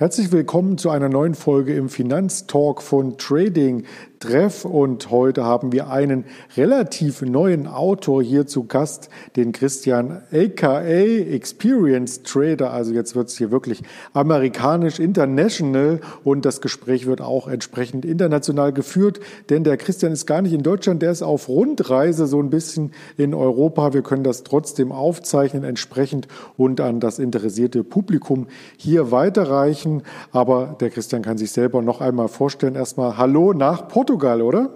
Herzlich 0.00 0.32
willkommen 0.32 0.78
zu 0.78 0.88
einer 0.88 1.10
neuen 1.10 1.34
Folge 1.34 1.74
im 1.74 1.90
Finanztalk 1.90 2.80
von 2.80 3.18
Trading 3.18 3.84
Treff 4.20 4.66
und 4.66 5.10
heute 5.10 5.44
haben 5.44 5.72
wir 5.72 5.88
einen 5.88 6.26
relativ 6.54 7.22
neuen 7.22 7.66
Autor 7.66 8.22
hier 8.22 8.46
zu 8.46 8.64
Gast, 8.64 9.08
den 9.34 9.52
Christian 9.52 10.20
aka 10.30 10.82
Experience 10.82 12.22
Trader. 12.22 12.70
Also 12.70 12.92
jetzt 12.92 13.16
wird 13.16 13.28
es 13.28 13.38
hier 13.38 13.50
wirklich 13.50 13.82
amerikanisch, 14.12 14.98
international 14.98 16.02
und 16.22 16.44
das 16.44 16.60
Gespräch 16.60 17.06
wird 17.06 17.22
auch 17.22 17.48
entsprechend 17.48 18.04
international 18.04 18.74
geführt, 18.74 19.20
denn 19.48 19.64
der 19.64 19.78
Christian 19.78 20.12
ist 20.12 20.26
gar 20.26 20.42
nicht 20.42 20.52
in 20.52 20.62
Deutschland, 20.62 21.00
der 21.00 21.12
ist 21.12 21.22
auf 21.22 21.48
Rundreise 21.48 22.26
so 22.26 22.42
ein 22.42 22.50
bisschen 22.50 22.92
in 23.16 23.32
Europa. 23.32 23.94
Wir 23.94 24.02
können 24.02 24.22
das 24.22 24.42
trotzdem 24.42 24.92
aufzeichnen 24.92 25.64
entsprechend 25.64 26.28
und 26.58 26.82
an 26.82 27.00
das 27.00 27.18
interessierte 27.18 27.84
Publikum 27.84 28.48
hier 28.76 29.10
weiterreichen. 29.10 30.02
Aber 30.30 30.76
der 30.78 30.90
Christian 30.90 31.22
kann 31.22 31.38
sich 31.38 31.52
selber 31.52 31.80
noch 31.80 32.02
einmal 32.02 32.28
vorstellen. 32.28 32.74
Erstmal 32.74 33.16
Hallo 33.16 33.54
nach 33.54 33.88
Portugal. 33.88 34.09
Portugal, 34.10 34.42
oder? 34.42 34.70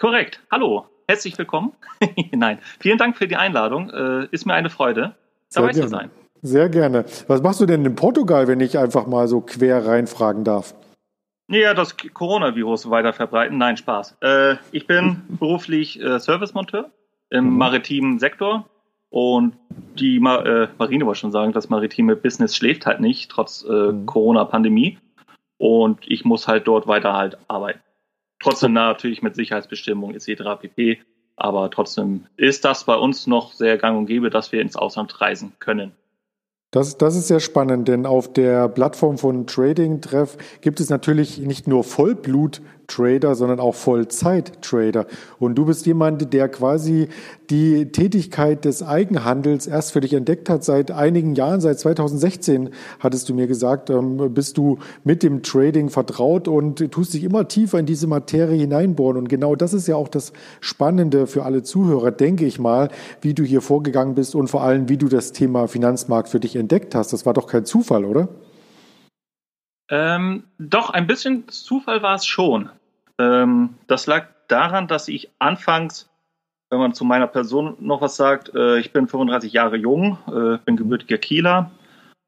Korrekt. 0.00 0.40
Hallo. 0.50 0.86
Herzlich 1.06 1.38
willkommen. 1.38 1.74
Nein, 2.32 2.58
vielen 2.80 2.98
Dank 2.98 3.16
für 3.16 3.28
die 3.28 3.36
Einladung. 3.36 3.88
Äh, 3.90 4.26
ist 4.32 4.46
mir 4.46 4.54
eine 4.54 4.68
Freude, 4.68 5.14
dabei 5.52 5.70
zu 5.70 5.86
sein. 5.86 6.10
Sehr 6.42 6.68
gerne. 6.68 7.04
Was 7.28 7.40
machst 7.40 7.60
du 7.60 7.66
denn 7.66 7.84
in 7.84 7.94
Portugal, 7.94 8.48
wenn 8.48 8.58
ich 8.58 8.76
einfach 8.78 9.06
mal 9.06 9.28
so 9.28 9.42
quer 9.42 9.86
reinfragen 9.86 10.42
darf? 10.42 10.74
Ja, 11.46 11.72
das 11.72 11.96
Coronavirus 11.96 12.90
weiter 12.90 13.12
verbreiten. 13.12 13.58
Nein, 13.58 13.76
Spaß. 13.76 14.16
Äh, 14.22 14.56
ich 14.72 14.88
bin 14.88 15.22
beruflich 15.28 16.02
äh, 16.02 16.18
Servicemonteur 16.18 16.90
im 17.30 17.44
mhm. 17.44 17.58
maritimen 17.58 18.18
Sektor 18.18 18.68
und 19.10 19.54
die 20.00 20.18
Ma 20.18 20.42
äh, 20.42 20.68
Marine 20.78 21.06
wollte 21.06 21.20
schon 21.20 21.30
sagen, 21.30 21.52
das 21.52 21.68
maritime 21.68 22.16
Business 22.16 22.56
schläft 22.56 22.86
halt 22.86 22.98
nicht, 22.98 23.30
trotz 23.30 23.62
äh, 23.62 23.92
mhm. 23.92 24.06
Corona-Pandemie. 24.06 24.98
Und 25.58 26.00
ich 26.10 26.24
muss 26.24 26.48
halt 26.48 26.66
dort 26.66 26.88
weiter 26.88 27.12
halt 27.12 27.38
arbeiten. 27.46 27.83
Trotzdem 28.44 28.74
natürlich 28.74 29.22
mit 29.22 29.34
Sicherheitsbestimmungen 29.34 30.14
etc. 30.14 30.60
pp. 30.60 31.00
Aber 31.34 31.70
trotzdem 31.70 32.26
ist 32.36 32.66
das 32.66 32.84
bei 32.84 32.94
uns 32.94 33.26
noch 33.26 33.52
sehr 33.52 33.78
gang 33.78 33.98
und 33.98 34.06
gäbe, 34.06 34.28
dass 34.28 34.52
wir 34.52 34.60
ins 34.60 34.76
Ausland 34.76 35.18
reisen 35.18 35.54
können. 35.60 35.92
Das, 36.70 36.98
das 36.98 37.16
ist 37.16 37.28
sehr 37.28 37.40
spannend, 37.40 37.88
denn 37.88 38.04
auf 38.04 38.32
der 38.32 38.68
Plattform 38.68 39.16
von 39.16 39.46
Trading 39.46 40.02
Treff 40.02 40.36
gibt 40.60 40.78
es 40.80 40.90
natürlich 40.90 41.38
nicht 41.38 41.66
nur 41.66 41.84
Vollblut 41.84 42.60
Trader, 42.86 43.34
sondern 43.34 43.60
auch 43.60 43.74
Vollzeit-Trader. 43.74 45.06
Und 45.38 45.56
du 45.56 45.64
bist 45.64 45.86
jemand, 45.86 46.32
der 46.32 46.48
quasi 46.48 47.08
die 47.50 47.86
Tätigkeit 47.92 48.64
des 48.64 48.82
Eigenhandels 48.82 49.66
erst 49.66 49.92
für 49.92 50.00
dich 50.00 50.14
entdeckt 50.14 50.48
hat 50.48 50.64
seit 50.64 50.90
einigen 50.90 51.34
Jahren, 51.34 51.60
seit 51.60 51.78
2016 51.78 52.70
hattest 53.00 53.28
du 53.28 53.34
mir 53.34 53.46
gesagt, 53.46 53.90
ähm, 53.90 54.32
bist 54.32 54.56
du 54.56 54.78
mit 55.04 55.22
dem 55.22 55.42
Trading 55.42 55.90
vertraut 55.90 56.48
und 56.48 56.90
tust 56.90 57.14
dich 57.14 57.24
immer 57.24 57.48
tiefer 57.48 57.78
in 57.78 57.86
diese 57.86 58.06
Materie 58.06 58.58
hineinbohren. 58.58 59.16
Und 59.16 59.28
genau 59.28 59.56
das 59.56 59.74
ist 59.74 59.88
ja 59.88 59.96
auch 59.96 60.08
das 60.08 60.32
Spannende 60.60 61.26
für 61.26 61.44
alle 61.44 61.62
Zuhörer, 61.62 62.10
denke 62.10 62.44
ich 62.46 62.58
mal, 62.58 62.88
wie 63.20 63.34
du 63.34 63.42
hier 63.42 63.60
vorgegangen 63.60 64.14
bist 64.14 64.34
und 64.34 64.48
vor 64.48 64.62
allem, 64.62 64.88
wie 64.88 64.96
du 64.96 65.08
das 65.08 65.32
Thema 65.32 65.68
Finanzmarkt 65.68 66.28
für 66.28 66.40
dich 66.40 66.56
entdeckt 66.56 66.94
hast. 66.94 67.12
Das 67.12 67.26
war 67.26 67.34
doch 67.34 67.46
kein 67.46 67.64
Zufall, 67.64 68.04
oder? 68.04 68.28
Ähm, 69.88 70.44
doch, 70.58 70.90
ein 70.90 71.06
bisschen 71.06 71.48
Zufall 71.48 72.02
war 72.02 72.14
es 72.14 72.26
schon. 72.26 72.70
Ähm, 73.18 73.74
das 73.86 74.06
lag 74.06 74.28
daran, 74.48 74.88
dass 74.88 75.08
ich 75.08 75.30
anfangs, 75.38 76.10
wenn 76.70 76.78
man 76.78 76.94
zu 76.94 77.04
meiner 77.04 77.26
Person 77.26 77.76
noch 77.80 78.00
was 78.00 78.16
sagt, 78.16 78.54
äh, 78.54 78.78
ich 78.78 78.92
bin 78.92 79.08
35 79.08 79.52
Jahre 79.52 79.76
jung, 79.76 80.18
äh, 80.26 80.58
bin 80.64 80.76
gebürtiger 80.76 81.18
Kieler 81.18 81.70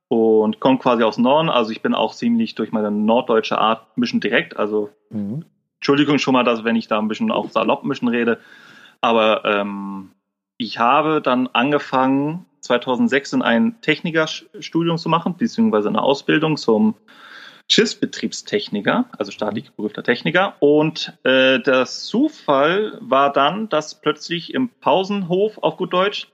und 0.08 0.60
komme 0.60 0.78
quasi 0.78 1.02
aus 1.02 1.18
Norden. 1.18 1.48
Also 1.48 1.72
ich 1.72 1.82
bin 1.82 1.94
auch 1.94 2.14
ziemlich 2.14 2.54
durch 2.54 2.72
meine 2.72 2.90
norddeutsche 2.90 3.58
Art 3.58 3.86
ein 3.96 4.00
bisschen 4.00 4.20
direkt. 4.20 4.56
Also 4.56 4.90
mhm. 5.10 5.44
Entschuldigung 5.76 6.18
schon 6.18 6.34
mal, 6.34 6.44
dass 6.44 6.64
wenn 6.64 6.76
ich 6.76 6.88
da 6.88 6.98
ein 6.98 7.08
bisschen 7.08 7.32
auch 7.32 7.50
salopp 7.50 7.84
ein 7.84 7.88
bisschen 7.88 8.08
rede. 8.08 8.38
Aber 9.00 9.44
ähm, 9.44 10.10
ich 10.58 10.78
habe 10.78 11.20
dann 11.20 11.48
angefangen, 11.48 12.46
2006 12.60 13.34
in 13.34 13.42
ein 13.42 13.80
Technikerstudium 13.80 14.98
zu 14.98 15.08
machen, 15.08 15.36
beziehungsweise 15.36 15.88
eine 15.88 16.02
Ausbildung 16.02 16.56
zum 16.56 16.94
Schiffsbetriebstechniker, 17.68 19.06
also 19.18 19.32
staatlich 19.32 19.66
geprüfter 19.66 20.02
Techniker. 20.02 20.54
Und 20.60 21.18
äh, 21.24 21.58
das 21.60 22.04
Zufall 22.04 22.96
war 23.00 23.32
dann, 23.32 23.68
dass 23.68 24.00
plötzlich 24.00 24.54
im 24.54 24.68
Pausenhof 24.68 25.58
auf 25.58 25.76
gut 25.76 25.92
Deutsch 25.92 26.28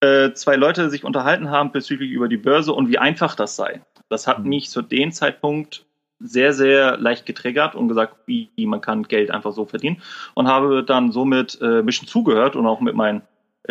äh, 0.00 0.32
zwei 0.32 0.56
Leute 0.56 0.90
sich 0.90 1.04
unterhalten 1.04 1.50
haben 1.50 1.72
bezüglich 1.72 2.10
über 2.10 2.28
die 2.28 2.36
Börse 2.36 2.72
und 2.72 2.88
wie 2.88 2.98
einfach 2.98 3.34
das 3.34 3.56
sei. 3.56 3.82
Das 4.08 4.26
hat 4.26 4.40
mhm. 4.40 4.48
mich 4.48 4.70
zu 4.70 4.82
dem 4.82 5.12
Zeitpunkt 5.12 5.86
sehr, 6.20 6.52
sehr 6.52 6.96
leicht 6.98 7.26
getriggert 7.26 7.74
und 7.74 7.88
gesagt, 7.88 8.16
wie 8.26 8.50
man 8.56 8.80
kann 8.80 9.02
Geld 9.02 9.30
einfach 9.30 9.52
so 9.52 9.64
verdienen 9.66 10.02
und 10.34 10.46
habe 10.46 10.84
dann 10.84 11.10
somit 11.10 11.60
äh, 11.60 11.80
ein 11.80 11.86
bisschen 11.86 12.08
zugehört 12.08 12.54
und 12.54 12.66
auch 12.66 12.80
mit 12.80 12.94
meinen 12.94 13.22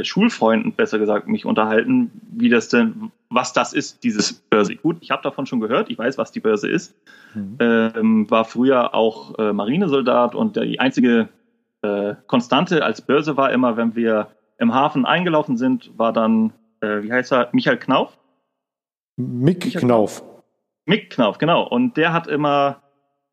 Schulfreunden, 0.02 0.74
besser 0.74 0.98
gesagt, 0.98 1.28
mich 1.28 1.46
unterhalten, 1.46 2.12
wie 2.32 2.50
das 2.50 2.70
denn, 2.70 3.12
was 3.30 3.54
das 3.54 3.74
ist, 3.74 4.04
dieses 4.04 4.34
Börse. 4.34 4.76
Gut, 4.76 4.98
ich 5.02 5.12
habe 5.12 5.22
davon 5.22 5.46
schon 5.46 5.60
gehört, 5.60 5.92
ich 5.92 5.98
weiß, 5.98 6.18
was 6.18 6.32
die 6.32 6.40
Börse 6.40 6.70
ist. 6.70 6.96
Mhm. 7.36 7.58
Ähm, 7.60 8.32
war 8.32 8.46
früher 8.46 8.96
auch 8.96 9.38
äh, 9.38 9.54
Marinesoldat 9.54 10.34
und 10.34 10.56
die 10.56 10.80
einzige 10.80 11.30
äh, 11.84 12.16
Konstante 12.26 12.84
als 12.84 13.02
Börse 13.02 13.38
war 13.38 13.52
immer, 13.52 13.78
wenn 13.78 13.96
wir 13.96 14.30
im 14.58 14.74
Hafen 14.74 15.06
eingelaufen 15.06 15.58
sind, 15.58 15.92
war 15.98 16.12
dann, 16.12 16.54
äh, 16.82 17.04
wie 17.04 17.12
heißt 17.12 17.32
er, 17.32 17.50
Michael 17.52 17.78
Knauf? 17.78 18.18
Mick 19.16 19.66
Michael 19.66 19.82
Knauf. 19.82 20.24
Mick 20.86 21.12
Knauf, 21.12 21.38
genau. 21.38 21.68
Und 21.68 21.98
der 21.98 22.14
hat 22.14 22.28
immer 22.28 22.82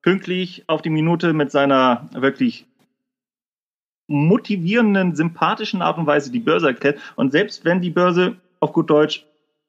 pünktlich 0.02 0.64
auf 0.66 0.82
die 0.82 0.90
Minute 0.90 1.32
mit 1.32 1.50
seiner 1.50 2.08
wirklich 2.12 2.66
motivierenden, 4.10 5.14
sympathischen 5.14 5.82
Art 5.82 5.96
und 5.98 6.06
Weise 6.06 6.32
die 6.32 6.40
Börse 6.40 6.68
erklärt. 6.68 6.98
Und 7.16 7.32
selbst 7.32 7.64
wenn 7.64 7.80
die 7.80 7.90
Börse 7.90 8.36
auf 8.58 8.72
gut 8.72 8.90
Deutsch 8.90 9.24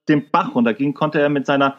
den 0.10 0.30
Bach 0.32 0.56
runterging, 0.56 0.94
konnte 0.94 1.22
er 1.22 1.30
mit 1.30 1.46
seiner 1.46 1.78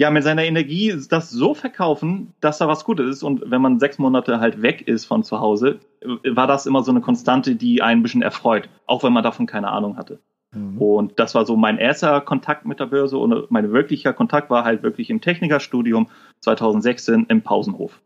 ja, 0.00 0.10
mit 0.10 0.22
seiner 0.22 0.44
Energie 0.44 0.94
das 1.10 1.30
so 1.30 1.54
verkaufen, 1.54 2.32
dass 2.40 2.58
da 2.58 2.68
was 2.68 2.84
Gutes 2.84 3.16
ist. 3.16 3.22
Und 3.24 3.50
wenn 3.50 3.60
man 3.60 3.80
sechs 3.80 3.98
Monate 3.98 4.38
halt 4.38 4.62
weg 4.62 4.86
ist 4.86 5.06
von 5.06 5.24
zu 5.24 5.40
Hause, 5.40 5.80
war 6.24 6.46
das 6.46 6.66
immer 6.66 6.84
so 6.84 6.92
eine 6.92 7.00
Konstante, 7.00 7.56
die 7.56 7.82
einen 7.82 7.98
ein 7.98 8.02
bisschen 8.04 8.22
erfreut, 8.22 8.68
auch 8.86 9.02
wenn 9.02 9.12
man 9.12 9.24
davon 9.24 9.46
keine 9.46 9.70
Ahnung 9.70 9.96
hatte. 9.96 10.20
Mhm. 10.52 10.78
Und 10.78 11.18
das 11.18 11.34
war 11.34 11.44
so 11.44 11.56
mein 11.56 11.78
erster 11.78 12.20
Kontakt 12.20 12.64
mit 12.64 12.78
der 12.78 12.86
Börse 12.86 13.18
und 13.18 13.50
mein 13.50 13.72
wirklicher 13.72 14.12
Kontakt 14.12 14.50
war 14.50 14.64
halt 14.64 14.84
wirklich 14.84 15.10
im 15.10 15.20
Technikerstudium 15.20 16.08
2016 16.40 17.26
im 17.28 17.42
Pausenhof. 17.42 18.00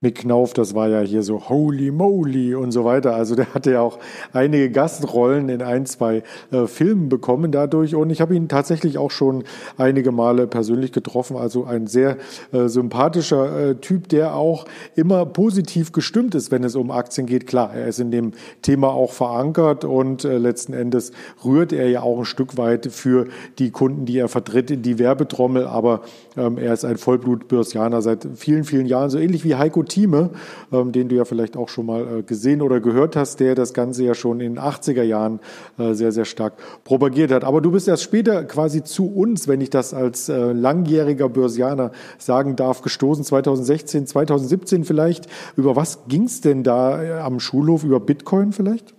Mick 0.00 0.20
Knauf, 0.20 0.52
das 0.52 0.76
war 0.76 0.88
ja 0.88 1.00
hier 1.00 1.24
so 1.24 1.48
Holy 1.48 1.90
Moly 1.90 2.54
und 2.54 2.70
so 2.70 2.84
weiter. 2.84 3.16
Also 3.16 3.34
der 3.34 3.52
hatte 3.52 3.72
ja 3.72 3.80
auch 3.80 3.98
einige 4.32 4.70
Gastrollen 4.70 5.48
in 5.48 5.60
ein, 5.60 5.86
zwei 5.86 6.22
äh, 6.52 6.68
Filmen 6.68 7.08
bekommen 7.08 7.50
dadurch. 7.50 7.96
Und 7.96 8.10
ich 8.10 8.20
habe 8.20 8.36
ihn 8.36 8.46
tatsächlich 8.46 8.96
auch 8.96 9.10
schon 9.10 9.42
einige 9.76 10.12
Male 10.12 10.46
persönlich 10.46 10.92
getroffen. 10.92 11.36
Also 11.36 11.64
ein 11.64 11.88
sehr 11.88 12.16
äh, 12.52 12.68
sympathischer 12.68 13.70
äh, 13.70 13.74
Typ, 13.74 14.08
der 14.08 14.36
auch 14.36 14.66
immer 14.94 15.26
positiv 15.26 15.90
gestimmt 15.90 16.36
ist, 16.36 16.52
wenn 16.52 16.62
es 16.62 16.76
um 16.76 16.92
Aktien 16.92 17.26
geht. 17.26 17.48
Klar, 17.48 17.74
er 17.74 17.88
ist 17.88 17.98
in 17.98 18.12
dem 18.12 18.34
Thema 18.62 18.90
auch 18.90 19.10
verankert 19.10 19.84
und 19.84 20.24
äh, 20.24 20.38
letzten 20.38 20.74
Endes 20.74 21.10
rührt 21.44 21.72
er 21.72 21.90
ja 21.90 22.02
auch 22.02 22.20
ein 22.20 22.24
Stück 22.24 22.56
weit 22.56 22.86
für 22.92 23.26
die 23.58 23.72
Kunden, 23.72 24.06
die 24.06 24.18
er 24.18 24.28
vertritt, 24.28 24.70
in 24.70 24.82
die 24.82 25.00
Werbetrommel. 25.00 25.66
Aber 25.66 26.02
ähm, 26.36 26.56
er 26.56 26.72
ist 26.72 26.84
ein 26.84 26.98
Vollblut-Börsianer 26.98 28.00
seit 28.00 28.28
vielen, 28.36 28.62
vielen 28.62 28.86
Jahren, 28.86 29.10
so 29.10 29.18
ähnlich 29.18 29.42
wie 29.42 29.56
Heiko 29.56 29.87
Thieme, 29.88 30.30
ähm, 30.72 30.92
den 30.92 31.08
du 31.08 31.16
ja 31.16 31.24
vielleicht 31.24 31.56
auch 31.56 31.68
schon 31.68 31.86
mal 31.86 32.18
äh, 32.18 32.22
gesehen 32.22 32.62
oder 32.62 32.80
gehört 32.80 33.16
hast, 33.16 33.40
der 33.40 33.54
das 33.54 33.74
Ganze 33.74 34.04
ja 34.04 34.14
schon 34.14 34.40
in 34.40 34.54
den 34.54 34.62
80er 34.62 35.02
Jahren 35.02 35.40
äh, 35.78 35.94
sehr, 35.94 36.12
sehr 36.12 36.24
stark 36.24 36.54
propagiert 36.84 37.32
hat. 37.32 37.44
Aber 37.44 37.60
du 37.60 37.70
bist 37.72 37.88
erst 37.88 38.02
später 38.02 38.44
quasi 38.44 38.84
zu 38.84 39.06
uns, 39.12 39.48
wenn 39.48 39.60
ich 39.60 39.70
das 39.70 39.94
als 39.94 40.28
äh, 40.28 40.52
langjähriger 40.52 41.28
Börsianer 41.28 41.92
sagen 42.18 42.56
darf, 42.56 42.82
gestoßen, 42.82 43.24
2016, 43.24 44.06
2017 44.06 44.84
vielleicht. 44.84 45.26
Über 45.56 45.76
was 45.76 46.06
ging 46.08 46.24
es 46.24 46.40
denn 46.40 46.62
da 46.62 47.02
äh, 47.02 47.12
am 47.20 47.40
Schulhof? 47.40 47.84
Über 47.84 48.00
Bitcoin 48.00 48.52
vielleicht? 48.52 48.94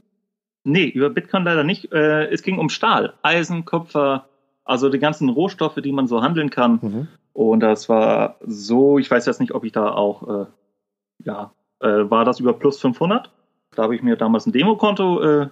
Nee, 0.64 0.86
über 0.86 1.10
Bitcoin 1.10 1.44
leider 1.44 1.64
nicht. 1.64 1.92
Äh, 1.92 2.28
es 2.28 2.44
ging 2.44 2.58
um 2.58 2.70
Stahl, 2.70 3.14
Eisen, 3.22 3.66
Kupfer, 3.66 4.26
also 4.64 4.90
die 4.90 5.00
ganzen 5.00 5.30
Rohstoffe, 5.30 5.80
die 5.84 5.92
man 5.92 6.08
so 6.08 6.22
handeln 6.22 6.50
kann. 6.50 6.80
Mhm. 6.82 7.08
Und 7.34 7.62
das 7.62 7.90
war 7.90 8.36
so, 8.46 9.00
ich 9.00 9.10
weiß 9.10 9.26
jetzt 9.26 9.40
nicht, 9.40 9.54
ob 9.54 9.64
ich 9.64 9.72
da 9.72 9.92
auch 9.92 10.42
äh, 10.42 10.46
ja, 11.24 11.52
äh, 11.80 12.10
war 12.10 12.26
das 12.26 12.40
über 12.40 12.54
plus 12.54 12.80
500. 12.80 13.32
Da 13.76 13.84
habe 13.84 13.96
ich 13.96 14.02
mir 14.02 14.16
damals 14.16 14.46
ein 14.46 14.52
Demokonto 14.52 15.22
äh, 15.22 15.50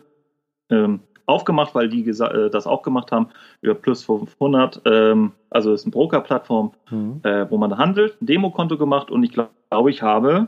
ähm, 0.69 1.01
aufgemacht, 1.25 1.75
weil 1.75 1.89
die 1.89 2.07
äh, 2.07 2.49
das 2.49 2.67
auch 2.67 2.81
gemacht 2.81 3.11
haben 3.11 3.29
über 3.61 3.75
plus 3.75 4.03
500. 4.03 4.81
Ähm, 4.85 5.33
also 5.49 5.73
ist 5.73 5.85
eine 5.85 5.91
Broker-Plattform, 5.91 6.71
mhm. 6.89 7.21
äh, 7.23 7.49
wo 7.49 7.57
man 7.57 7.77
handelt. 7.77 8.21
Ein 8.21 8.25
Demokonto 8.25 8.77
gemacht 8.77 9.11
und 9.11 9.23
ich 9.23 9.31
glaube, 9.31 9.51
glaub, 9.69 9.87
ich 9.87 10.01
habe 10.01 10.47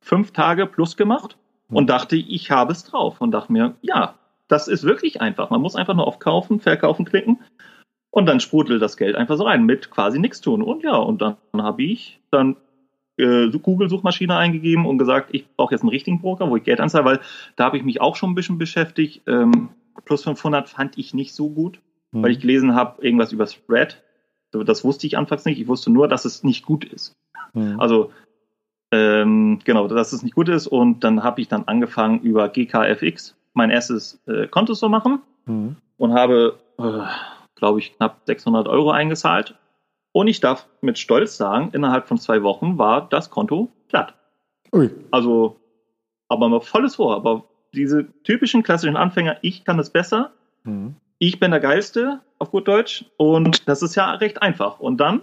fünf 0.00 0.32
Tage 0.32 0.66
plus 0.66 0.96
gemacht 0.96 1.36
mhm. 1.68 1.76
und 1.76 1.90
dachte, 1.90 2.16
ich 2.16 2.50
habe 2.50 2.72
es 2.72 2.84
drauf 2.84 3.20
und 3.20 3.32
dachte 3.32 3.52
mir, 3.52 3.74
ja, 3.82 4.14
das 4.48 4.68
ist 4.68 4.84
wirklich 4.84 5.20
einfach. 5.20 5.50
Man 5.50 5.60
muss 5.60 5.76
einfach 5.76 5.94
nur 5.94 6.06
auf 6.06 6.18
Kaufen, 6.18 6.60
Verkaufen 6.60 7.04
klicken 7.04 7.40
Und 8.10 8.26
dann 8.26 8.40
sprudelt 8.40 8.80
das 8.80 8.96
Geld 8.96 9.16
einfach 9.16 9.36
so 9.36 9.44
rein 9.44 9.64
mit 9.64 9.90
quasi 9.90 10.18
nichts 10.18 10.40
tun. 10.40 10.62
Und 10.62 10.84
ja, 10.84 10.96
und 10.96 11.20
dann 11.20 11.36
habe 11.56 11.82
ich 11.82 12.20
dann 12.30 12.56
äh, 13.16 13.48
Google-Suchmaschine 13.50 14.36
eingegeben 14.36 14.86
und 14.86 14.98
gesagt, 14.98 15.30
ich 15.32 15.46
brauche 15.56 15.74
jetzt 15.74 15.82
einen 15.82 15.90
richtigen 15.90 16.20
Broker, 16.20 16.50
wo 16.50 16.56
ich 16.56 16.64
Geld 16.64 16.80
anzahle, 16.80 17.04
weil 17.04 17.20
da 17.56 17.64
habe 17.64 17.76
ich 17.76 17.84
mich 17.84 18.00
auch 18.00 18.16
schon 18.16 18.30
ein 18.30 18.34
bisschen 18.34 18.58
beschäftigt. 18.58 19.22
Ähm, 19.26 19.70
plus 20.04 20.24
500 20.24 20.68
fand 20.68 20.98
ich 20.98 21.14
nicht 21.14 21.34
so 21.34 21.50
gut, 21.50 21.80
mhm. 22.12 22.22
weil 22.22 22.32
ich 22.32 22.40
gelesen 22.40 22.74
habe, 22.74 23.02
irgendwas 23.02 23.32
über 23.32 23.46
Spread. 23.46 24.02
Das 24.50 24.84
wusste 24.84 25.06
ich 25.06 25.18
anfangs 25.18 25.44
nicht. 25.44 25.60
Ich 25.60 25.66
wusste 25.66 25.90
nur, 25.90 26.06
dass 26.06 26.24
es 26.24 26.44
nicht 26.44 26.64
gut 26.64 26.84
ist. 26.84 27.12
Mhm. 27.54 27.80
Also, 27.80 28.12
ähm, 28.92 29.58
genau, 29.64 29.88
dass 29.88 30.12
es 30.12 30.22
nicht 30.22 30.34
gut 30.34 30.48
ist. 30.48 30.66
Und 30.66 31.02
dann 31.02 31.24
habe 31.24 31.40
ich 31.40 31.48
dann 31.48 31.64
angefangen, 31.64 32.20
über 32.20 32.48
GKFX 32.48 33.36
mein 33.52 33.70
erstes 33.70 34.20
äh, 34.26 34.46
Konto 34.46 34.74
zu 34.74 34.88
machen 34.88 35.20
mhm. 35.46 35.76
und 35.96 36.12
habe, 36.12 36.58
äh, 36.78 37.00
glaube 37.56 37.78
ich, 37.78 37.96
knapp 37.96 38.20
600 38.26 38.68
Euro 38.68 38.90
eingezahlt. 38.90 39.56
Und 40.14 40.28
ich 40.28 40.38
darf 40.38 40.68
mit 40.80 40.96
Stolz 40.96 41.36
sagen, 41.36 41.70
innerhalb 41.72 42.06
von 42.06 42.18
zwei 42.18 42.44
Wochen 42.44 42.78
war 42.78 43.08
das 43.08 43.30
Konto 43.30 43.72
platt. 43.88 44.14
Ui. 44.72 44.88
Also, 45.10 45.56
aber 46.28 46.48
mal 46.48 46.60
volles 46.60 46.94
Vor. 46.94 47.16
Aber 47.16 47.46
diese 47.74 48.06
typischen 48.22 48.62
klassischen 48.62 48.96
Anfänger, 48.96 49.38
ich 49.42 49.64
kann 49.64 49.80
es 49.80 49.90
besser, 49.90 50.30
mhm. 50.62 50.94
ich 51.18 51.40
bin 51.40 51.50
der 51.50 51.58
Geilste, 51.58 52.20
auf 52.38 52.52
gut 52.52 52.68
Deutsch. 52.68 53.06
Und 53.16 53.68
das 53.68 53.82
ist 53.82 53.96
ja 53.96 54.12
recht 54.12 54.40
einfach. 54.40 54.78
Und 54.78 54.98
dann, 54.98 55.22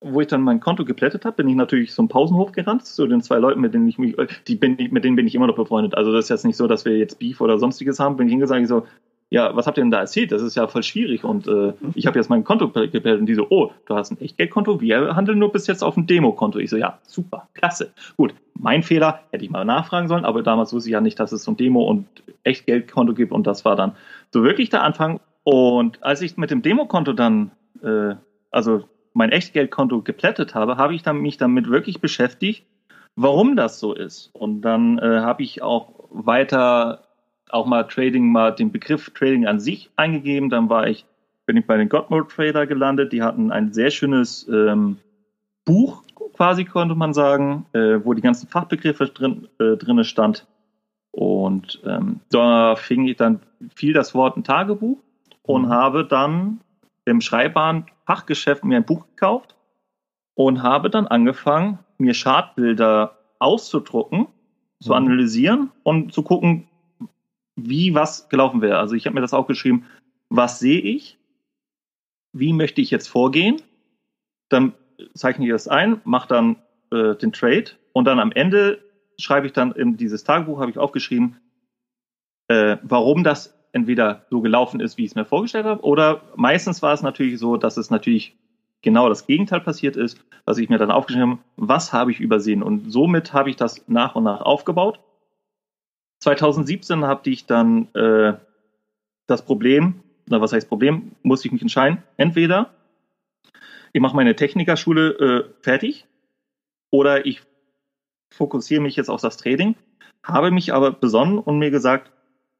wo 0.00 0.20
ich 0.20 0.28
dann 0.28 0.42
mein 0.42 0.60
Konto 0.60 0.84
geplättet 0.84 1.24
habe, 1.24 1.38
bin 1.38 1.48
ich 1.48 1.56
natürlich 1.56 1.90
zum 1.90 2.06
Pausenhof 2.06 2.52
gerannt, 2.52 2.86
zu 2.86 3.08
den 3.08 3.20
zwei 3.20 3.38
Leuten, 3.38 3.60
mit 3.60 3.74
denen 3.74 3.88
ich 3.88 3.98
mich, 3.98 4.14
die 4.46 4.54
bin, 4.54 4.76
mit 4.92 5.02
denen 5.02 5.16
bin 5.16 5.26
ich 5.26 5.34
immer 5.34 5.48
noch 5.48 5.56
befreundet. 5.56 5.96
Also 5.96 6.12
das 6.12 6.26
ist 6.26 6.28
jetzt 6.28 6.44
nicht 6.44 6.56
so, 6.56 6.68
dass 6.68 6.84
wir 6.84 6.96
jetzt 6.96 7.18
Beef 7.18 7.40
oder 7.40 7.58
sonstiges 7.58 7.98
haben. 7.98 8.16
Bin 8.16 8.28
ich 8.28 8.32
hingesagt, 8.32 8.62
ich 8.62 8.68
so, 8.68 8.86
ja, 9.30 9.56
was 9.56 9.66
habt 9.66 9.78
ihr 9.78 9.82
denn 9.82 9.90
da 9.90 10.00
erzählt? 10.00 10.32
Das 10.32 10.42
ist 10.42 10.54
ja 10.54 10.66
voll 10.68 10.82
schwierig. 10.82 11.24
Und 11.24 11.48
äh, 11.48 11.72
ich 11.94 12.06
habe 12.06 12.18
jetzt 12.18 12.28
mein 12.28 12.44
Konto 12.44 12.68
gebildet 12.68 13.20
und 13.20 13.26
die 13.26 13.34
so, 13.34 13.46
oh, 13.50 13.72
du 13.86 13.94
hast 13.94 14.12
ein 14.12 14.20
Echtgeldkonto, 14.20 14.80
wir 14.80 15.16
handeln 15.16 15.38
nur 15.38 15.50
bis 15.50 15.66
jetzt 15.66 15.82
auf 15.82 15.96
ein 15.96 16.06
Demokonto. 16.06 16.58
Ich 16.58 16.70
so, 16.70 16.76
ja, 16.76 16.98
super, 17.02 17.48
klasse. 17.54 17.92
Gut, 18.16 18.34
mein 18.54 18.82
Fehler, 18.82 19.20
hätte 19.30 19.44
ich 19.44 19.50
mal 19.50 19.64
nachfragen 19.64 20.08
sollen, 20.08 20.24
aber 20.24 20.42
damals 20.42 20.72
wusste 20.72 20.90
ich 20.90 20.92
ja 20.92 21.00
nicht, 21.00 21.18
dass 21.18 21.32
es 21.32 21.42
so 21.42 21.52
ein 21.52 21.56
Demo- 21.56 21.88
und 21.88 22.06
Echtgeldkonto 22.44 23.14
gibt 23.14 23.32
und 23.32 23.46
das 23.46 23.64
war 23.64 23.76
dann 23.76 23.92
so 24.30 24.42
wirklich 24.42 24.70
der 24.70 24.82
Anfang. 24.82 25.20
Und 25.42 26.02
als 26.02 26.20
ich 26.20 26.36
mit 26.36 26.50
dem 26.50 26.62
Demokonto 26.62 27.12
dann, 27.12 27.50
äh, 27.82 28.14
also 28.50 28.84
mein 29.14 29.30
Echtgeldkonto 29.30 30.02
geplättet 30.02 30.54
habe, 30.54 30.76
habe 30.76 30.94
ich 30.94 31.02
dann 31.02 31.18
mich 31.18 31.38
damit 31.38 31.68
wirklich 31.68 32.00
beschäftigt, 32.00 32.66
warum 33.16 33.56
das 33.56 33.78
so 33.80 33.94
ist. 33.94 34.30
Und 34.32 34.62
dann 34.62 34.98
äh, 34.98 35.20
habe 35.20 35.42
ich 35.42 35.62
auch 35.62 36.08
weiter 36.10 37.03
auch 37.50 37.66
mal 37.66 37.84
Trading, 37.84 38.30
mal 38.30 38.52
den 38.52 38.72
Begriff 38.72 39.10
Trading 39.10 39.46
an 39.46 39.60
sich 39.60 39.90
eingegeben. 39.96 40.50
Dann 40.50 40.68
war 40.68 40.86
ich, 40.86 41.04
bin 41.46 41.56
ich 41.56 41.66
bei 41.66 41.76
den 41.76 41.88
Godmode 41.88 42.28
Trader 42.28 42.66
gelandet. 42.66 43.12
Die 43.12 43.22
hatten 43.22 43.52
ein 43.52 43.72
sehr 43.72 43.90
schönes 43.90 44.48
ähm, 44.48 44.98
Buch, 45.64 46.04
quasi 46.34 46.64
konnte 46.64 46.94
man 46.94 47.14
sagen, 47.14 47.66
äh, 47.72 48.04
wo 48.04 48.12
die 48.12 48.22
ganzen 48.22 48.48
Fachbegriffe 48.48 49.06
drin 49.06 49.48
äh, 49.58 49.76
drinne 49.76 50.04
stand. 50.04 50.46
Und 51.10 51.80
ähm, 51.86 52.20
da 52.30 52.74
fing 52.76 53.06
ich 53.06 53.16
dann 53.16 53.40
viel 53.74 53.92
das 53.92 54.14
Wort 54.14 54.36
ein 54.36 54.44
Tagebuch 54.44 54.98
und 55.42 55.66
mhm. 55.66 55.68
habe 55.68 56.04
dann 56.04 56.60
im 57.04 57.20
schreibbaren 57.20 57.86
Fachgeschäft 58.04 58.64
mir 58.64 58.78
ein 58.78 58.84
Buch 58.84 59.06
gekauft 59.06 59.54
und 60.34 60.62
habe 60.62 60.90
dann 60.90 61.06
angefangen, 61.06 61.78
mir 61.98 62.14
Chartbilder 62.14 63.16
auszudrucken, 63.38 64.26
zu 64.80 64.90
mhm. 64.90 64.96
analysieren 64.96 65.70
und 65.82 66.12
zu 66.12 66.22
gucken, 66.22 66.66
wie 67.56 67.94
was 67.94 68.28
gelaufen 68.28 68.60
wäre. 68.60 68.78
Also 68.78 68.94
ich 68.94 69.06
habe 69.06 69.14
mir 69.14 69.20
das 69.20 69.34
auch 69.34 69.46
geschrieben, 69.46 69.86
was 70.28 70.58
sehe 70.58 70.80
ich, 70.80 71.18
wie 72.32 72.52
möchte 72.52 72.80
ich 72.80 72.90
jetzt 72.90 73.08
vorgehen, 73.08 73.62
dann 74.48 74.74
zeichne 75.14 75.44
ich 75.46 75.52
das 75.52 75.68
ein, 75.68 76.00
mache 76.04 76.28
dann 76.28 76.56
äh, 76.90 77.14
den 77.14 77.32
Trade 77.32 77.66
und 77.92 78.06
dann 78.06 78.18
am 78.18 78.32
Ende 78.32 78.78
schreibe 79.18 79.46
ich 79.46 79.52
dann 79.52 79.72
in 79.72 79.96
dieses 79.96 80.24
Tagebuch, 80.24 80.58
habe 80.58 80.70
ich 80.70 80.78
aufgeschrieben, 80.78 81.36
äh, 82.48 82.78
warum 82.82 83.22
das 83.24 83.54
entweder 83.72 84.26
so 84.30 84.40
gelaufen 84.40 84.80
ist, 84.80 84.98
wie 84.98 85.04
ich 85.04 85.10
es 85.10 85.14
mir 85.14 85.24
vorgestellt 85.24 85.66
habe, 85.66 85.82
oder 85.82 86.22
meistens 86.36 86.82
war 86.82 86.92
es 86.92 87.02
natürlich 87.02 87.38
so, 87.38 87.56
dass 87.56 87.76
es 87.76 87.90
natürlich 87.90 88.36
genau 88.82 89.08
das 89.08 89.26
Gegenteil 89.26 89.60
passiert 89.60 89.96
ist, 89.96 90.18
dass 90.44 90.58
ich 90.58 90.68
mir 90.68 90.78
dann 90.78 90.90
aufgeschrieben 90.90 91.30
habe, 91.30 91.40
was 91.56 91.92
habe 91.92 92.10
ich 92.10 92.20
übersehen. 92.20 92.62
Und 92.62 92.90
somit 92.92 93.32
habe 93.32 93.50
ich 93.50 93.56
das 93.56 93.88
nach 93.88 94.14
und 94.14 94.24
nach 94.24 94.42
aufgebaut 94.42 95.00
2017 96.24 97.06
hatte 97.06 97.30
ich 97.30 97.46
dann 97.46 97.88
äh, 97.94 98.34
das 99.26 99.44
Problem, 99.44 100.00
na 100.26 100.40
was 100.40 100.52
heißt 100.52 100.68
Problem, 100.68 101.12
musste 101.22 101.48
ich 101.48 101.52
mich 101.52 101.62
entscheiden, 101.62 102.02
entweder 102.16 102.70
ich 103.92 104.00
mache 104.00 104.16
meine 104.16 104.34
Technikerschule 104.34 105.10
äh, 105.10 105.44
fertig 105.60 106.06
oder 106.90 107.26
ich 107.26 107.42
fokussiere 108.32 108.80
mich 108.80 108.96
jetzt 108.96 109.10
auf 109.10 109.20
das 109.20 109.36
Trading, 109.36 109.76
habe 110.22 110.50
mich 110.50 110.72
aber 110.72 110.92
besonnen 110.92 111.38
und 111.38 111.58
mir 111.58 111.70
gesagt, 111.70 112.10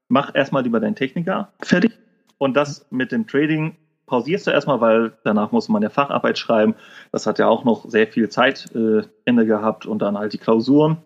mach 0.09 0.33
erstmal 0.33 0.63
lieber 0.63 0.79
deinen 0.79 0.95
Techniker 0.95 1.51
fertig 1.61 1.97
und 2.37 2.55
das 2.55 2.85
mit 2.91 3.11
dem 3.11 3.25
Trading 3.25 3.75
pausierst 4.05 4.45
du 4.45 4.51
erstmal, 4.51 4.79
weil 4.79 5.17
danach 5.23 5.51
muss 5.51 5.69
man 5.69 5.81
ja 5.81 5.89
Facharbeit 5.89 6.37
schreiben. 6.37 6.75
Das 7.11 7.25
hat 7.25 7.39
ja 7.39 7.47
auch 7.47 7.63
noch 7.63 7.89
sehr 7.89 8.05
viel 8.05 8.29
Zeit 8.29 8.69
äh, 8.75 9.01
inne 9.25 9.47
gehabt 9.47 9.87
und 9.87 10.03
dann 10.03 10.19
halt 10.19 10.33
die 10.33 10.37
Klausuren. 10.37 10.97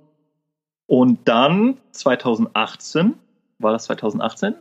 Und 0.90 1.20
dann 1.28 1.78
2018, 1.92 3.14
war 3.60 3.74
das 3.74 3.86
2018? 3.86 4.56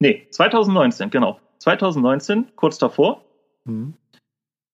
Nee, 0.00 0.26
2019, 0.28 1.10
genau. 1.10 1.38
2019, 1.60 2.48
kurz 2.56 2.78
davor, 2.78 3.22
mhm. 3.64 3.94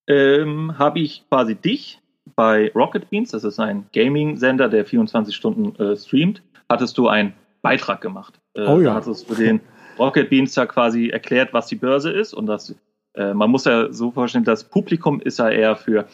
ähm, 0.06 0.78
habe 0.78 1.00
ich 1.00 1.28
quasi 1.28 1.54
dich 1.54 2.00
bei 2.36 2.72
Rocket 2.74 3.10
Beans, 3.10 3.32
das 3.32 3.44
ist 3.44 3.60
ein 3.60 3.86
Gaming-Sender, 3.92 4.70
der 4.70 4.86
24 4.86 5.36
Stunden 5.36 5.76
äh, 5.76 5.94
streamt, 5.94 6.42
hattest 6.70 6.96
du 6.96 7.08
einen 7.08 7.34
Beitrag 7.60 8.00
gemacht. 8.00 8.40
Äh, 8.54 8.62
oh 8.62 8.78
ja. 8.78 8.90
Da 8.90 8.94
hattest 8.94 9.28
du 9.28 9.34
den 9.34 9.60
Rocket 9.98 10.30
Beans 10.30 10.54
ja 10.56 10.64
quasi 10.64 11.10
erklärt, 11.10 11.52
was 11.52 11.66
die 11.66 11.76
Börse 11.76 12.10
ist 12.10 12.32
und 12.32 12.46
das, 12.46 12.74
äh, 13.12 13.34
man 13.34 13.50
muss 13.50 13.66
ja 13.66 13.92
so 13.92 14.10
vorstellen, 14.10 14.44
das 14.44 14.64
Publikum 14.64 15.20
ist 15.20 15.38
ja 15.38 15.50
eher 15.50 15.76
für 15.76 16.08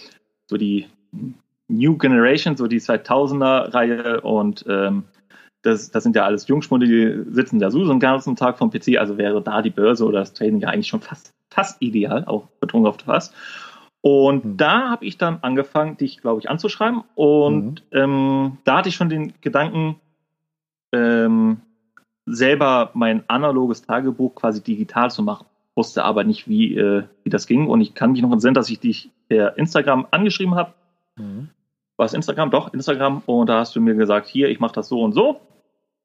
so 0.46 0.56
die 0.56 0.88
New 1.80 1.96
Generation, 1.96 2.56
so 2.56 2.66
die 2.66 2.80
2000er-Reihe 2.80 4.20
und 4.20 4.64
ähm, 4.68 5.04
das, 5.62 5.90
das 5.90 6.02
sind 6.02 6.16
ja 6.16 6.24
alles 6.24 6.46
Jungschmunde, 6.48 6.86
die 6.86 7.32
sitzen 7.32 7.58
da 7.58 7.70
so 7.70 7.86
den 7.86 8.00
ganzen 8.00 8.36
Tag 8.36 8.58
vom 8.58 8.70
PC, 8.70 8.98
also 8.98 9.18
wäre 9.18 9.42
da 9.42 9.62
die 9.62 9.70
Börse 9.70 10.04
oder 10.04 10.20
das 10.20 10.32
Trading 10.32 10.60
ja 10.60 10.68
eigentlich 10.68 10.88
schon 10.88 11.00
fast, 11.00 11.34
fast 11.50 11.82
ideal, 11.82 12.24
auch 12.26 12.46
betrunken 12.60 12.88
auf 12.88 12.98
fast. 12.98 13.34
Und 14.02 14.44
mhm. 14.44 14.56
da 14.56 14.90
habe 14.90 15.04
ich 15.04 15.18
dann 15.18 15.38
angefangen, 15.42 15.96
dich, 15.98 16.20
glaube 16.22 16.40
ich, 16.40 16.48
anzuschreiben. 16.48 17.02
Und 17.14 17.82
mhm. 17.92 17.98
ähm, 17.98 18.58
da 18.64 18.78
hatte 18.78 18.88
ich 18.88 18.94
schon 18.94 19.10
den 19.10 19.34
Gedanken, 19.42 19.96
ähm, 20.92 21.60
selber 22.24 22.90
mein 22.94 23.28
analoges 23.28 23.82
Tagebuch 23.82 24.34
quasi 24.34 24.62
digital 24.62 25.10
zu 25.10 25.22
machen. 25.22 25.46
Wusste 25.74 26.04
aber 26.04 26.24
nicht, 26.24 26.48
wie, 26.48 26.76
äh, 26.76 27.04
wie 27.24 27.30
das 27.30 27.46
ging. 27.46 27.66
Und 27.66 27.82
ich 27.82 27.92
kann 27.92 28.12
mich 28.12 28.22
noch 28.22 28.32
entsinnen, 28.32 28.54
dass 28.54 28.70
ich 28.70 28.80
dich 28.80 29.10
per 29.28 29.58
Instagram 29.58 30.06
angeschrieben 30.10 30.54
habe. 30.54 30.72
Mhm 31.16 31.50
war 32.00 32.06
es 32.06 32.14
Instagram? 32.14 32.50
Doch, 32.50 32.72
Instagram. 32.72 33.22
Und 33.26 33.48
da 33.48 33.60
hast 33.60 33.76
du 33.76 33.80
mir 33.80 33.94
gesagt, 33.94 34.26
hier, 34.26 34.48
ich 34.48 34.58
mache 34.58 34.72
das 34.72 34.88
so 34.88 35.02
und 35.02 35.12
so. 35.12 35.38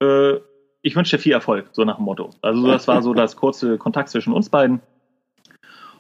Äh, 0.04 0.36
ich 0.82 0.94
wünsche 0.96 1.16
dir 1.16 1.22
viel 1.22 1.32
Erfolg, 1.32 1.70
so 1.72 1.86
nach 1.86 1.96
dem 1.96 2.04
Motto. 2.04 2.32
Also 2.42 2.68
das 2.68 2.86
war 2.88 3.02
so 3.02 3.14
das 3.14 3.38
kurze 3.38 3.78
Kontakt 3.78 4.10
zwischen 4.10 4.34
uns 4.34 4.50
beiden. 4.50 4.82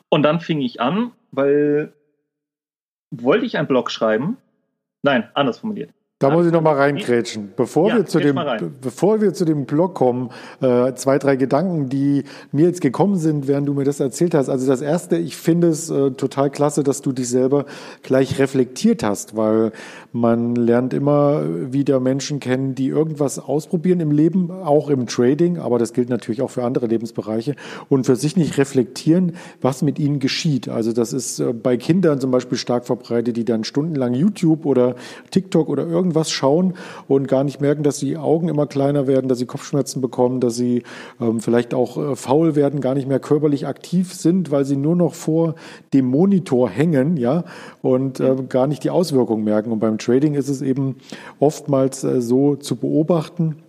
Und 0.09 0.23
dann 0.23 0.41
fing 0.41 0.59
ich 0.59 0.81
an, 0.81 1.13
weil 1.31 1.93
wollte 3.09 3.45
ich 3.45 3.57
einen 3.57 3.69
Blog 3.69 3.89
schreiben? 3.89 4.35
Nein, 5.01 5.29
anders 5.33 5.59
formuliert. 5.59 5.91
Da 6.25 6.35
muss 6.35 6.47
ich 6.47 6.51
noch 6.51 6.61
mal 6.61 6.75
reingrätschen. 6.75 7.53
Bevor, 7.55 7.89
ja, 7.89 7.97
wir 7.97 8.05
zu 8.07 8.19
dem, 8.19 8.39
bevor 8.81 9.21
wir 9.21 9.33
zu 9.33 9.45
dem 9.45 9.65
Blog 9.65 9.93
kommen, 9.93 10.31
äh, 10.59 10.93
zwei, 10.95 11.19
drei 11.19 11.35
Gedanken, 11.35 11.87
die 11.87 12.23
mir 12.51 12.65
jetzt 12.65 12.81
gekommen 12.81 13.17
sind, 13.17 13.47
während 13.47 13.67
du 13.67 13.73
mir 13.73 13.83
das 13.83 13.99
erzählt 13.99 14.33
hast. 14.33 14.49
Also 14.49 14.65
das 14.65 14.81
Erste, 14.81 15.17
ich 15.17 15.37
finde 15.37 15.67
es 15.67 15.91
äh, 15.91 16.11
total 16.11 16.49
klasse, 16.49 16.83
dass 16.83 17.01
du 17.01 17.11
dich 17.11 17.29
selber 17.29 17.65
gleich 18.01 18.39
reflektiert 18.39 19.03
hast, 19.03 19.37
weil 19.37 19.71
man 20.15 20.55
lernt 20.55 20.93
immer 20.93 21.43
wieder 21.71 21.99
Menschen 21.99 22.39
kennen, 22.39 22.73
die 22.73 22.87
irgendwas 22.87 23.37
ausprobieren 23.37 23.99
im 23.99 24.11
Leben, 24.11 24.49
auch 24.49 24.89
im 24.89 25.05
Trading, 25.05 25.59
aber 25.59 25.77
das 25.77 25.93
gilt 25.93 26.09
natürlich 26.09 26.41
auch 26.41 26.49
für 26.49 26.63
andere 26.63 26.87
Lebensbereiche 26.87 27.55
und 27.87 28.05
für 28.05 28.15
sich 28.15 28.35
nicht 28.35 28.57
reflektieren, 28.57 29.33
was 29.61 29.81
mit 29.81 29.99
ihnen 29.99 30.19
geschieht. 30.19 30.69
Also 30.69 30.91
das 30.91 31.13
ist 31.13 31.39
äh, 31.39 31.53
bei 31.53 31.77
Kindern 31.77 32.19
zum 32.19 32.31
Beispiel 32.31 32.57
stark 32.57 32.85
verbreitet, 32.85 33.37
die 33.37 33.45
dann 33.45 33.63
stundenlang 33.63 34.13
YouTube 34.13 34.65
oder 34.65 34.95
TikTok 35.29 35.69
oder 35.69 35.85
irgendwas 35.85 36.15
irgendwas 36.15 36.31
schauen 36.31 36.73
und 37.07 37.27
gar 37.27 37.43
nicht 37.43 37.61
merken, 37.61 37.83
dass 37.83 37.97
die 37.97 38.17
Augen 38.17 38.47
immer 38.47 38.67
kleiner 38.67 39.07
werden, 39.07 39.27
dass 39.27 39.39
sie 39.39 39.45
Kopfschmerzen 39.45 40.01
bekommen, 40.01 40.39
dass 40.39 40.55
sie 40.55 40.83
ähm, 41.19 41.39
vielleicht 41.39 41.73
auch 41.73 41.97
äh, 41.97 42.15
faul 42.15 42.55
werden, 42.55 42.79
gar 42.79 42.95
nicht 42.95 43.07
mehr 43.07 43.19
körperlich 43.19 43.67
aktiv 43.67 44.13
sind, 44.13 44.51
weil 44.51 44.65
sie 44.65 44.77
nur 44.77 44.95
noch 44.95 45.13
vor 45.13 45.55
dem 45.93 46.05
Monitor 46.05 46.69
hängen, 46.69 47.17
ja, 47.17 47.43
und 47.81 48.19
äh, 48.19 48.35
gar 48.47 48.67
nicht 48.67 48.83
die 48.83 48.89
Auswirkungen 48.89 49.43
merken. 49.43 49.71
Und 49.71 49.79
beim 49.79 49.97
Trading 50.05 50.35
ist 50.35 50.49
es 50.49 50.61
eben 50.61 50.97
oftmals 51.39 52.03
äh, 52.03 52.21
so 52.21 52.55
zu 52.55 52.75
beobachten, 52.75 53.63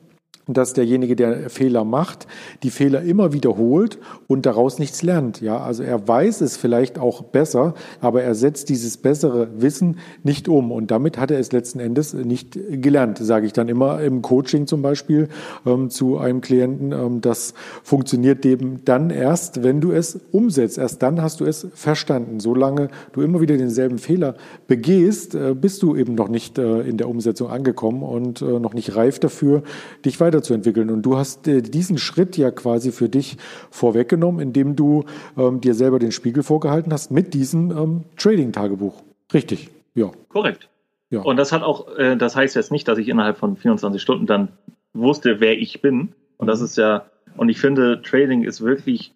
dass 0.48 0.74
derjenige, 0.74 1.16
der 1.16 1.50
Fehler 1.50 1.84
macht, 1.84 2.26
die 2.62 2.70
Fehler 2.70 3.02
immer 3.02 3.32
wiederholt 3.32 3.98
und 4.28 4.46
daraus 4.46 4.78
nichts 4.78 5.02
lernt. 5.02 5.40
Ja, 5.40 5.58
also 5.58 5.82
er 5.82 6.06
weiß 6.06 6.40
es 6.40 6.56
vielleicht 6.56 6.98
auch 6.98 7.22
besser, 7.22 7.74
aber 8.00 8.22
er 8.22 8.34
setzt 8.34 8.68
dieses 8.68 8.96
bessere 8.96 9.48
Wissen 9.60 9.98
nicht 10.22 10.48
um 10.48 10.70
und 10.70 10.90
damit 10.90 11.18
hat 11.18 11.30
er 11.30 11.40
es 11.40 11.50
letzten 11.50 11.80
Endes 11.80 12.14
nicht 12.14 12.58
gelernt, 12.70 13.18
sage 13.18 13.46
ich 13.46 13.52
dann 13.52 13.68
immer 13.68 14.00
im 14.00 14.22
Coaching 14.22 14.66
zum 14.66 14.82
Beispiel 14.82 15.28
ähm, 15.66 15.90
zu 15.90 16.18
einem 16.18 16.40
Klienten. 16.40 16.92
Ähm, 16.92 17.20
das 17.20 17.54
funktioniert 17.82 18.46
eben 18.46 18.84
dann 18.84 19.10
erst, 19.10 19.64
wenn 19.64 19.80
du 19.80 19.90
es 19.90 20.20
umsetzt. 20.30 20.78
Erst 20.78 21.02
dann 21.02 21.22
hast 21.22 21.40
du 21.40 21.44
es 21.44 21.66
verstanden. 21.74 22.38
Solange 22.38 22.88
du 23.12 23.22
immer 23.22 23.40
wieder 23.40 23.56
denselben 23.56 23.98
Fehler 23.98 24.36
begehst, 24.68 25.34
äh, 25.34 25.54
bist 25.54 25.82
du 25.82 25.96
eben 25.96 26.14
noch 26.14 26.28
nicht 26.28 26.58
äh, 26.58 26.80
in 26.82 26.98
der 26.98 27.08
Umsetzung 27.08 27.48
angekommen 27.48 28.02
und 28.02 28.42
äh, 28.42 28.60
noch 28.60 28.74
nicht 28.74 28.94
reif 28.94 29.18
dafür, 29.18 29.62
dich 30.04 30.20
weiter 30.20 30.35
weiterzuentwickeln. 30.36 30.90
Und 30.90 31.02
du 31.02 31.16
hast 31.16 31.48
äh, 31.48 31.62
diesen 31.62 31.98
Schritt 31.98 32.36
ja 32.36 32.50
quasi 32.50 32.92
für 32.92 33.08
dich 33.08 33.36
vorweggenommen, 33.70 34.40
indem 34.40 34.76
du 34.76 35.04
ähm, 35.36 35.60
dir 35.60 35.74
selber 35.74 35.98
den 35.98 36.12
Spiegel 36.12 36.42
vorgehalten 36.42 36.92
hast 36.92 37.10
mit 37.10 37.34
diesem 37.34 37.70
ähm, 37.70 38.04
Trading-Tagebuch. 38.16 39.02
Richtig, 39.32 39.70
ja. 39.94 40.10
Korrekt. 40.28 40.68
Ja. 41.10 41.20
Und 41.20 41.36
das 41.36 41.52
hat 41.52 41.62
auch, 41.62 41.96
äh, 41.96 42.16
das 42.16 42.36
heißt 42.36 42.56
jetzt 42.56 42.72
nicht, 42.72 42.86
dass 42.88 42.98
ich 42.98 43.08
innerhalb 43.08 43.38
von 43.38 43.56
24 43.56 44.00
Stunden 44.00 44.26
dann 44.26 44.48
wusste, 44.92 45.40
wer 45.40 45.58
ich 45.58 45.80
bin. 45.80 46.12
Und 46.36 46.46
das 46.46 46.60
mhm. 46.60 46.64
ist 46.66 46.76
ja, 46.76 47.06
und 47.36 47.48
ich 47.48 47.58
finde, 47.58 48.02
Trading 48.02 48.44
ist 48.44 48.60
wirklich 48.60 49.12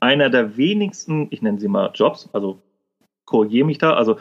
einer 0.00 0.30
der 0.30 0.56
wenigsten, 0.56 1.28
ich 1.30 1.42
nenne 1.42 1.58
sie 1.58 1.68
mal 1.68 1.90
Jobs, 1.94 2.28
also 2.32 2.58
korrigiere 3.24 3.66
mich 3.66 3.78
da, 3.78 3.94
also 3.94 4.18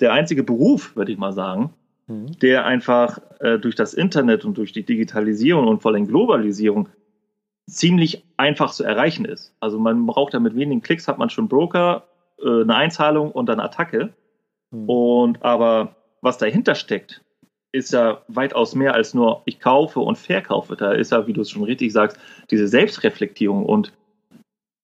der 0.00 0.12
einzige 0.12 0.42
Beruf, 0.42 0.94
würde 0.94 1.12
ich 1.12 1.18
mal 1.18 1.32
sagen, 1.32 1.70
Mhm. 2.08 2.38
der 2.38 2.64
einfach 2.64 3.18
äh, 3.40 3.58
durch 3.58 3.74
das 3.74 3.92
Internet 3.92 4.44
und 4.44 4.56
durch 4.56 4.72
die 4.72 4.84
Digitalisierung 4.84 5.66
und 5.66 5.82
vor 5.82 5.92
allem 5.92 6.06
Globalisierung 6.06 6.88
ziemlich 7.68 8.24
einfach 8.36 8.70
zu 8.70 8.84
erreichen 8.84 9.24
ist. 9.24 9.54
Also 9.58 9.80
man 9.80 10.06
braucht 10.06 10.32
ja 10.32 10.38
mit 10.38 10.54
wenigen 10.54 10.82
Klicks 10.82 11.08
hat 11.08 11.18
man 11.18 11.30
schon 11.30 11.48
Broker, 11.48 12.06
äh, 12.38 12.62
eine 12.62 12.76
Einzahlung 12.76 13.32
und 13.32 13.46
dann 13.48 13.58
Attacke. 13.58 14.12
Mhm. 14.70 14.88
Und 14.88 15.42
aber 15.42 15.96
was 16.20 16.38
dahinter 16.38 16.76
steckt, 16.76 17.22
ist 17.72 17.92
ja 17.92 18.22
weitaus 18.28 18.76
mehr 18.76 18.94
als 18.94 19.12
nur 19.12 19.42
ich 19.44 19.58
kaufe 19.58 19.98
und 19.98 20.16
verkaufe. 20.16 20.76
Da 20.76 20.92
ist 20.92 21.10
ja, 21.10 21.26
wie 21.26 21.32
du 21.32 21.40
es 21.40 21.50
schon 21.50 21.64
richtig 21.64 21.92
sagst, 21.92 22.20
diese 22.52 22.68
Selbstreflektierung 22.68 23.66
und 23.66 23.92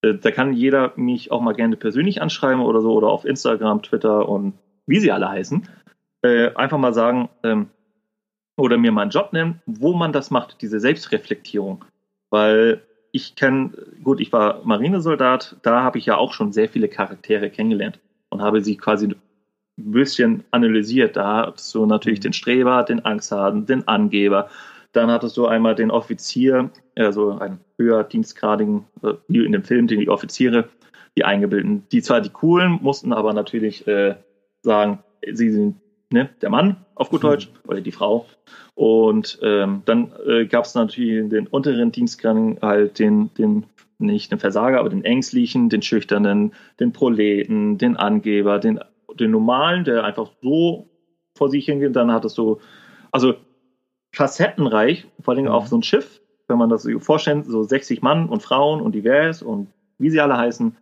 äh, 0.03 0.15
da 0.15 0.33
kann 0.33 0.55
jeder 0.55 0.93
mich 0.97 1.31
auch 1.31 1.41
mal 1.41 1.55
gerne 1.55 1.77
persönlich 1.77 2.21
anschreiben 2.21 2.63
oder 2.63 2.81
so 2.81 2.93
oder 2.93 3.09
auf 3.09 3.25
Instagram, 3.25 3.83
Twitter 3.83 4.29
und 4.29 4.55
wie 4.87 4.99
sie 4.99 5.13
alle 5.13 5.29
heißen 5.29 5.69
äh, 6.23 6.55
einfach 6.55 6.79
mal 6.79 6.95
sagen 6.95 7.29
ähm, 7.43 7.69
oder 8.57 8.79
mir 8.79 8.93
mal 8.93 9.03
einen 9.03 9.11
Job 9.11 9.33
nehmen, 9.33 9.61
wo 9.67 9.93
man 9.93 10.13
das 10.13 10.31
macht, 10.31 10.63
diese 10.63 10.81
Selbstreflektierung. 10.81 11.85
Weil 12.31 12.83
ich 13.13 13.35
kenne, 13.35 13.73
gut, 14.03 14.21
ich 14.21 14.33
war 14.33 14.65
Marinesoldat, 14.65 15.57
da 15.63 15.83
habe 15.83 15.99
ich 15.99 16.07
ja 16.07 16.17
auch 16.17 16.33
schon 16.33 16.53
sehr 16.53 16.69
viele 16.69 16.89
Charaktere 16.89 17.51
kennengelernt 17.51 18.01
und 18.31 18.41
habe 18.41 18.63
sie 18.63 18.77
quasi 18.77 19.09
ein 19.09 19.17
bisschen 19.77 20.45
analysiert. 20.51 21.17
Da 21.17 21.47
hattest 21.47 21.75
du 21.75 21.87
natürlich 21.87 22.21
mhm. 22.21 22.25
den 22.25 22.33
Streber, 22.33 22.83
den 22.83 23.05
Angsthasen, 23.05 23.67
den 23.67 23.87
Angeber. 23.87 24.49
Dann 24.93 25.11
hattest 25.11 25.37
du 25.37 25.47
einmal 25.47 25.75
den 25.75 25.91
Offizier, 25.91 26.71
also 26.97 27.39
einen 27.39 27.61
höher 27.79 28.05
dienstgradigen, 28.05 28.85
äh, 29.03 29.15
wie 29.29 29.45
in 29.45 29.53
dem 29.53 29.65
Film, 29.65 29.87
die 29.87 30.09
Offiziere, 30.09 30.69
die 31.17 31.25
Eingebildeten. 31.25 31.87
Die 31.93 32.03
zwar 32.03 32.21
die 32.21 32.31
coolen, 32.31 32.79
mussten 32.83 33.13
aber 33.13 33.33
natürlich 33.33 33.87
äh, 33.87 34.17
sagen, 34.63 35.03
sie 35.33 35.51
sind 35.51 35.77
ne, 36.13 36.31
der 36.41 36.51
Mann 36.51 36.77
auf 36.95 37.11
gut 37.11 37.25
Deutsch 37.25 37.49
mhm. 37.49 37.71
oder 37.71 37.81
die 37.81 37.93
Frau. 37.93 38.27
Und 38.75 39.39
ähm, 39.43 39.83
dann 39.85 40.13
äh, 40.27 40.47
gab 40.47 40.65
es 40.65 40.75
natürlich 40.75 41.19
in 41.19 41.31
den 41.31 41.47
unteren 41.47 41.93
Dienstgraden 41.93 42.59
halt 42.63 42.99
den, 42.99 43.33
den, 43.35 43.65
nicht 43.99 44.33
den 44.33 44.39
Versager, 44.39 44.81
aber 44.81 44.89
den 44.89 45.05
Ängstlichen, 45.05 45.69
den 45.69 45.83
Schüchternen, 45.83 46.55
den 46.81 46.93
Proleten, 46.93 47.79
den 47.79 47.97
Angeber, 47.97 48.59
den, 48.59 48.81
den 49.19 49.31
Normalen, 49.31 49.85
der 49.85 50.05
einfach 50.05 50.31
so 50.43 50.89
vor 51.37 51.51
sich 51.51 51.67
hingeht. 51.67 51.97
Dann 51.97 52.13
hattest 52.13 52.39
du, 52.39 52.61
also 53.11 53.35
facettenreich, 54.13 55.07
vor 55.21 55.35
allem 55.35 55.45
mhm. 55.45 55.51
auf 55.51 55.69
so 55.69 55.77
ein 55.77 55.83
Schiff, 55.83 56.21
wenn 56.49 56.59
man 56.59 56.71
das 56.71 56.83
sich 56.83 57.03
vorstellt, 57.03 57.47
so 57.47 57.63
60 57.63 58.03
Mann 58.03 58.29
und 58.29 58.43
Frauen 58.43 58.81
und 58.81 58.95
divers 58.95 59.43
und 59.43 59.69
wie 59.99 60.11
sie 60.11 60.21
alle 60.21 60.37
heißen, 60.37 60.77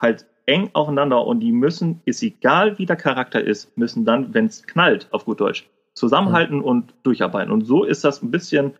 halt 0.00 0.26
eng 0.46 0.70
aufeinander 0.72 1.26
und 1.26 1.40
die 1.40 1.52
müssen, 1.52 2.00
ist 2.04 2.22
egal 2.22 2.78
wie 2.78 2.86
der 2.86 2.96
Charakter 2.96 3.42
ist, 3.42 3.76
müssen 3.76 4.04
dann, 4.04 4.34
wenn 4.34 4.46
es 4.46 4.66
knallt, 4.66 5.08
auf 5.10 5.24
gut 5.24 5.40
Deutsch, 5.40 5.68
zusammenhalten 5.94 6.58
mhm. 6.58 6.64
und 6.64 6.94
durcharbeiten. 7.02 7.52
Und 7.52 7.62
so 7.62 7.84
ist 7.84 8.04
das 8.04 8.22
ein 8.22 8.30
bisschen 8.30 8.74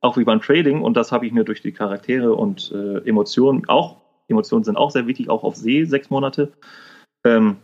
auch 0.00 0.16
wie 0.16 0.24
beim 0.24 0.40
Trading 0.40 0.82
und 0.82 0.96
das 0.96 1.10
habe 1.10 1.26
ich 1.26 1.32
mir 1.32 1.44
durch 1.44 1.60
die 1.60 1.72
Charaktere 1.72 2.34
und 2.34 2.72
äh, 2.72 2.98
Emotionen 3.08 3.68
auch, 3.68 3.96
Emotionen 4.28 4.62
sind 4.62 4.76
auch 4.76 4.90
sehr 4.90 5.06
wichtig, 5.06 5.28
auch 5.28 5.42
auf 5.42 5.56
See, 5.56 5.84
sechs 5.84 6.10
Monate, 6.10 6.52
ähm, 7.24 7.56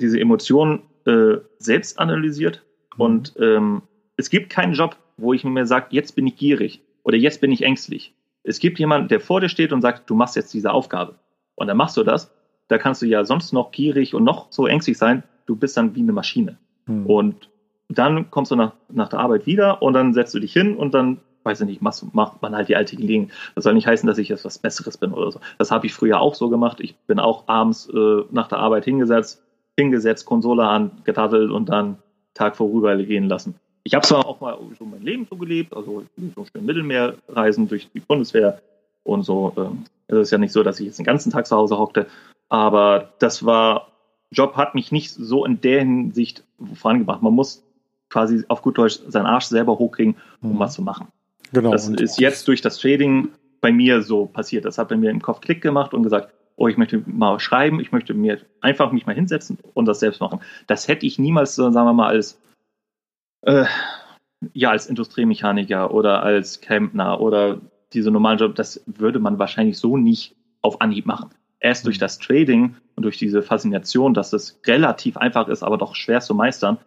diese 0.00 0.18
Emotionen 0.18 0.82
äh, 1.06 1.36
selbst 1.58 2.00
analysiert 2.00 2.64
mhm. 2.96 3.00
und 3.00 3.34
ähm, 3.38 3.82
es 4.16 4.28
gibt 4.28 4.50
keinen 4.50 4.74
Job, 4.74 4.96
wo 5.16 5.32
ich 5.32 5.44
mir 5.44 5.66
sage, 5.66 5.86
jetzt 5.90 6.16
bin 6.16 6.26
ich 6.26 6.36
gierig 6.36 6.82
oder 7.04 7.16
jetzt 7.16 7.40
bin 7.40 7.52
ich 7.52 7.62
ängstlich. 7.62 8.14
Es 8.44 8.58
gibt 8.58 8.78
jemanden, 8.78 9.08
der 9.08 9.20
vor 9.20 9.40
dir 9.40 9.48
steht 9.48 9.72
und 9.72 9.82
sagt, 9.82 10.10
du 10.10 10.14
machst 10.14 10.36
jetzt 10.36 10.52
diese 10.52 10.72
Aufgabe. 10.72 11.18
Und 11.54 11.68
dann 11.68 11.76
machst 11.76 11.96
du 11.96 12.02
das 12.02 12.32
da 12.68 12.78
kannst 12.78 13.02
du 13.02 13.06
ja 13.06 13.24
sonst 13.24 13.52
noch 13.52 13.70
gierig 13.70 14.14
und 14.14 14.24
noch 14.24 14.46
so 14.50 14.66
ängstlich 14.66 14.98
sein. 14.98 15.22
Du 15.46 15.56
bist 15.56 15.76
dann 15.76 15.94
wie 15.94 16.00
eine 16.00 16.12
Maschine. 16.12 16.58
Hm. 16.86 17.06
Und 17.06 17.48
dann 17.88 18.30
kommst 18.30 18.50
du 18.50 18.56
nach, 18.56 18.72
nach 18.88 19.08
der 19.08 19.20
Arbeit 19.20 19.46
wieder 19.46 19.82
und 19.82 19.92
dann 19.92 20.14
setzt 20.14 20.34
du 20.34 20.40
dich 20.40 20.52
hin 20.52 20.76
und 20.76 20.94
dann, 20.94 21.18
weiß 21.44 21.60
ich 21.60 21.66
nicht, 21.66 21.82
macht, 21.82 22.14
macht 22.14 22.40
man 22.42 22.54
halt 22.54 22.68
die 22.68 22.76
alltäglichen 22.76 23.08
Dinge. 23.08 23.28
Das 23.54 23.64
soll 23.64 23.74
nicht 23.74 23.86
heißen, 23.86 24.06
dass 24.06 24.18
ich 24.18 24.28
jetzt 24.28 24.44
was 24.44 24.58
Besseres 24.58 24.96
bin 24.96 25.12
oder 25.12 25.30
so. 25.30 25.40
Das 25.58 25.70
habe 25.70 25.86
ich 25.86 25.94
früher 25.94 26.20
auch 26.20 26.34
so 26.34 26.48
gemacht. 26.48 26.80
Ich 26.80 26.96
bin 27.06 27.18
auch 27.18 27.48
abends 27.48 27.88
äh, 27.88 28.22
nach 28.30 28.48
der 28.48 28.58
Arbeit 28.58 28.84
hingesetzt, 28.84 29.42
hingesetzt, 29.78 30.26
Konsole 30.26 30.64
an, 30.64 30.92
getattelt 31.04 31.50
und 31.50 31.68
dann 31.68 31.98
Tag 32.34 32.56
vorübergehen 32.56 33.28
lassen. 33.28 33.54
Ich 33.84 33.94
habe 33.94 34.06
zwar 34.06 34.26
auch 34.26 34.40
mal 34.40 34.56
so 34.78 34.84
mein 34.84 35.02
Leben 35.02 35.26
so 35.28 35.36
gelebt, 35.36 35.74
also 35.74 36.04
so 36.36 36.44
schön 36.44 36.64
Mittelmeerreisen 36.64 37.68
durch 37.68 37.90
die 37.92 38.00
Bundeswehr 38.00 38.60
und 39.02 39.22
so. 39.22 39.52
Ähm, 39.56 39.84
es 40.06 40.18
ist 40.18 40.30
ja 40.30 40.38
nicht 40.38 40.52
so, 40.52 40.62
dass 40.62 40.78
ich 40.78 40.86
jetzt 40.86 40.98
den 40.98 41.04
ganzen 41.04 41.32
Tag 41.32 41.46
zu 41.46 41.56
Hause 41.56 41.78
hockte, 41.78 42.06
aber 42.52 43.14
das 43.18 43.46
war, 43.46 43.88
Job 44.30 44.56
hat 44.56 44.74
mich 44.74 44.92
nicht 44.92 45.10
so 45.10 45.46
in 45.46 45.62
der 45.62 45.78
Hinsicht 45.78 46.44
vorangebracht. 46.74 47.22
Man 47.22 47.32
muss 47.32 47.64
quasi 48.10 48.44
auf 48.48 48.60
gut 48.60 48.76
Deutsch 48.76 48.98
seinen 49.08 49.24
Arsch 49.24 49.46
selber 49.46 49.78
hochkriegen, 49.78 50.16
um 50.42 50.52
mhm. 50.52 50.58
was 50.58 50.74
zu 50.74 50.82
machen. 50.82 51.08
Genau. 51.54 51.72
Das 51.72 51.88
ist 51.88 52.20
jetzt 52.20 52.46
durch 52.48 52.60
das 52.60 52.78
Trading 52.78 53.30
bei 53.62 53.72
mir 53.72 54.02
so 54.02 54.26
passiert. 54.26 54.66
Das 54.66 54.76
hat 54.76 54.90
bei 54.90 54.96
mir 54.96 55.08
im 55.08 55.22
Kopf 55.22 55.40
Klick 55.40 55.62
gemacht 55.62 55.94
und 55.94 56.02
gesagt, 56.02 56.34
oh, 56.56 56.68
ich 56.68 56.76
möchte 56.76 57.02
mal 57.06 57.40
schreiben, 57.40 57.80
ich 57.80 57.90
möchte 57.90 58.12
mir 58.12 58.38
einfach 58.60 58.92
mich 58.92 59.06
mal 59.06 59.14
hinsetzen 59.14 59.56
und 59.72 59.86
das 59.86 60.00
selbst 60.00 60.20
machen. 60.20 60.40
Das 60.66 60.88
hätte 60.88 61.06
ich 61.06 61.18
niemals, 61.18 61.54
sagen 61.54 61.72
wir 61.72 61.94
mal, 61.94 62.08
als 62.08 62.38
äh, 63.46 63.64
ja, 64.52 64.72
als 64.72 64.88
Industriemechaniker 64.88 65.94
oder 65.94 66.22
als 66.22 66.60
Campner 66.60 67.18
oder 67.18 67.62
diese 67.94 68.10
normalen 68.10 68.38
Job, 68.38 68.56
das 68.56 68.84
würde 68.84 69.20
man 69.20 69.38
wahrscheinlich 69.38 69.78
so 69.78 69.96
nicht 69.96 70.36
auf 70.60 70.82
Anhieb 70.82 71.06
machen 71.06 71.30
erst 71.62 71.86
durch 71.86 71.96
mhm. 71.96 72.00
das 72.00 72.18
Trading 72.18 72.76
und 72.96 73.04
durch 73.04 73.16
diese 73.16 73.42
Faszination, 73.42 74.12
dass 74.12 74.32
es 74.32 74.60
relativ 74.66 75.16
einfach 75.16 75.48
ist, 75.48 75.62
aber 75.62 75.78
doch 75.78 75.94
schwer 75.94 76.20
zu 76.20 76.34
meistern, 76.34 76.78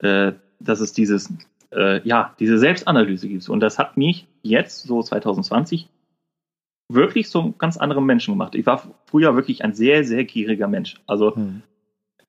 äh, 0.00 0.32
dass 0.58 0.80
es 0.80 0.92
dieses, 0.92 1.32
äh, 1.72 2.06
ja, 2.06 2.34
diese 2.38 2.58
Selbstanalyse 2.58 3.28
gibt. 3.28 3.48
Und 3.48 3.60
das 3.60 3.78
hat 3.78 3.96
mich 3.96 4.26
jetzt, 4.42 4.82
so 4.82 5.02
2020, 5.02 5.88
wirklich 6.88 7.30
so 7.30 7.52
ganz 7.52 7.76
andere 7.76 8.02
Menschen 8.02 8.34
gemacht. 8.34 8.54
Ich 8.56 8.66
war 8.66 8.82
früher 9.06 9.36
wirklich 9.36 9.64
ein 9.64 9.74
sehr, 9.74 10.04
sehr 10.04 10.24
gieriger 10.24 10.66
Mensch. 10.66 11.00
Also, 11.06 11.36
hm. 11.36 11.62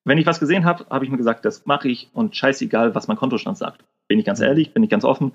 wenn 0.06 0.20
ich 0.20 0.28
was 0.28 0.40
gesehen 0.40 0.66
habe, 0.66 0.86
habe 0.90 1.04
ich 1.04 1.12
mir 1.12 1.18
gesagt, 1.18 1.44
das 1.46 1.66
mache 1.66 1.90
ich 1.90 2.10
und 2.14 2.36
scheißegal, 2.36 2.94
was 2.94 3.08
mein 3.08 3.18
Kontostand 3.18 3.58
sagt. 3.58 3.84
Bin 4.08 4.20
ich 4.20 4.26
ganz 4.26 4.40
mhm. 4.40 4.46
ehrlich, 4.46 4.74
bin 4.74 4.84
ich 4.84 4.90
ganz 4.90 5.04
offen. 5.04 5.32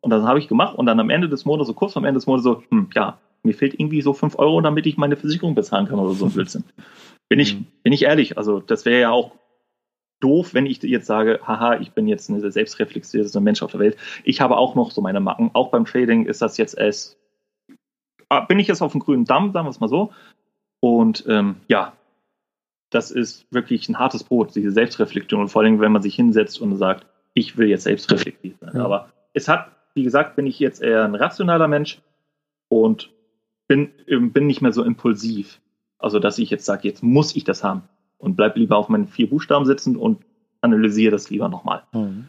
Und 0.00 0.10
das 0.10 0.22
habe 0.22 0.38
ich 0.38 0.46
gemacht 0.46 0.78
und 0.78 0.86
dann 0.86 1.00
am 1.00 1.10
Ende 1.10 1.28
des 1.28 1.44
Monats, 1.44 1.66
so 1.66 1.74
kurz 1.74 1.94
vor 1.94 2.04
Ende 2.04 2.18
des 2.18 2.26
Monats, 2.26 2.44
so, 2.44 2.62
hm, 2.70 2.88
ja, 2.94 3.18
mir 3.48 3.54
fehlt 3.54 3.74
irgendwie 3.74 4.02
so 4.02 4.12
fünf 4.12 4.38
Euro, 4.38 4.60
damit 4.60 4.86
ich 4.86 4.96
meine 4.96 5.16
Versicherung 5.16 5.54
bezahlen 5.54 5.88
kann 5.88 5.98
oder 5.98 6.14
so 6.14 6.26
ein 6.26 6.32
Blödsinn. 6.32 6.64
Bin 7.28 7.40
ich, 7.40 7.54
mhm. 7.54 7.66
bin 7.82 7.92
ich 7.92 8.04
ehrlich. 8.04 8.38
Also, 8.38 8.60
das 8.60 8.84
wäre 8.84 9.00
ja 9.00 9.10
auch 9.10 9.32
doof, 10.20 10.54
wenn 10.54 10.66
ich 10.66 10.82
jetzt 10.82 11.06
sage, 11.06 11.40
haha, 11.44 11.78
ich 11.80 11.92
bin 11.92 12.08
jetzt 12.08 12.30
eine 12.30 12.50
selbstreflexierte 12.50 13.40
Mensch 13.40 13.62
auf 13.62 13.70
der 13.70 13.80
Welt. 13.80 13.96
Ich 14.24 14.40
habe 14.40 14.56
auch 14.56 14.74
noch 14.74 14.90
so 14.90 15.00
meine 15.00 15.20
Macken. 15.20 15.50
Auch 15.54 15.70
beim 15.70 15.84
Trading 15.84 16.26
ist 16.26 16.42
das 16.42 16.56
jetzt 16.56 16.76
es, 16.76 17.16
ah, 18.28 18.40
bin 18.40 18.58
ich 18.58 18.68
jetzt 18.68 18.82
auf 18.82 18.92
dem 18.92 19.00
grünen 19.00 19.24
Damm, 19.24 19.52
sagen 19.52 19.66
wir 19.66 19.70
es 19.70 19.80
mal 19.80 19.88
so. 19.88 20.12
Und 20.80 21.24
ähm, 21.28 21.56
ja, 21.68 21.92
das 22.90 23.10
ist 23.10 23.46
wirklich 23.52 23.88
ein 23.88 23.98
hartes 23.98 24.24
Brot, 24.24 24.54
diese 24.54 24.72
Selbstreflexion. 24.72 25.40
Und 25.40 25.48
vor 25.48 25.62
allem, 25.62 25.80
wenn 25.80 25.92
man 25.92 26.02
sich 26.02 26.14
hinsetzt 26.14 26.60
und 26.60 26.76
sagt, 26.76 27.06
ich 27.34 27.56
will 27.56 27.68
jetzt 27.68 27.84
selbstreflektiv 27.84 28.56
sein. 28.60 28.72
Ja. 28.74 28.84
Aber 28.84 29.12
es 29.34 29.48
hat, 29.48 29.70
wie 29.94 30.02
gesagt, 30.02 30.36
bin 30.36 30.46
ich 30.46 30.58
jetzt 30.58 30.82
eher 30.82 31.04
ein 31.04 31.14
rationaler 31.14 31.68
Mensch 31.68 32.00
und 32.68 33.10
bin, 33.68 33.90
ähm, 34.08 34.32
bin 34.32 34.46
nicht 34.46 34.60
mehr 34.60 34.72
so 34.72 34.82
impulsiv. 34.82 35.60
Also, 35.98 36.18
dass 36.18 36.38
ich 36.38 36.50
jetzt 36.50 36.64
sage, 36.64 36.88
jetzt 36.88 37.02
muss 37.02 37.36
ich 37.36 37.44
das 37.44 37.62
haben 37.62 37.82
und 38.18 38.36
bleib 38.36 38.56
lieber 38.56 38.76
auf 38.76 38.88
meinen 38.88 39.06
vier 39.06 39.30
Buchstaben 39.30 39.66
sitzen 39.66 39.96
und 39.96 40.24
analysiere 40.60 41.12
das 41.12 41.30
lieber 41.30 41.48
nochmal. 41.48 41.84
Mhm. 41.92 42.26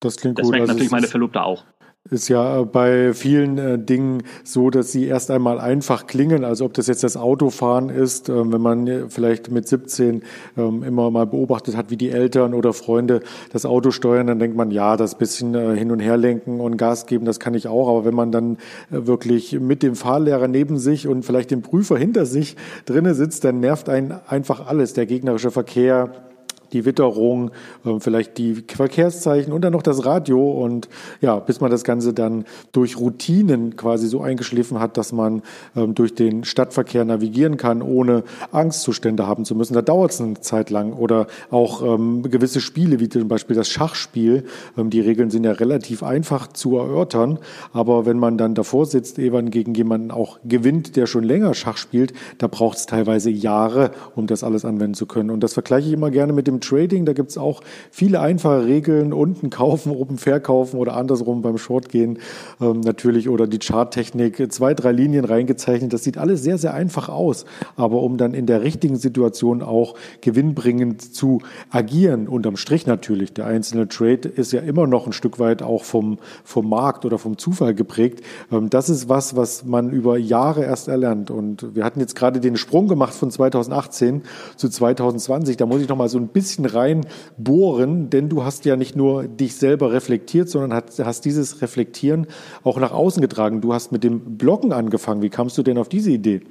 Das 0.00 0.16
klingt 0.16 0.38
das 0.38 0.44
gut. 0.44 0.52
Das 0.52 0.58
merkt 0.58 0.62
also 0.62 0.72
natürlich 0.74 0.92
meine 0.92 1.08
Verlobte 1.08 1.42
auch. 1.42 1.64
Ist 2.10 2.28
ja 2.28 2.62
bei 2.62 3.12
vielen 3.12 3.58
äh, 3.58 3.78
Dingen 3.78 4.22
so, 4.42 4.70
dass 4.70 4.92
sie 4.92 5.04
erst 5.04 5.30
einmal 5.30 5.60
einfach 5.60 6.06
klingen. 6.06 6.42
Also 6.42 6.64
ob 6.64 6.72
das 6.72 6.86
jetzt 6.86 7.04
das 7.04 7.18
Autofahren 7.18 7.90
ist, 7.90 8.30
äh, 8.30 8.50
wenn 8.50 8.62
man 8.62 9.10
vielleicht 9.10 9.50
mit 9.50 9.68
17 9.68 10.22
ähm, 10.56 10.82
immer 10.82 11.10
mal 11.10 11.26
beobachtet 11.26 11.76
hat, 11.76 11.90
wie 11.90 11.98
die 11.98 12.10
Eltern 12.10 12.54
oder 12.54 12.72
Freunde 12.72 13.20
das 13.52 13.66
Auto 13.66 13.90
steuern, 13.90 14.26
dann 14.26 14.38
denkt 14.38 14.56
man, 14.56 14.70
ja, 14.70 14.96
das 14.96 15.16
bisschen 15.16 15.54
äh, 15.54 15.76
hin 15.76 15.90
und 15.90 16.00
her 16.00 16.16
lenken 16.16 16.60
und 16.60 16.78
Gas 16.78 17.04
geben, 17.04 17.26
das 17.26 17.40
kann 17.40 17.52
ich 17.52 17.68
auch. 17.68 17.90
Aber 17.90 18.06
wenn 18.06 18.14
man 18.14 18.32
dann 18.32 18.56
äh, 18.90 19.06
wirklich 19.06 19.60
mit 19.60 19.82
dem 19.82 19.94
Fahrlehrer 19.94 20.48
neben 20.48 20.78
sich 20.78 21.08
und 21.08 21.26
vielleicht 21.26 21.50
dem 21.50 21.60
Prüfer 21.60 21.98
hinter 21.98 22.24
sich 22.24 22.56
drinnen 22.86 23.14
sitzt, 23.14 23.44
dann 23.44 23.60
nervt 23.60 23.90
einen 23.90 24.14
einfach 24.26 24.66
alles. 24.66 24.94
Der 24.94 25.04
gegnerische 25.04 25.50
Verkehr, 25.50 26.27
die 26.72 26.84
Witterung, 26.84 27.50
ähm, 27.84 28.00
vielleicht 28.00 28.38
die 28.38 28.64
Verkehrszeichen 28.66 29.52
und 29.52 29.62
dann 29.62 29.72
noch 29.72 29.82
das 29.82 30.04
Radio 30.04 30.50
und 30.50 30.88
ja, 31.20 31.38
bis 31.38 31.60
man 31.60 31.70
das 31.70 31.84
Ganze 31.84 32.12
dann 32.12 32.44
durch 32.72 32.98
Routinen 32.98 33.76
quasi 33.76 34.08
so 34.08 34.20
eingeschliffen 34.20 34.78
hat, 34.78 34.96
dass 34.96 35.12
man 35.12 35.42
ähm, 35.76 35.94
durch 35.94 36.14
den 36.14 36.44
Stadtverkehr 36.44 37.04
navigieren 37.04 37.56
kann, 37.56 37.82
ohne 37.82 38.24
Angstzustände 38.52 39.26
haben 39.26 39.44
zu 39.44 39.54
müssen. 39.54 39.74
Da 39.74 39.82
dauert 39.82 40.12
es 40.12 40.20
eine 40.20 40.40
Zeit 40.40 40.70
lang 40.70 40.92
oder 40.92 41.26
auch 41.50 41.82
ähm, 41.82 42.22
gewisse 42.22 42.60
Spiele, 42.60 43.00
wie 43.00 43.08
zum 43.08 43.28
Beispiel 43.28 43.56
das 43.56 43.68
Schachspiel. 43.68 44.44
die 44.76 45.00
Regeln 45.00 45.30
sind 45.30 45.44
ja 45.44 45.52
relativ 45.52 46.02
einfach 46.02 46.48
zu 46.48 46.78
erörtern, 46.78 47.38
aber 47.72 48.06
wenn 48.06 48.18
man 48.18 48.38
dann 48.38 48.54
davor 48.54 48.86
sitzt, 48.86 49.18
eben 49.18 49.50
gegen 49.50 49.74
jemanden 49.74 50.10
auch 50.10 50.38
gewinnt, 50.44 50.96
der 50.96 51.06
schon 51.06 51.24
länger 51.24 51.54
Schach 51.54 51.76
spielt, 51.76 52.12
da 52.38 52.46
braucht 52.46 52.78
es 52.78 52.86
teilweise 52.86 53.30
Jahre, 53.30 53.90
um 54.14 54.26
das 54.26 54.44
alles 54.44 54.64
anwenden 54.64 54.94
zu 54.94 55.06
können. 55.06 55.30
Und 55.30 55.40
das 55.40 55.54
vergleiche 55.54 55.88
ich 55.88 55.94
immer 55.94 56.10
gerne 56.10 56.32
mit 56.32 56.46
dem 56.46 56.57
Trading, 56.60 57.04
da 57.04 57.12
gibt 57.12 57.30
es 57.30 57.38
auch 57.38 57.62
viele 57.90 58.20
einfache 58.20 58.66
Regeln, 58.66 59.12
unten 59.12 59.50
kaufen, 59.50 59.92
oben 59.92 60.18
verkaufen 60.18 60.78
oder 60.78 60.96
andersrum 60.96 61.42
beim 61.42 61.58
Short 61.58 61.88
gehen 61.88 62.18
ähm, 62.60 62.80
natürlich 62.80 63.28
oder 63.28 63.46
die 63.46 63.58
Charttechnik, 63.58 64.52
zwei, 64.52 64.74
drei 64.74 64.92
Linien 64.92 65.24
reingezeichnet. 65.24 65.92
Das 65.92 66.04
sieht 66.04 66.18
alles 66.18 66.42
sehr, 66.42 66.58
sehr 66.58 66.74
einfach 66.74 67.08
aus. 67.08 67.44
Aber 67.76 68.02
um 68.02 68.16
dann 68.16 68.34
in 68.34 68.46
der 68.46 68.62
richtigen 68.62 68.96
Situation 68.96 69.62
auch 69.62 69.94
gewinnbringend 70.20 71.14
zu 71.14 71.40
agieren, 71.70 72.28
unterm 72.28 72.56
Strich 72.56 72.86
natürlich, 72.86 73.32
der 73.32 73.46
einzelne 73.46 73.88
Trade 73.88 74.28
ist 74.28 74.52
ja 74.52 74.60
immer 74.60 74.86
noch 74.86 75.06
ein 75.06 75.12
Stück 75.12 75.38
weit 75.38 75.62
auch 75.62 75.84
vom, 75.84 76.18
vom 76.44 76.68
Markt 76.68 77.04
oder 77.04 77.18
vom 77.18 77.38
Zufall 77.38 77.74
geprägt. 77.74 78.24
Ähm, 78.50 78.70
das 78.70 78.88
ist 78.88 79.08
was, 79.08 79.36
was 79.36 79.64
man 79.64 79.90
über 79.90 80.18
Jahre 80.18 80.64
erst 80.64 80.88
erlernt. 80.88 81.30
Und 81.30 81.74
wir 81.74 81.84
hatten 81.84 82.00
jetzt 82.00 82.16
gerade 82.16 82.40
den 82.40 82.56
Sprung 82.56 82.88
gemacht 82.88 83.14
von 83.14 83.30
2018 83.30 84.22
zu 84.56 84.68
2020. 84.68 85.56
Da 85.56 85.66
muss 85.66 85.80
ich 85.80 85.88
noch 85.88 85.96
mal 85.96 86.08
so 86.08 86.18
ein 86.18 86.28
bisschen 86.28 86.47
bisschen 86.48 86.66
reinbohren, 86.66 88.10
denn 88.10 88.28
du 88.28 88.44
hast 88.44 88.64
ja 88.64 88.76
nicht 88.76 88.96
nur 88.96 89.24
dich 89.24 89.56
selber 89.56 89.92
reflektiert, 89.92 90.48
sondern 90.48 90.74
hast, 90.74 90.98
hast 91.00 91.24
dieses 91.24 91.62
Reflektieren 91.62 92.26
auch 92.64 92.78
nach 92.78 92.92
außen 92.92 93.20
getragen. 93.20 93.60
Du 93.60 93.74
hast 93.74 93.92
mit 93.92 94.04
dem 94.04 94.38
Bloggen 94.38 94.72
angefangen. 94.72 95.22
Wie 95.22 95.30
kamst 95.30 95.58
du 95.58 95.62
denn 95.62 95.78
auf 95.78 95.88
diese 95.88 96.10
Idee? 96.10 96.42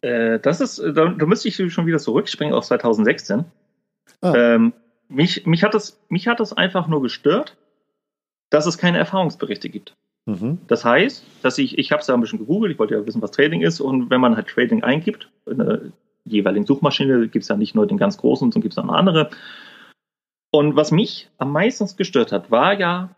Äh, 0.00 0.40
das 0.40 0.60
ist, 0.60 0.78
da, 0.78 1.08
da 1.08 1.26
müsste 1.26 1.48
ich 1.48 1.56
schon 1.72 1.86
wieder 1.86 1.98
zurückspringen 1.98 2.54
auf 2.54 2.64
2016. 2.64 3.44
Ah. 4.22 4.34
Ähm, 4.34 4.72
mich, 5.08 5.46
mich, 5.46 5.62
hat 5.62 5.74
das, 5.74 6.00
mich 6.08 6.26
hat 6.26 6.40
das 6.40 6.52
einfach 6.52 6.86
nur 6.86 7.02
gestört, 7.02 7.56
dass 8.48 8.66
es 8.66 8.78
keine 8.78 8.98
Erfahrungsberichte 8.98 9.68
gibt. 9.68 9.94
Mhm. 10.26 10.58
Das 10.68 10.84
heißt, 10.84 11.24
dass 11.42 11.58
ich, 11.58 11.78
ich 11.78 11.92
habe 11.92 12.00
es 12.00 12.06
ja 12.06 12.14
ein 12.14 12.20
bisschen 12.20 12.38
gegoogelt, 12.38 12.72
ich 12.72 12.78
wollte 12.78 12.94
ja 12.94 13.06
wissen, 13.06 13.22
was 13.22 13.30
Trading 13.30 13.62
ist, 13.62 13.80
und 13.80 14.10
wenn 14.10 14.20
man 14.20 14.36
halt 14.36 14.48
Trading 14.48 14.82
eingibt, 14.82 15.30
eine 15.46 15.92
jeweiligen 16.30 16.66
Suchmaschine 16.66 17.28
gibt 17.28 17.42
es 17.42 17.48
ja 17.48 17.56
nicht 17.56 17.74
nur 17.74 17.86
den 17.86 17.98
ganz 17.98 18.18
großen, 18.18 18.50
sondern 18.50 18.62
gibt 18.62 18.74
es 18.74 18.78
auch 18.78 18.84
noch 18.84 18.94
andere. 18.94 19.30
Und 20.50 20.76
was 20.76 20.90
mich 20.90 21.28
am 21.38 21.52
meisten 21.52 21.86
gestört 21.96 22.32
hat, 22.32 22.50
war 22.50 22.78
ja, 22.78 23.14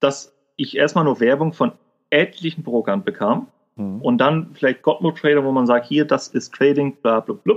dass 0.00 0.34
ich 0.56 0.76
erstmal 0.76 1.04
nur 1.04 1.20
Werbung 1.20 1.52
von 1.52 1.72
etlichen 2.10 2.62
Brokern 2.62 3.04
bekam 3.04 3.48
mhm. 3.76 4.00
und 4.00 4.18
dann 4.18 4.54
vielleicht 4.54 4.82
Godmode 4.82 5.20
Trader, 5.20 5.44
wo 5.44 5.52
man 5.52 5.66
sagt, 5.66 5.86
hier, 5.86 6.04
das 6.04 6.28
ist 6.28 6.54
Trading, 6.54 6.96
bla 7.02 7.20
bla 7.20 7.34
bla. 7.34 7.56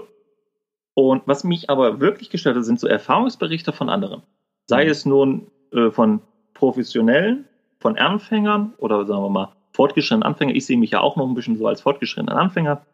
Und 0.94 1.24
was 1.26 1.44
mich 1.44 1.70
aber 1.70 2.00
wirklich 2.00 2.30
gestört 2.30 2.56
hat, 2.56 2.66
sind 2.66 2.80
so 2.80 2.88
Erfahrungsberichte 2.88 3.72
von 3.72 3.90
anderen. 3.90 4.22
Sei 4.68 4.86
mhm. 4.86 4.90
es 4.92 5.06
nun 5.06 5.48
äh, 5.72 5.90
von 5.90 6.22
Professionellen, 6.54 7.46
von 7.80 7.98
Anfängern 7.98 8.74
oder 8.78 9.06
sagen 9.06 9.24
wir 9.24 9.30
mal 9.30 9.54
fortgeschrittenen 9.74 10.24
Anfängern. 10.24 10.56
Ich 10.56 10.66
sehe 10.66 10.78
mich 10.78 10.92
ja 10.92 11.02
auch 11.02 11.16
noch 11.16 11.28
ein 11.28 11.34
bisschen 11.34 11.58
so 11.58 11.68
als 11.68 11.82
fortgeschrittenen 11.82 12.38
Anfänger. 12.38 12.86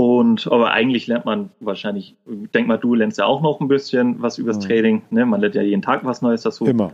Und 0.00 0.50
aber 0.50 0.70
eigentlich 0.70 1.08
lernt 1.08 1.26
man 1.26 1.50
wahrscheinlich, 1.60 2.16
denk 2.24 2.66
mal, 2.66 2.78
du 2.78 2.94
lernst 2.94 3.18
ja 3.18 3.26
auch 3.26 3.42
noch 3.42 3.60
ein 3.60 3.68
bisschen 3.68 4.22
was 4.22 4.38
übers 4.38 4.56
mhm. 4.56 4.62
Trading. 4.62 5.02
Ne? 5.10 5.26
Man 5.26 5.42
lernt 5.42 5.54
ja 5.54 5.60
jeden 5.60 5.82
Tag 5.82 6.06
was 6.06 6.22
Neues 6.22 6.40
dazu. 6.40 6.64
Immer. 6.64 6.92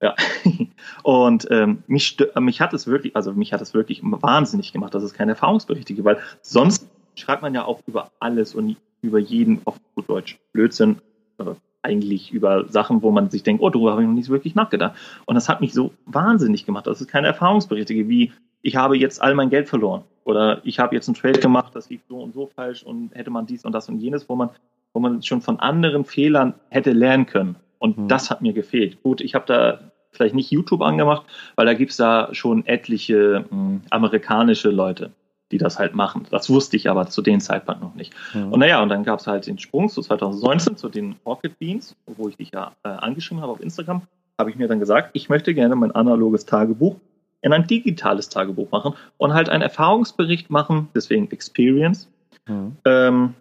Ja. 0.00 0.16
Und 1.04 1.46
ähm, 1.52 1.84
mich, 1.86 2.16
mich 2.40 2.60
hat 2.60 2.72
es 2.72 2.88
wirklich, 2.88 3.14
also 3.14 3.32
mich 3.32 3.52
hat 3.52 3.60
es 3.60 3.74
wirklich 3.74 4.00
wahnsinnig 4.02 4.72
gemacht, 4.72 4.92
dass 4.92 5.04
es 5.04 5.14
keine 5.14 5.32
Erfahrungsberichte 5.32 5.94
gibt, 5.94 6.04
weil 6.04 6.18
sonst 6.40 6.90
schreibt 7.14 7.42
man 7.42 7.54
ja 7.54 7.64
auch 7.64 7.78
über 7.86 8.10
alles 8.18 8.56
und 8.56 8.76
über 9.02 9.20
jeden 9.20 9.60
auf 9.64 9.78
gut 9.94 10.10
Deutsch 10.10 10.40
Blödsinn. 10.52 10.96
Äh, 11.38 11.54
eigentlich 11.82 12.32
über 12.32 12.68
Sachen, 12.68 13.02
wo 13.02 13.12
man 13.12 13.30
sich 13.30 13.44
denkt, 13.44 13.62
oh, 13.62 13.70
darüber 13.70 13.92
habe 13.92 14.02
ich 14.02 14.08
noch 14.08 14.14
nicht 14.14 14.30
wirklich 14.30 14.56
nachgedacht. 14.56 14.96
Und 15.26 15.36
das 15.36 15.48
hat 15.48 15.60
mich 15.60 15.72
so 15.72 15.92
wahnsinnig 16.06 16.66
gemacht, 16.66 16.88
dass 16.88 17.00
es 17.00 17.06
keine 17.06 17.28
Erfahrungsberichte 17.28 17.94
gibt, 17.94 18.08
wie 18.08 18.32
ich 18.62 18.74
habe 18.74 18.98
jetzt 18.98 19.22
all 19.22 19.36
mein 19.36 19.50
Geld 19.50 19.68
verloren 19.68 20.02
oder 20.24 20.60
ich 20.64 20.78
habe 20.78 20.94
jetzt 20.94 21.08
einen 21.08 21.16
Trade 21.16 21.40
gemacht, 21.40 21.74
das 21.74 21.90
lief 21.90 22.02
so 22.08 22.20
und 22.20 22.34
so 22.34 22.46
falsch 22.46 22.82
und 22.82 23.10
hätte 23.14 23.30
man 23.30 23.46
dies 23.46 23.64
und 23.64 23.72
das 23.72 23.88
und 23.88 23.98
jenes, 23.98 24.28
wo 24.28 24.36
man, 24.36 24.50
wo 24.92 25.00
man 25.00 25.22
schon 25.22 25.40
von 25.40 25.58
anderen 25.60 26.04
Fehlern 26.04 26.54
hätte 26.68 26.92
lernen 26.92 27.26
können. 27.26 27.56
Und 27.78 27.98
mhm. 27.98 28.08
das 28.08 28.30
hat 28.30 28.42
mir 28.42 28.52
gefehlt. 28.52 29.02
Gut, 29.02 29.20
ich 29.20 29.34
habe 29.34 29.44
da 29.46 29.80
vielleicht 30.12 30.34
nicht 30.34 30.50
YouTube 30.50 30.82
angemacht, 30.82 31.26
weil 31.56 31.66
da 31.66 31.74
gibt's 31.74 31.96
da 31.96 32.28
schon 32.32 32.66
etliche 32.66 33.44
mh, 33.50 33.56
hm, 33.56 33.80
amerikanische 33.90 34.70
Leute, 34.70 35.10
die 35.50 35.58
das 35.58 35.78
halt 35.78 35.94
machen. 35.94 36.26
Das 36.30 36.48
wusste 36.50 36.76
ich 36.76 36.88
aber 36.88 37.06
zu 37.06 37.22
dem 37.22 37.40
Zeitpunkt 37.40 37.82
noch 37.82 37.94
nicht. 37.94 38.14
Mhm. 38.34 38.52
Und 38.52 38.60
naja, 38.60 38.82
und 38.82 38.90
dann 38.90 39.04
gab's 39.04 39.26
halt 39.26 39.46
den 39.46 39.58
Sprung 39.58 39.88
zu 39.88 40.02
2019 40.02 40.76
zu 40.76 40.88
den 40.88 41.16
Rocket 41.26 41.58
Beans, 41.58 41.96
wo 42.06 42.28
ich 42.28 42.36
dich 42.36 42.52
ja 42.52 42.72
äh, 42.84 42.88
angeschrieben 42.88 43.42
habe 43.42 43.52
auf 43.52 43.60
Instagram, 43.60 44.02
habe 44.38 44.50
ich 44.50 44.56
mir 44.56 44.68
dann 44.68 44.78
gesagt, 44.78 45.10
ich 45.14 45.28
möchte 45.28 45.54
gerne 45.54 45.74
mein 45.74 45.92
analoges 45.92 46.46
Tagebuch 46.46 46.96
in 47.42 47.52
ein 47.52 47.66
digitales 47.66 48.28
Tagebuch 48.28 48.70
machen 48.70 48.94
und 49.18 49.34
halt 49.34 49.48
einen 49.48 49.62
Erfahrungsbericht 49.62 50.50
machen, 50.50 50.88
deswegen 50.94 51.30
Experience. 51.30 52.08
Mhm. 52.46 52.76
Ähm, 52.84 53.34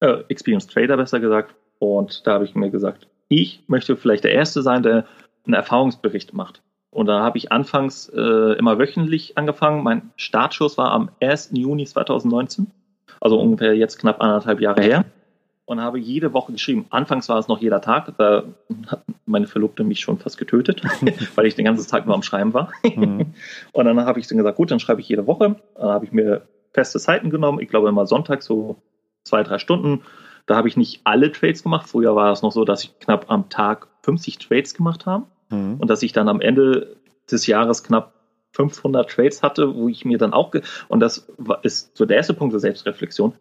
äh, 0.00 0.22
Experience 0.28 0.66
Trader 0.66 0.96
besser 0.96 1.20
gesagt. 1.20 1.54
Und 1.78 2.26
da 2.26 2.34
habe 2.34 2.44
ich 2.44 2.54
mir 2.54 2.70
gesagt, 2.70 3.06
ich 3.28 3.62
möchte 3.66 3.96
vielleicht 3.96 4.24
der 4.24 4.32
Erste 4.32 4.62
sein, 4.62 4.82
der 4.82 5.04
einen 5.44 5.54
Erfahrungsbericht 5.54 6.32
macht. 6.32 6.62
Und 6.90 7.06
da 7.06 7.22
habe 7.22 7.38
ich 7.38 7.52
anfangs 7.52 8.08
äh, 8.08 8.58
immer 8.58 8.78
wöchentlich 8.78 9.36
angefangen. 9.36 9.82
Mein 9.82 10.10
Startschuss 10.16 10.78
war 10.78 10.90
am 10.90 11.10
1. 11.20 11.50
Juni 11.52 11.84
2019, 11.84 12.68
also 13.20 13.38
ungefähr 13.38 13.74
jetzt 13.74 13.98
knapp 13.98 14.22
anderthalb 14.22 14.60
Jahre 14.60 14.82
her 14.82 15.04
und 15.68 15.82
habe 15.82 15.98
jede 15.98 16.32
Woche 16.32 16.52
geschrieben. 16.52 16.86
Anfangs 16.88 17.28
war 17.28 17.38
es 17.38 17.46
noch 17.46 17.60
jeder 17.60 17.82
Tag, 17.82 18.14
da 18.16 18.44
hat 18.86 19.02
meine 19.26 19.46
Verlobte 19.46 19.84
mich 19.84 20.00
schon 20.00 20.18
fast 20.18 20.38
getötet, 20.38 20.80
weil 21.34 21.44
ich 21.44 21.56
den 21.56 21.66
ganzen 21.66 21.86
Tag 21.86 22.06
nur 22.06 22.14
am 22.14 22.22
Schreiben 22.22 22.54
war. 22.54 22.72
Mhm. 22.82 23.34
Und 23.72 23.84
dann 23.84 24.00
habe 24.00 24.18
ich 24.18 24.26
dann 24.26 24.38
gesagt, 24.38 24.56
gut, 24.56 24.70
dann 24.70 24.80
schreibe 24.80 25.02
ich 25.02 25.08
jede 25.10 25.26
Woche. 25.26 25.56
Dann 25.74 25.90
habe 25.90 26.06
ich 26.06 26.12
mir 26.12 26.40
feste 26.72 26.98
Zeiten 26.98 27.28
genommen, 27.28 27.60
ich 27.60 27.68
glaube 27.68 27.90
immer 27.90 28.06
Sonntag 28.06 28.42
so 28.42 28.76
zwei, 29.24 29.42
drei 29.42 29.58
Stunden. 29.58 30.04
Da 30.46 30.56
habe 30.56 30.68
ich 30.68 30.78
nicht 30.78 31.02
alle 31.04 31.30
Trades 31.32 31.62
gemacht. 31.62 31.86
Früher 31.86 32.16
war 32.16 32.32
es 32.32 32.40
noch 32.40 32.52
so, 32.52 32.64
dass 32.64 32.84
ich 32.84 32.98
knapp 33.00 33.26
am 33.28 33.50
Tag 33.50 33.88
50 34.04 34.38
Trades 34.38 34.72
gemacht 34.72 35.04
habe 35.04 35.26
mhm. 35.50 35.76
und 35.80 35.90
dass 35.90 36.02
ich 36.02 36.14
dann 36.14 36.30
am 36.30 36.40
Ende 36.40 36.96
des 37.30 37.46
Jahres 37.46 37.84
knapp 37.84 38.14
500 38.52 39.10
Trades 39.10 39.42
hatte, 39.42 39.74
wo 39.74 39.90
ich 39.90 40.06
mir 40.06 40.16
dann 40.16 40.32
auch, 40.32 40.54
und 40.88 41.00
das 41.00 41.28
ist 41.62 41.94
so 41.94 42.06
der 42.06 42.16
erste 42.16 42.32
Punkt 42.32 42.54
der 42.54 42.60
Selbstreflexion, 42.60 43.34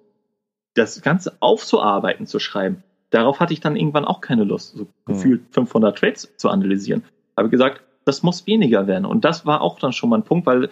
das 0.77 1.01
Ganze 1.01 1.37
aufzuarbeiten, 1.39 2.25
zu 2.27 2.39
schreiben, 2.39 2.83
darauf 3.09 3.39
hatte 3.39 3.53
ich 3.53 3.59
dann 3.59 3.75
irgendwann 3.75 4.05
auch 4.05 4.21
keine 4.21 4.43
Lust, 4.43 4.75
so 4.75 4.87
gefühlt 5.05 5.41
500 5.51 5.97
Trades 5.97 6.33
zu 6.37 6.49
analysieren. 6.49 7.03
Habe 7.35 7.49
gesagt, 7.49 7.83
das 8.05 8.23
muss 8.23 8.47
weniger 8.47 8.87
werden. 8.87 9.05
Und 9.05 9.25
das 9.25 9.45
war 9.45 9.61
auch 9.61 9.79
dann 9.79 9.93
schon 9.93 10.09
mal 10.09 10.17
ein 10.17 10.23
Punkt, 10.23 10.45
weil 10.45 10.69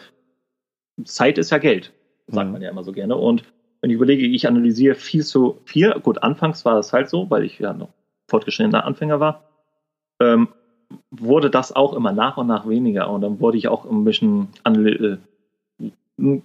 Zeit 1.04 1.38
ist 1.38 1.52
ja 1.52 1.58
Geld, 1.58 1.91
sagt 2.28 2.48
mhm. 2.48 2.54
man 2.54 2.62
ja 2.62 2.70
immer 2.70 2.84
so 2.84 2.91
gerne. 2.91 3.18
Und 3.18 3.44
wenn 3.82 3.89
ich 3.89 3.96
überlege, 3.96 4.26
ich 4.26 4.48
analysiere 4.48 4.96
viel 4.96 5.24
zu 5.24 5.60
viel, 5.65 5.91
gut, 6.00 6.24
anfangs 6.24 6.65
war 6.65 6.76
das 6.76 6.94
halt 6.94 7.10
so, 7.10 7.30
weil 7.30 7.44
ich 7.44 7.60
ja 7.60 7.74
noch 7.74 7.89
fortgeschrittener 8.28 8.86
Anfänger 8.86 9.20
war, 9.20 9.44
ähm, 10.20 10.48
wurde 11.12 11.50
das 11.50 11.76
auch 11.76 11.94
immer 11.94 12.12
nach 12.12 12.38
und 12.38 12.48
nach 12.48 12.68
weniger. 12.68 13.10
Und 13.10 13.22
dann 13.22 13.39
wurde 13.39 13.58
ich 13.58 13.68
auch 13.68 13.86
ein 13.86 14.04
bisschen, 14.06 14.50
äh, 14.63 15.18
in 16.18 16.41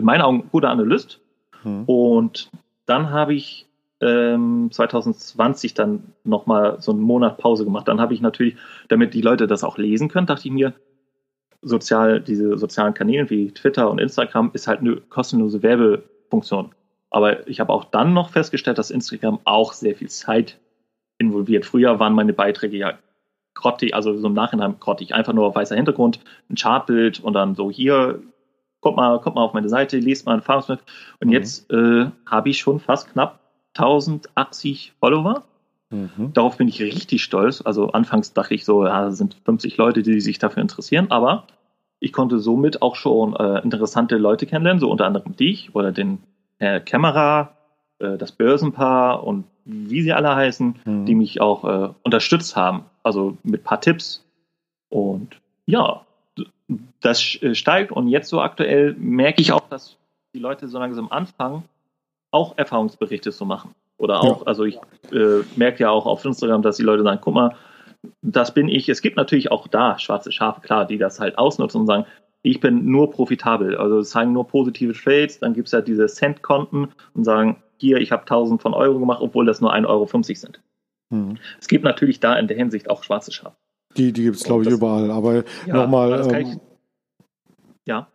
meinen 0.00 0.22
Augen, 0.22 0.48
guter 0.50 0.70
Analyst. 0.70 1.20
Mhm. 1.62 1.84
Und 1.84 2.50
dann 2.88 3.10
habe 3.10 3.34
ich 3.34 3.66
ähm, 4.00 4.68
2020 4.70 5.74
dann 5.74 6.12
nochmal 6.24 6.80
so 6.80 6.92
einen 6.92 7.00
Monat 7.00 7.38
Pause 7.38 7.64
gemacht. 7.64 7.88
Dann 7.88 8.00
habe 8.00 8.14
ich 8.14 8.20
natürlich, 8.20 8.56
damit 8.88 9.14
die 9.14 9.22
Leute 9.22 9.46
das 9.46 9.64
auch 9.64 9.78
lesen 9.78 10.08
können, 10.08 10.26
dachte 10.26 10.46
ich 10.46 10.52
mir, 10.52 10.74
sozial, 11.62 12.20
diese 12.20 12.56
sozialen 12.56 12.94
Kanäle 12.94 13.28
wie 13.30 13.52
Twitter 13.52 13.90
und 13.90 13.98
Instagram 13.98 14.50
ist 14.54 14.68
halt 14.68 14.80
eine 14.80 14.96
kostenlose 14.96 15.62
Werbefunktion. 15.62 16.70
Aber 17.10 17.48
ich 17.48 17.58
habe 17.60 17.72
auch 17.72 17.84
dann 17.84 18.12
noch 18.12 18.30
festgestellt, 18.30 18.78
dass 18.78 18.90
Instagram 18.90 19.40
auch 19.44 19.72
sehr 19.72 19.96
viel 19.96 20.08
Zeit 20.08 20.58
involviert. 21.18 21.66
Früher 21.66 21.98
waren 21.98 22.12
meine 22.12 22.32
Beiträge 22.32 22.76
ja 22.76 22.98
grottig, 23.54 23.94
also 23.94 24.16
so 24.16 24.28
im 24.28 24.34
Nachhinein 24.34 24.76
grottig, 24.78 25.14
einfach 25.14 25.32
nur 25.32 25.52
weißer 25.54 25.74
Hintergrund, 25.74 26.20
ein 26.48 26.54
Chartbild 26.54 27.18
und 27.20 27.32
dann 27.32 27.56
so 27.56 27.70
hier, 27.70 28.22
kommt 28.80 28.96
mal, 28.96 29.20
kommt 29.20 29.36
mal 29.36 29.42
auf 29.42 29.54
meine 29.54 29.68
Seite, 29.68 29.98
lest 29.98 30.26
mal 30.26 30.32
ein 30.32 30.38
Erfahrungswert. 30.38 30.82
Und 31.20 31.28
mhm. 31.28 31.34
jetzt 31.34 31.70
äh, 31.70 32.06
habe 32.26 32.48
ich 32.50 32.58
schon 32.58 32.80
fast 32.80 33.12
knapp 33.12 33.40
1080 33.74 34.94
Follower. 34.98 35.44
Mhm. 35.90 36.32
Darauf 36.34 36.56
bin 36.56 36.68
ich 36.68 36.80
richtig 36.80 37.22
stolz. 37.22 37.62
Also 37.64 37.92
anfangs 37.92 38.32
dachte 38.32 38.54
ich 38.54 38.64
so, 38.64 38.84
ja, 38.84 39.10
sind 39.10 39.36
50 39.44 39.76
Leute, 39.76 40.02
die 40.02 40.20
sich 40.20 40.38
dafür 40.38 40.62
interessieren, 40.62 41.10
aber 41.10 41.46
ich 42.00 42.12
konnte 42.12 42.38
somit 42.38 42.82
auch 42.82 42.94
schon 42.94 43.34
äh, 43.34 43.60
interessante 43.62 44.16
Leute 44.16 44.46
kennenlernen, 44.46 44.80
so 44.80 44.90
unter 44.90 45.06
anderem 45.06 45.34
dich 45.34 45.74
oder 45.74 45.90
den 45.90 46.18
Herr 46.58 46.80
Kämmerer, 46.80 47.56
äh, 47.98 48.16
das 48.16 48.32
Börsenpaar 48.32 49.24
und 49.24 49.44
wie 49.64 50.02
sie 50.02 50.12
alle 50.12 50.34
heißen, 50.34 50.76
mhm. 50.84 51.06
die 51.06 51.14
mich 51.14 51.40
auch 51.40 51.64
äh, 51.64 51.92
unterstützt 52.02 52.56
haben. 52.56 52.84
Also 53.02 53.36
mit 53.42 53.64
paar 53.64 53.80
Tipps. 53.80 54.24
Und 54.88 55.40
ja, 55.66 56.06
das 57.00 57.42
äh, 57.42 57.54
steigt 57.54 57.92
und 57.92 58.08
jetzt 58.08 58.28
so 58.28 58.40
aktuell 58.40 58.94
merke 58.98 59.40
ich 59.40 59.52
auch, 59.52 59.68
dass 59.68 59.96
die 60.34 60.38
Leute 60.38 60.68
so 60.68 60.78
langsam 60.78 61.10
anfangen, 61.10 61.64
auch 62.30 62.56
Erfahrungsberichte 62.58 63.32
zu 63.32 63.46
machen. 63.46 63.74
Oder 63.96 64.20
auch, 64.20 64.40
ja. 64.40 64.46
also 64.46 64.64
ich 64.64 64.76
äh, 65.10 65.42
merke 65.56 65.82
ja 65.82 65.90
auch 65.90 66.06
auf 66.06 66.24
Instagram, 66.24 66.62
dass 66.62 66.76
die 66.76 66.84
Leute 66.84 67.02
sagen, 67.02 67.20
guck 67.20 67.34
mal, 67.34 67.56
das 68.22 68.54
bin 68.54 68.68
ich. 68.68 68.88
Es 68.88 69.02
gibt 69.02 69.16
natürlich 69.16 69.50
auch 69.50 69.66
da 69.66 69.98
schwarze 69.98 70.30
Schafe, 70.30 70.60
klar, 70.60 70.86
die 70.86 70.98
das 70.98 71.18
halt 71.18 71.36
ausnutzen 71.36 71.80
und 71.80 71.86
sagen, 71.86 72.06
ich 72.42 72.60
bin 72.60 72.86
nur 72.86 73.10
profitabel. 73.10 73.76
Also 73.76 74.02
zeigen 74.02 74.32
nur 74.32 74.46
positive 74.46 74.92
Trades, 74.92 75.40
dann 75.40 75.54
gibt 75.54 75.66
es 75.66 75.72
ja 75.72 75.80
diese 75.80 76.06
Cent-Konten 76.06 76.88
und 77.14 77.24
sagen, 77.24 77.62
hier, 77.78 77.98
ich 77.98 78.12
habe 78.12 78.22
1000 78.22 78.62
von 78.62 78.74
Euro 78.74 78.98
gemacht, 78.98 79.20
obwohl 79.20 79.46
das 79.46 79.60
nur 79.60 79.74
1,50 79.74 79.88
Euro 79.88 80.06
sind. 80.22 80.60
Mhm. 81.10 81.38
Es 81.60 81.66
gibt 81.66 81.84
natürlich 81.84 82.20
da 82.20 82.36
in 82.38 82.46
der 82.46 82.56
Hinsicht 82.56 82.90
auch 82.90 83.02
schwarze 83.02 83.32
Schafe. 83.32 83.56
Die, 83.98 84.12
die 84.12 84.22
gibt 84.22 84.36
es, 84.36 84.44
glaube 84.44 84.62
ich, 84.62 84.70
überall. 84.70 85.10
Aber 85.10 85.44
ja, 85.66 85.74
nochmal. 85.74 86.32
Ähm, 86.32 86.60
ja 87.84 88.08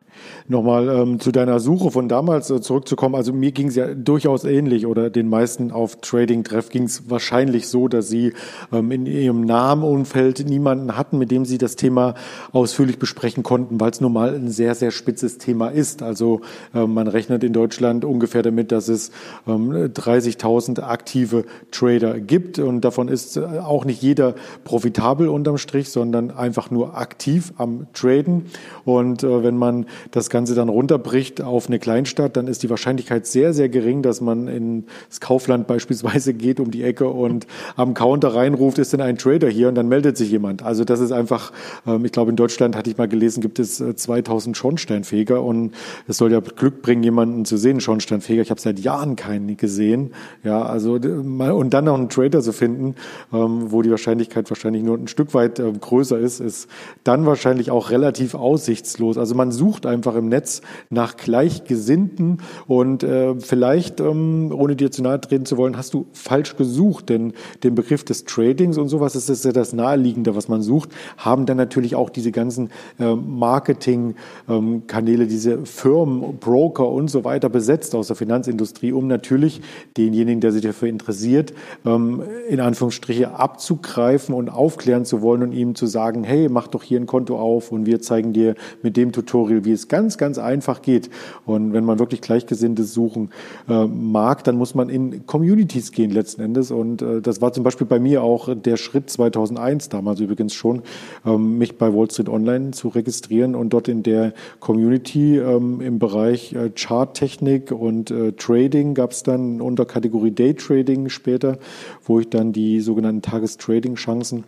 nochmal 0.48 0.90
ähm, 0.90 1.20
zu 1.20 1.32
deiner 1.32 1.60
Suche 1.60 1.92
von 1.92 2.08
damals 2.10 2.50
äh, 2.50 2.62
zurückzukommen. 2.62 3.16
Also 3.16 3.34
mir 3.34 3.52
ging 3.52 3.68
es 3.68 3.76
ja 3.76 3.94
durchaus 3.94 4.44
ähnlich 4.44 4.86
oder 4.86 5.10
den 5.10 5.30
meisten 5.30 5.72
auf 5.72 5.98
Trading-Treff 6.02 6.70
ging 6.70 6.84
es 6.84 7.10
wahrscheinlich 7.10 7.68
so, 7.68 7.88
dass 7.88 8.08
sie 8.10 8.34
ähm, 8.72 8.92
in 8.92 9.06
ihrem 9.06 9.42
nahen 9.42 9.84
Umfeld 9.84 10.48
niemanden 10.48 10.98
hatten, 10.98 11.18
mit 11.18 11.32
dem 11.32 11.46
sie 11.46 11.58
das 11.58 11.76
Thema 11.76 12.16
ausführlich 12.52 13.00
besprechen 13.00 13.44
konnten, 13.44 13.80
weil 13.80 13.92
es 13.92 14.02
nun 14.02 14.14
mal 14.14 14.34
ein 14.36 14.50
sehr, 14.50 14.76
sehr 14.76 14.92
spitzes 14.92 15.38
Thema 15.38 15.70
ist. 15.70 16.04
Also 16.04 16.42
ähm, 16.74 16.94
man 16.94 17.08
rechnet 17.08 17.44
in 17.44 17.54
Deutschland 17.54 18.06
ungefähr 18.06 18.42
damit, 18.42 18.72
dass 18.72 18.88
es 18.88 19.12
ähm, 19.48 19.72
30.000 19.72 20.82
aktive 20.82 21.46
Trader 21.72 22.20
gibt 22.20 22.60
und 22.60 22.82
davon 22.82 23.08
ist 23.08 23.38
äh, 23.38 23.42
auch 23.42 23.86
nicht 23.86 24.02
jeder 24.02 24.36
profitabel 24.64 25.28
unterm 25.28 25.58
Strich, 25.58 25.90
sondern 25.90 26.32
einfach 26.32 26.72
nur 26.72 26.98
aktiv 26.98 27.54
am 27.58 27.88
Traden. 27.94 28.46
Und 28.86 29.24
äh, 29.24 29.44
wenn 29.44 29.58
man 29.58 29.86
das 30.12 30.30
Ganze 30.30 30.56
dann 30.56 30.70
runterbricht 30.70 31.42
auf 31.42 31.68
eine 31.68 31.80
Kleinstadt, 31.80 32.38
dann 32.38 32.48
ist 32.48 32.64
die 32.64 32.70
Wahrscheinlichkeit 32.70 33.26
sehr, 33.26 33.54
sehr 33.54 33.70
gering, 33.70 34.02
dass 34.02 34.22
man 34.22 34.48
ins 34.48 35.20
Kaufland 35.20 35.68
beispielsweise 35.68 36.34
geht 36.34 36.60
um 36.60 36.72
die 36.72 36.84
Ecke 36.84 37.08
und 37.08 37.48
am 37.76 37.94
Counter 37.94 38.36
reinruft, 38.36 38.80
ist 38.80 38.94
denn 38.94 39.02
ein 39.02 39.18
Trader 39.18 39.50
hier 39.50 39.70
und 39.70 39.76
dann 39.76 39.88
meldet 39.88 40.18
sich 40.18 40.32
jemand. 40.32 40.64
Also 40.64 40.84
das 40.84 41.00
ist 41.00 41.12
einfach, 41.12 41.52
ähm, 41.86 42.06
ich 42.06 42.12
glaube 42.12 42.32
in 42.32 42.36
Deutschland 42.36 42.76
hatte 42.76 42.90
ich 42.90 42.98
mal 42.98 43.08
gelesen, 43.08 43.42
gibt 43.42 43.60
es 43.60 43.78
2000 43.78 44.56
äh, 44.56 44.60
Schornsteinfeger 44.60 45.42
und 45.42 45.72
es 46.08 46.18
soll 46.18 46.32
ja 46.32 46.40
Glück 46.40 46.82
bringen, 46.82 47.04
jemanden 47.04 47.46
zu 47.46 47.58
sehen, 47.58 47.80
Schornsteinfeger. 47.80 48.42
Ich 48.42 48.50
habe 48.50 48.62
seit 48.62 48.80
Jahren 48.80 49.16
keinen 49.16 49.58
gesehen. 49.58 50.14
Ja, 50.44 50.64
also 50.64 50.94
und 50.94 51.70
dann 51.72 51.86
noch 51.86 51.96
einen 51.96 52.10
Trader 52.10 52.42
zu 52.42 52.54
finden, 52.54 52.96
ähm, 53.32 53.72
wo 53.72 53.82
die 53.82 53.92
Wahrscheinlichkeit 53.92 54.50
wahrscheinlich 54.50 54.84
nur 54.84 54.98
ein 54.98 55.08
Stück 55.08 55.34
weit 55.34 55.60
ähm, 55.60 55.80
größer 55.80 56.18
ist, 56.18 56.40
ist 56.40 56.70
dann 57.04 57.26
wahrscheinlich 57.26 57.72
auch 57.72 57.90
relativ 57.90 58.36
aussichtslos. 58.36 59.18
Also 59.18 59.36
man 59.36 59.52
sucht 59.52 59.86
einfach 59.94 60.16
im 60.16 60.28
Netz 60.28 60.62
nach 60.90 61.18
Gleichgesinnten. 61.18 62.40
Und 62.68 63.04
äh, 63.04 63.36
vielleicht, 63.40 64.00
ähm, 64.00 64.52
ohne 64.54 64.76
dir 64.76 64.92
zu 64.92 65.04
nahe 65.04 65.22
treten 65.22 65.46
zu 65.46 65.58
wollen, 65.58 65.78
hast 65.78 65.94
du 65.94 66.08
falsch 66.12 66.58
gesucht, 66.58 67.10
denn 67.10 67.34
den 67.64 67.76
Begriff 67.76 68.04
des 68.04 68.26
Tradings 68.26 68.78
und 68.78 68.90
sowas 68.90 69.16
ist 69.16 69.46
ja 69.46 69.52
das 69.52 69.74
Naheliegende, 69.74 70.36
was 70.36 70.48
man 70.48 70.62
sucht, 70.62 70.90
haben 71.18 71.46
dann 71.46 71.58
natürlich 71.58 71.96
auch 71.96 72.10
diese 72.10 72.32
ganzen 72.32 72.70
äh, 73.00 73.16
Marketing-Kanäle, 73.16 75.24
ähm, 75.24 75.30
diese 75.30 75.66
Firmen, 75.66 76.38
Broker 76.38 76.90
und 76.90 77.10
so 77.10 77.24
weiter 77.24 77.50
besetzt 77.50 77.96
aus 77.96 78.08
der 78.08 78.16
Finanzindustrie, 78.16 78.92
um 78.92 79.08
natürlich 79.08 79.62
denjenigen, 79.98 80.42
der 80.42 80.52
sich 80.52 80.62
dafür 80.62 80.90
interessiert, 80.90 81.54
ähm, 81.86 82.24
in 82.50 82.60
Anführungsstriche 82.60 83.38
abzugreifen 83.38 84.36
und 84.36 84.50
aufklären 84.50 85.06
zu 85.06 85.22
wollen 85.22 85.44
und 85.44 85.52
ihm 85.54 85.76
zu 85.76 85.86
sagen, 85.86 86.24
hey, 86.24 86.50
mach 86.50 86.68
doch 86.68 86.84
hier 86.84 87.00
ein 87.00 87.08
Konto 87.08 87.38
auf 87.38 87.72
und 87.72 87.86
wir 87.86 88.02
zeigen 88.02 88.34
dir 88.34 88.56
mit 88.82 88.98
dem 88.98 89.12
Tutorial, 89.12 89.66
wie 89.66 89.72
es 89.72 89.83
ganz, 89.88 90.18
ganz 90.18 90.38
einfach 90.38 90.82
geht. 90.82 91.10
Und 91.46 91.74
wenn 91.74 91.86
man 91.86 92.00
wirklich 92.00 92.22
Gleichgesinnte 92.22 92.84
suchen 92.84 93.30
äh, 93.70 93.86
mag, 93.86 94.44
dann 94.44 94.56
muss 94.56 94.76
man 94.76 94.90
in 94.90 95.26
Communities 95.26 95.92
gehen 95.92 96.12
letzten 96.12 96.42
Endes. 96.42 96.72
Und 96.72 97.02
äh, 97.02 97.22
das 97.22 97.42
war 97.42 97.54
zum 97.54 97.64
Beispiel 97.64 97.88
bei 97.88 98.00
mir 98.00 98.24
auch 98.24 98.50
der 98.56 98.78
Schritt 98.78 99.10
2001, 99.10 99.90
damals 99.90 100.20
übrigens 100.20 100.54
schon, 100.54 100.82
ähm, 101.26 101.58
mich 101.58 101.78
bei 101.78 101.94
Wall 101.94 102.10
Street 102.10 102.30
Online 102.30 102.72
zu 102.72 102.90
registrieren 102.90 103.56
und 103.56 103.72
dort 103.72 103.88
in 103.88 104.04
der 104.04 104.34
Community 104.60 105.38
ähm, 105.38 105.82
im 105.82 106.00
Bereich 106.00 106.54
äh, 106.54 106.72
Charttechnik 106.76 107.72
und 107.72 108.12
äh, 108.12 108.34
Trading 108.34 108.94
gab 108.94 109.12
es 109.12 109.24
dann 109.24 109.62
unter 109.62 109.86
Kategorie 109.86 110.32
Day 110.32 110.54
Trading 110.54 111.10
später, 111.10 111.58
wo 112.04 112.20
ich 112.20 112.30
dann 112.30 112.54
die 112.54 112.80
sogenannten 112.82 113.22
Tagestrading-Chancen 113.22 114.44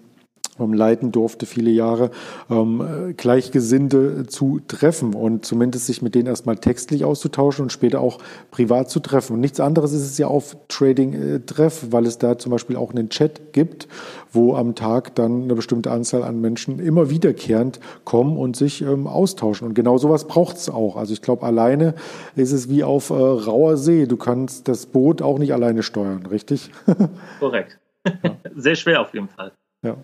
leiten 0.58 1.12
durfte, 1.12 1.46
viele 1.46 1.72
Jahre, 1.72 2.12
ähm, 2.50 3.14
Gleichgesinnte 3.18 4.26
zu 4.28 4.60
treffen 4.68 5.14
und 5.14 5.46
zumindest 5.46 5.86
sich 5.86 6.02
mit 6.02 6.16
denen 6.16 6.28
erstmal 6.28 6.58
textlich 6.58 7.04
auszutauschen 7.04 7.64
und 7.64 7.72
später 7.72 8.00
auch 8.02 8.20
privat 8.52 8.90
zu 8.90 9.00
treffen. 9.00 9.34
Und 9.34 9.40
nichts 9.42 9.60
anderes 9.60 9.94
ist 9.94 10.04
es 10.04 10.18
ja 10.18 10.28
auf 10.28 10.58
Trading-Treff, 10.68 11.88
weil 11.92 12.06
es 12.06 12.18
da 12.18 12.38
zum 12.38 12.52
Beispiel 12.52 12.76
auch 12.76 12.92
einen 12.92 13.10
Chat 13.10 13.54
gibt, 13.54 13.88
wo 14.32 14.56
am 14.56 14.76
Tag 14.76 15.16
dann 15.16 15.44
eine 15.44 15.56
bestimmte 15.56 15.92
Anzahl 15.92 16.24
an 16.24 16.42
Menschen 16.42 16.80
immer 16.80 17.10
wiederkehrend 17.10 17.80
kommen 18.04 18.38
und 18.38 18.56
sich 18.56 18.82
ähm, 18.82 19.08
austauschen. 19.08 19.68
Und 19.68 19.74
genau 19.74 19.98
sowas 19.98 20.28
braucht 20.28 20.58
es 20.58 20.70
auch. 20.70 20.96
Also 20.98 21.14
ich 21.14 21.22
glaube, 21.22 21.46
alleine 21.46 21.96
ist 22.36 22.52
es 22.52 22.70
wie 22.70 22.84
auf 22.84 23.10
äh, 23.10 23.14
rauer 23.14 23.78
See. 23.78 24.06
Du 24.06 24.18
kannst 24.18 24.68
das 24.68 24.86
Boot 24.86 25.22
auch 25.22 25.40
nicht 25.40 25.54
alleine 25.54 25.84
steuern, 25.84 26.26
richtig? 26.26 26.72
Korrekt. 27.40 27.80
Ja. 28.06 28.38
Sehr 28.56 28.76
schwer 28.76 29.02
auf 29.02 29.14
jeden 29.14 29.30
Fall. 29.30 29.52
Ja. 29.84 29.98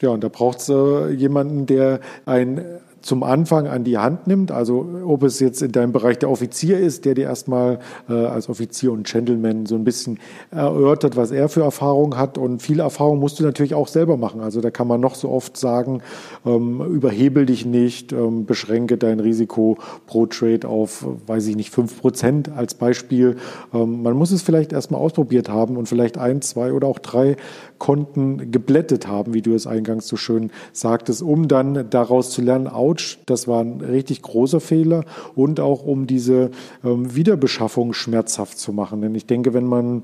Ja, 0.00 0.10
und 0.10 0.24
da 0.24 0.28
braucht 0.28 0.58
es 0.58 0.68
äh, 0.68 1.10
jemanden, 1.10 1.66
der 1.66 2.00
ein 2.26 2.64
zum 3.02 3.22
Anfang 3.22 3.66
an 3.66 3.84
die 3.84 3.98
Hand 3.98 4.26
nimmt. 4.26 4.50
Also 4.50 4.86
ob 5.04 5.22
es 5.22 5.40
jetzt 5.40 5.62
in 5.62 5.72
deinem 5.72 5.92
Bereich 5.92 6.18
der 6.18 6.30
Offizier 6.30 6.78
ist, 6.78 7.04
der 7.04 7.14
dir 7.14 7.24
erstmal 7.24 7.78
äh, 8.08 8.12
als 8.12 8.48
Offizier 8.48 8.92
und 8.92 9.06
Gentleman 9.06 9.66
so 9.66 9.74
ein 9.74 9.84
bisschen 9.84 10.18
erörtert, 10.50 11.16
was 11.16 11.30
er 11.30 11.48
für 11.48 11.62
Erfahrungen 11.62 12.16
hat. 12.16 12.38
Und 12.38 12.62
viele 12.62 12.82
Erfahrungen 12.82 13.20
musst 13.20 13.40
du 13.40 13.44
natürlich 13.44 13.74
auch 13.74 13.88
selber 13.88 14.16
machen. 14.16 14.40
Also 14.40 14.60
da 14.60 14.70
kann 14.70 14.86
man 14.86 15.00
noch 15.00 15.14
so 15.14 15.30
oft 15.30 15.56
sagen, 15.56 16.02
ähm, 16.44 16.80
überhebel 16.80 17.46
dich 17.46 17.64
nicht, 17.64 18.12
ähm, 18.12 18.44
beschränke 18.46 18.98
dein 18.98 19.20
Risiko 19.20 19.78
pro 20.06 20.26
Trade 20.26 20.68
auf, 20.68 21.06
weiß 21.26 21.46
ich 21.46 21.56
nicht, 21.56 21.70
fünf 21.70 22.00
Prozent 22.00 22.50
als 22.54 22.74
Beispiel. 22.74 23.36
Ähm, 23.72 24.02
man 24.02 24.14
muss 24.14 24.30
es 24.30 24.42
vielleicht 24.42 24.72
erstmal 24.72 25.00
ausprobiert 25.00 25.48
haben 25.48 25.76
und 25.76 25.88
vielleicht 25.88 26.18
ein, 26.18 26.42
zwei 26.42 26.72
oder 26.72 26.88
auch 26.88 26.98
drei 26.98 27.36
Konten 27.78 28.50
geblättet 28.50 29.06
haben, 29.06 29.34
wie 29.34 29.42
du 29.42 29.54
es 29.54 29.66
eingangs 29.66 30.06
so 30.06 30.16
schön 30.16 30.50
sagtest, 30.72 31.22
um 31.22 31.48
dann 31.48 31.88
daraus 31.90 32.30
zu 32.30 32.42
lernen, 32.42 32.66
ouch, 32.90 33.18
das 33.26 33.48
war 33.48 33.62
ein 33.62 33.80
richtig 33.80 34.22
großer 34.22 34.60
Fehler 34.60 35.04
und 35.34 35.60
auch 35.60 35.84
um 35.84 36.06
diese 36.06 36.50
ähm, 36.84 37.14
Wiederbeschaffung 37.14 37.92
schmerzhaft 37.92 38.58
zu 38.58 38.72
machen. 38.72 39.00
Denn 39.02 39.14
ich 39.14 39.26
denke, 39.26 39.54
wenn 39.54 39.66
man 39.66 40.02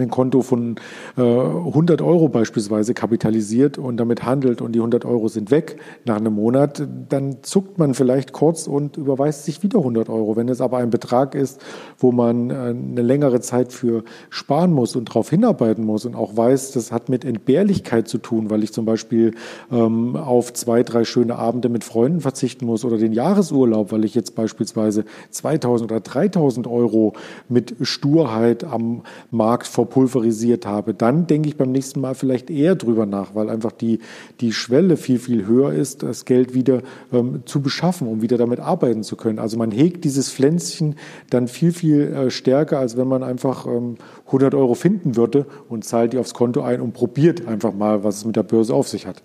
ein 0.00 0.10
Konto 0.10 0.42
von 0.42 0.76
äh, 1.16 1.20
100 1.22 2.02
Euro 2.02 2.28
beispielsweise 2.28 2.94
kapitalisiert 2.94 3.78
und 3.78 3.96
damit 3.96 4.24
handelt 4.24 4.60
und 4.60 4.72
die 4.72 4.78
100 4.78 5.04
Euro 5.04 5.28
sind 5.28 5.50
weg 5.50 5.78
nach 6.04 6.16
einem 6.16 6.34
Monat, 6.34 6.86
dann 7.08 7.38
zuckt 7.42 7.78
man 7.78 7.94
vielleicht 7.94 8.32
kurz 8.32 8.66
und 8.66 8.96
überweist 8.96 9.44
sich 9.44 9.62
wieder 9.62 9.78
100 9.78 10.08
Euro. 10.08 10.36
Wenn 10.36 10.48
es 10.48 10.60
aber 10.60 10.78
ein 10.78 10.90
Betrag 10.90 11.34
ist, 11.34 11.60
wo 11.98 12.12
man 12.12 12.50
äh, 12.50 12.54
eine 12.54 13.02
längere 13.02 13.40
Zeit 13.40 13.72
für 13.72 14.04
sparen 14.30 14.72
muss 14.72 14.96
und 14.96 15.08
darauf 15.08 15.30
hinarbeiten 15.30 15.84
muss 15.84 16.04
und 16.04 16.14
auch 16.14 16.36
weiß, 16.36 16.72
das 16.72 16.92
hat 16.92 17.08
mit 17.08 17.24
Entbehrlichkeit 17.24 18.08
zu 18.08 18.18
tun, 18.18 18.50
weil 18.50 18.62
ich 18.62 18.72
zum 18.72 18.84
Beispiel 18.84 19.34
ähm, 19.70 20.16
auf 20.16 20.52
zwei, 20.52 20.82
drei 20.82 21.04
schöne 21.04 21.36
Abende 21.36 21.68
mit 21.68 21.84
Freunden 21.84 22.20
verzichten 22.20 22.66
muss 22.66 22.84
oder 22.84 22.98
den 22.98 23.12
Jahresurlaub, 23.12 23.92
weil 23.92 24.04
ich 24.04 24.14
jetzt 24.14 24.34
beispielsweise 24.34 25.04
2000 25.30 25.90
oder 25.90 26.00
3000 26.00 26.66
Euro 26.66 27.14
mit 27.48 27.74
Sturheit 27.82 28.64
am 28.64 29.02
Markt 29.30 29.66
vor 29.66 29.87
verpulverisiert 29.88 30.66
habe, 30.66 30.92
dann 30.94 31.26
denke 31.26 31.48
ich 31.48 31.56
beim 31.56 31.72
nächsten 31.72 32.00
Mal 32.00 32.14
vielleicht 32.14 32.50
eher 32.50 32.76
drüber 32.76 33.06
nach, 33.06 33.34
weil 33.34 33.48
einfach 33.48 33.72
die, 33.72 34.00
die 34.40 34.52
Schwelle 34.52 34.96
viel, 34.96 35.18
viel 35.18 35.46
höher 35.46 35.72
ist, 35.72 36.02
das 36.02 36.24
Geld 36.24 36.54
wieder 36.54 36.82
ähm, 37.12 37.42
zu 37.46 37.62
beschaffen, 37.62 38.06
um 38.06 38.20
wieder 38.20 38.36
damit 38.36 38.60
arbeiten 38.60 39.02
zu 39.02 39.16
können. 39.16 39.38
Also 39.38 39.56
man 39.56 39.70
hegt 39.70 40.04
dieses 40.04 40.30
Pflänzchen 40.30 40.96
dann 41.30 41.48
viel, 41.48 41.72
viel 41.72 42.12
äh, 42.12 42.30
stärker, 42.30 42.78
als 42.78 42.96
wenn 42.96 43.08
man 43.08 43.22
einfach 43.22 43.66
ähm, 43.66 43.96
100 44.26 44.54
Euro 44.54 44.74
finden 44.74 45.16
würde 45.16 45.46
und 45.68 45.84
zahlt 45.84 46.12
die 46.12 46.18
aufs 46.18 46.34
Konto 46.34 46.60
ein 46.62 46.80
und 46.80 46.92
probiert 46.92 47.48
einfach 47.48 47.72
mal, 47.72 48.04
was 48.04 48.18
es 48.18 48.24
mit 48.24 48.36
der 48.36 48.42
Börse 48.42 48.74
auf 48.74 48.88
sich 48.88 49.06
hat. 49.06 49.22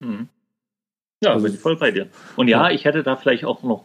Mhm. 0.00 0.28
Ja, 1.22 1.34
also, 1.34 1.44
bin 1.44 1.54
ich 1.54 1.60
voll 1.60 1.76
bei 1.76 1.90
dir. 1.90 2.08
Und 2.36 2.48
ja, 2.48 2.68
ja, 2.68 2.74
ich 2.74 2.84
hätte 2.84 3.02
da 3.02 3.14
vielleicht 3.14 3.44
auch 3.44 3.62
noch 3.62 3.84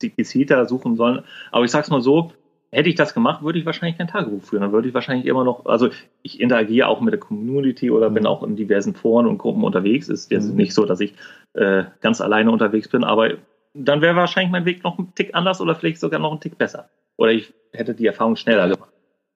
die 0.00 0.14
gezielter 0.14 0.66
suchen 0.66 0.96
sollen. 0.96 1.24
Aber 1.50 1.64
ich 1.64 1.70
sag's 1.70 1.90
mal 1.90 2.00
so, 2.00 2.32
hätte 2.72 2.88
ich 2.88 2.94
das 2.94 3.14
gemacht, 3.14 3.42
würde 3.42 3.58
ich 3.58 3.66
wahrscheinlich 3.66 3.98
kein 3.98 4.08
Tagebuch 4.08 4.42
führen. 4.42 4.62
Dann 4.62 4.72
würde 4.72 4.88
ich 4.88 4.94
wahrscheinlich 4.94 5.26
immer 5.26 5.44
noch, 5.44 5.66
also 5.66 5.88
ich 6.22 6.40
interagiere 6.40 6.88
auch 6.88 7.00
mit 7.00 7.12
der 7.12 7.20
Community 7.20 7.90
oder 7.90 8.10
bin 8.10 8.22
mhm. 8.22 8.28
auch 8.28 8.42
in 8.42 8.56
diversen 8.56 8.94
Foren 8.94 9.26
und 9.26 9.38
Gruppen 9.38 9.64
unterwegs. 9.64 10.08
Ist 10.08 10.30
jetzt 10.30 10.50
mhm. 10.50 10.56
nicht 10.56 10.74
so, 10.74 10.84
dass 10.84 11.00
ich 11.00 11.14
äh, 11.54 11.84
ganz 12.00 12.20
alleine 12.20 12.50
unterwegs 12.50 12.88
bin, 12.88 13.04
aber 13.04 13.34
dann 13.74 14.00
wäre 14.00 14.16
wahrscheinlich 14.16 14.52
mein 14.52 14.64
Weg 14.64 14.84
noch 14.84 14.98
ein 14.98 15.12
Tick 15.14 15.34
anders 15.34 15.60
oder 15.60 15.74
vielleicht 15.74 16.00
sogar 16.00 16.20
noch 16.20 16.32
ein 16.32 16.40
Tick 16.40 16.58
besser. 16.58 16.90
Oder 17.16 17.32
ich 17.32 17.52
hätte 17.72 17.94
die 17.94 18.06
Erfahrung 18.06 18.36
schneller 18.36 18.68
gemacht. 18.68 18.90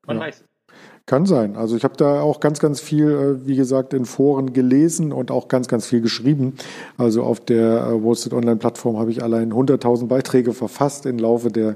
Man 0.06 0.16
ja. 0.16 0.22
weiß 0.22 0.40
es. 0.40 0.53
Kann 1.06 1.26
sein. 1.26 1.54
Also 1.54 1.76
ich 1.76 1.84
habe 1.84 1.98
da 1.98 2.22
auch 2.22 2.40
ganz, 2.40 2.60
ganz 2.60 2.80
viel, 2.80 3.10
äh, 3.10 3.46
wie 3.46 3.56
gesagt, 3.56 3.92
in 3.92 4.06
Foren 4.06 4.54
gelesen 4.54 5.12
und 5.12 5.30
auch 5.30 5.48
ganz, 5.48 5.68
ganz 5.68 5.84
viel 5.84 6.00
geschrieben. 6.00 6.54
Also 6.96 7.24
auf 7.24 7.40
der 7.40 7.86
äh, 7.86 8.02
Wall 8.02 8.14
Street 8.14 8.32
Online 8.32 8.56
Plattform 8.56 8.96
habe 8.96 9.10
ich 9.10 9.22
allein 9.22 9.52
100.000 9.52 10.06
Beiträge 10.06 10.54
verfasst 10.54 11.04
im 11.04 11.18
Laufe 11.18 11.50
der 11.50 11.74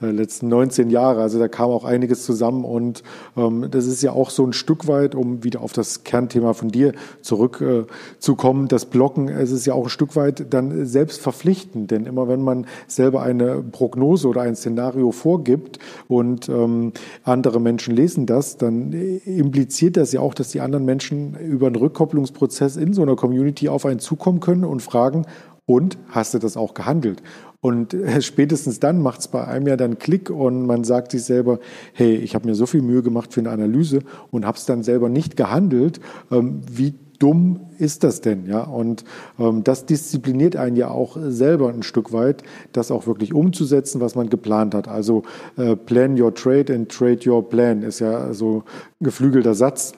äh, 0.00 0.06
letzten 0.06 0.48
19 0.48 0.88
Jahre. 0.88 1.20
Also 1.20 1.38
da 1.38 1.48
kam 1.48 1.68
auch 1.68 1.84
einiges 1.84 2.24
zusammen 2.24 2.64
und 2.64 3.02
ähm, 3.36 3.66
das 3.70 3.84
ist 3.84 4.00
ja 4.02 4.12
auch 4.12 4.30
so 4.30 4.46
ein 4.46 4.54
Stück 4.54 4.88
weit, 4.88 5.14
um 5.14 5.44
wieder 5.44 5.60
auf 5.60 5.74
das 5.74 6.02
Kernthema 6.04 6.54
von 6.54 6.70
dir 6.70 6.94
zurückzukommen, 7.20 8.64
äh, 8.64 8.68
das 8.68 8.86
Blocken, 8.86 9.28
es 9.28 9.50
ist 9.50 9.66
ja 9.66 9.74
auch 9.74 9.84
ein 9.84 9.90
Stück 9.90 10.16
weit 10.16 10.54
dann 10.54 10.86
selbst 10.86 11.20
verpflichtend, 11.20 11.90
denn 11.90 12.06
immer 12.06 12.28
wenn 12.28 12.40
man 12.40 12.66
selber 12.86 13.20
eine 13.20 13.62
Prognose 13.62 14.26
oder 14.26 14.40
ein 14.40 14.56
Szenario 14.56 15.12
vorgibt 15.12 15.78
und 16.08 16.48
ähm, 16.48 16.94
andere 17.24 17.60
Menschen 17.60 17.94
lesen 17.94 18.24
das, 18.24 18.56
dann 18.56 18.69
dann 18.70 18.92
impliziert 19.24 19.96
das 19.96 20.12
ja 20.12 20.20
auch, 20.20 20.34
dass 20.34 20.50
die 20.50 20.60
anderen 20.60 20.84
Menschen 20.84 21.34
über 21.34 21.66
einen 21.66 21.76
Rückkopplungsprozess 21.76 22.76
in 22.76 22.92
so 22.92 23.02
einer 23.02 23.16
Community 23.16 23.68
auf 23.68 23.84
einen 23.84 23.98
zukommen 23.98 24.40
können 24.40 24.64
und 24.64 24.80
fragen, 24.80 25.26
und 25.70 25.98
hast 26.08 26.34
du 26.34 26.40
das 26.40 26.56
auch 26.56 26.74
gehandelt? 26.74 27.22
Und 27.60 27.94
spätestens 28.20 28.80
dann 28.80 29.00
macht 29.00 29.20
es 29.20 29.28
bei 29.28 29.46
einem 29.46 29.68
ja 29.68 29.76
dann 29.76 30.00
Klick 30.00 30.28
und 30.28 30.66
man 30.66 30.82
sagt 30.82 31.12
sich 31.12 31.22
selber, 31.22 31.60
hey, 31.92 32.16
ich 32.16 32.34
habe 32.34 32.48
mir 32.48 32.56
so 32.56 32.66
viel 32.66 32.82
Mühe 32.82 33.02
gemacht 33.04 33.32
für 33.32 33.40
eine 33.40 33.50
Analyse 33.50 34.00
und 34.32 34.46
habe 34.46 34.58
es 34.58 34.66
dann 34.66 34.82
selber 34.82 35.08
nicht 35.08 35.36
gehandelt. 35.36 36.00
Ähm, 36.32 36.62
wie 36.68 36.94
dumm 37.20 37.68
ist 37.78 38.02
das 38.02 38.20
denn? 38.20 38.46
Ja, 38.46 38.62
und 38.62 39.04
ähm, 39.38 39.62
das 39.62 39.86
diszipliniert 39.86 40.56
einen 40.56 40.74
ja 40.74 40.88
auch 40.88 41.16
selber 41.20 41.68
ein 41.68 41.84
Stück 41.84 42.12
weit, 42.12 42.42
das 42.72 42.90
auch 42.90 43.06
wirklich 43.06 43.32
umzusetzen, 43.32 44.00
was 44.00 44.16
man 44.16 44.28
geplant 44.28 44.74
hat. 44.74 44.88
Also 44.88 45.22
äh, 45.56 45.76
plan 45.76 46.20
your 46.20 46.34
trade 46.34 46.74
and 46.74 46.90
trade 46.90 47.20
your 47.24 47.48
plan 47.48 47.82
ist 47.82 48.00
ja 48.00 48.32
so 48.34 48.64
ein 49.00 49.04
geflügelter 49.04 49.54
Satz 49.54 49.92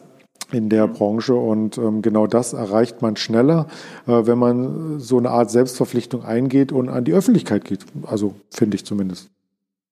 in 0.53 0.69
der 0.69 0.87
mhm. 0.87 0.93
Branche 0.93 1.35
und 1.35 1.79
ähm, 1.79 2.03
genau 2.03 2.27
das 2.27 2.53
erreicht 2.53 3.01
man 3.03 3.17
schneller, 3.17 3.67
äh, 4.07 4.27
wenn 4.27 4.39
man 4.39 5.01
so 5.01 5.19
eine 5.19 5.31
Art 5.31 5.51
Selbstverpflichtung 5.51 6.25
eingeht 6.25 6.73
und 6.73 6.89
an 6.89 7.05
die 7.05 7.15
Öffentlichkeit 7.15 7.65
geht. 7.65 7.81
Also 8.07 8.35
finde 8.51 8.77
ich 8.77 8.85
zumindest. 8.85 9.31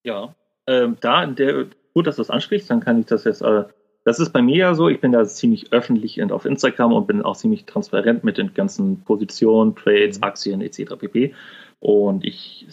Ja, 0.05 0.35
ähm, 0.67 0.97
da 1.01 1.25
in 1.25 1.35
der 1.35 1.67
gut, 1.95 2.07
dass 2.07 2.17
du 2.17 2.23
das 2.23 2.31
ansprichst, 2.31 2.71
dann 2.71 2.81
kann 2.81 3.01
ich 3.01 3.07
das 3.07 3.25
jetzt 3.25 3.43
äh, 3.43 3.65
das 4.11 4.19
ist 4.19 4.33
bei 4.33 4.43
mir 4.43 4.57
ja 4.57 4.75
so, 4.75 4.89
ich 4.89 5.01
bin 5.01 5.13
da 5.13 5.25
ziemlich 5.25 5.73
öffentlich 5.73 6.21
auf 6.33 6.45
Instagram 6.45 6.93
und 6.93 7.07
bin 7.07 7.23
auch 7.23 7.37
ziemlich 7.37 7.65
transparent 7.65 8.25
mit 8.25 8.39
den 8.39 8.55
ganzen 8.55 9.05
Positionen, 9.05 9.77
Trades, 9.77 10.19
mhm. 10.19 10.25
Aktien 10.25 10.61
etc. 10.63 10.97
pp. 10.99 11.33
Und 11.79 12.25
ich 12.25 12.67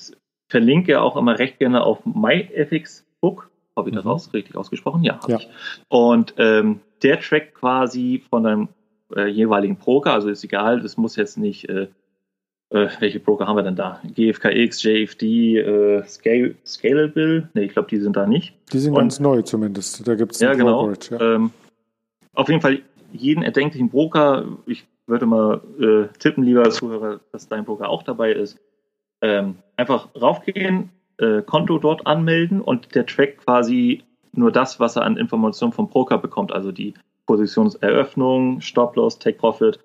verlinke 0.49 0.99
auch 0.99 1.15
immer 1.15 1.37
recht 1.37 1.59
gerne 1.59 1.83
auf 1.83 2.03
MyFXBook. 2.05 3.51
Habe 3.75 3.89
ich 3.89 3.95
das 3.95 4.05
mhm. 4.05 4.11
auch 4.11 4.33
richtig 4.33 4.55
ausgesprochen? 4.55 5.03
Ja, 5.03 5.19
habe 5.21 5.33
ja. 5.33 5.37
ich. 5.37 5.49
Und 5.89 6.33
ähm, 6.37 6.79
der 7.03 7.19
trackt 7.19 7.53
quasi 7.53 8.23
von 8.31 8.41
deinem 8.41 8.69
äh, 9.15 9.27
jeweiligen 9.27 9.77
Broker, 9.77 10.13
also 10.13 10.29
ist 10.29 10.43
egal, 10.43 10.81
das 10.81 10.97
muss 10.97 11.17
jetzt 11.17 11.37
nicht 11.37 11.69
äh, 11.69 11.87
äh, 12.69 12.87
welche 12.99 13.19
Broker 13.19 13.47
haben 13.47 13.55
wir 13.55 13.63
denn 13.63 13.75
da? 13.75 14.01
GFKX, 14.03 14.83
JFD, 14.83 15.57
äh, 15.57 16.03
Scale, 16.05 16.55
Scalable? 16.65 17.49
Ne, 17.53 17.63
ich 17.63 17.71
glaube, 17.71 17.87
die 17.89 17.97
sind 17.97 18.15
da 18.17 18.25
nicht. 18.25 18.53
Die 18.73 18.79
sind 18.79 18.93
Und, 18.93 18.99
ganz 18.99 19.19
neu 19.19 19.41
zumindest. 19.41 20.07
Da 20.07 20.15
gibt 20.15 20.33
es 20.33 20.39
ja, 20.41 20.53
genau. 20.53 20.91
Ja. 20.91 21.35
Ähm, 21.35 21.51
auf 22.33 22.49
jeden 22.49 22.61
Fall 22.61 22.81
jeden 23.13 23.43
erdenklichen 23.43 23.89
Broker. 23.89 24.45
Ich 24.65 24.85
würde 25.05 25.25
mal 25.25 25.61
äh, 25.79 26.07
tippen, 26.19 26.43
lieber 26.43 26.69
Zuhörer, 26.69 27.21
dass 27.31 27.47
dein 27.47 27.63
Broker 27.63 27.89
auch 27.89 28.03
dabei 28.03 28.33
ist. 28.33 28.59
Ähm, 29.21 29.55
einfach 29.77 30.09
raufgehen, 30.19 30.89
äh, 31.17 31.41
Konto 31.41 31.79
dort 31.79 32.05
anmelden 32.05 32.61
und 32.61 32.93
der 32.93 33.05
trackt 33.05 33.45
quasi 33.45 34.03
nur 34.33 34.51
das, 34.51 34.79
was 34.79 34.95
er 34.97 35.03
an 35.03 35.17
Informationen 35.17 35.71
vom 35.71 35.89
Broker 35.89 36.17
bekommt, 36.17 36.51
also 36.51 36.71
die 36.71 36.93
Positionseröffnung, 37.25 38.61
Stop-Loss, 38.61 39.19
Take-Profit 39.19 39.79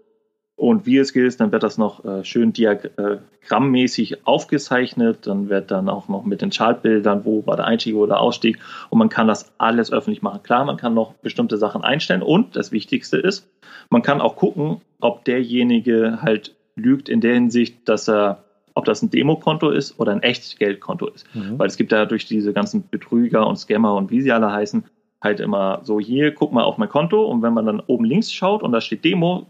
und 0.63 0.87
wie 0.87 0.99
es 0.99 1.13
gilt, 1.13 1.41
dann 1.41 1.51
wird 1.51 1.65
das 1.65 1.77
noch 1.77 2.05
äh, 2.05 2.23
schön 2.23 2.53
diagrammmäßig 2.53 4.25
aufgezeichnet. 4.29 5.27
Dann 5.27 5.49
wird 5.49 5.73
dann 5.73 5.89
auch 5.89 6.07
noch 6.07 6.25
mit 6.25 6.41
den 6.41 6.51
Chartbildern, 6.51 7.25
wo 7.25 7.45
war 7.45 7.57
der 7.57 7.65
Einstieg 7.65 7.97
oder 7.97 8.21
Ausstieg. 8.21 8.61
Und 8.89 9.01
man 9.01 9.09
kann 9.09 9.27
das 9.27 9.53
alles 9.59 9.91
öffentlich 9.93 10.23
machen. 10.23 10.45
Klar, 10.45 10.65
man 10.65 10.77
kann 10.77 10.95
noch 10.95 11.15
bestimmte 11.15 11.59
Sachen 11.59 11.83
einstellen. 11.83 12.23
Und 12.23 12.55
das 12.55 12.71
Wichtigste 12.71 13.17
ist, 13.17 13.51
man 13.91 14.03
kann 14.03 14.21
auch 14.21 14.37
gucken, 14.37 14.81
ob 15.01 15.25
derjenige 15.25 16.23
halt 16.23 16.55
lügt 16.77 17.09
in 17.09 17.21
der 17.21 17.35
Hinsicht, 17.35 17.89
dass 17.89 18.09
er 18.09 18.45
ob 18.75 18.85
das 18.85 19.03
ein 19.03 19.11
Demokonto 19.11 19.69
ist 19.69 19.99
oder 19.99 20.13
ein 20.13 20.23
Echtgeldkonto 20.23 21.09
ist. 21.09 21.27
Mhm. 21.35 21.59
Weil 21.59 21.67
es 21.67 21.77
gibt 21.77 21.91
da 21.91 22.07
durch 22.07 22.27
diese 22.27 22.53
ganzen 22.53 22.89
Betrüger 22.89 23.49
und 23.49 23.57
Scammer 23.57 23.97
und 23.97 24.13
wie 24.13 24.23
sie 24.23 24.31
alle 24.31 24.53
heißen, 24.53 24.85
halt 25.21 25.41
immer 25.41 25.81
so, 25.83 25.99
hier, 25.99 26.33
guck 26.33 26.53
mal 26.53 26.63
auf 26.63 26.79
mein 26.79 26.89
Konto 26.89 27.27
und 27.27 27.43
wenn 27.43 27.53
man 27.53 27.67
dann 27.67 27.81
oben 27.81 28.05
links 28.05 28.33
schaut 28.33 28.63
und 28.63 28.71
da 28.71 28.81
steht 28.81 29.05
Demo, 29.05 29.49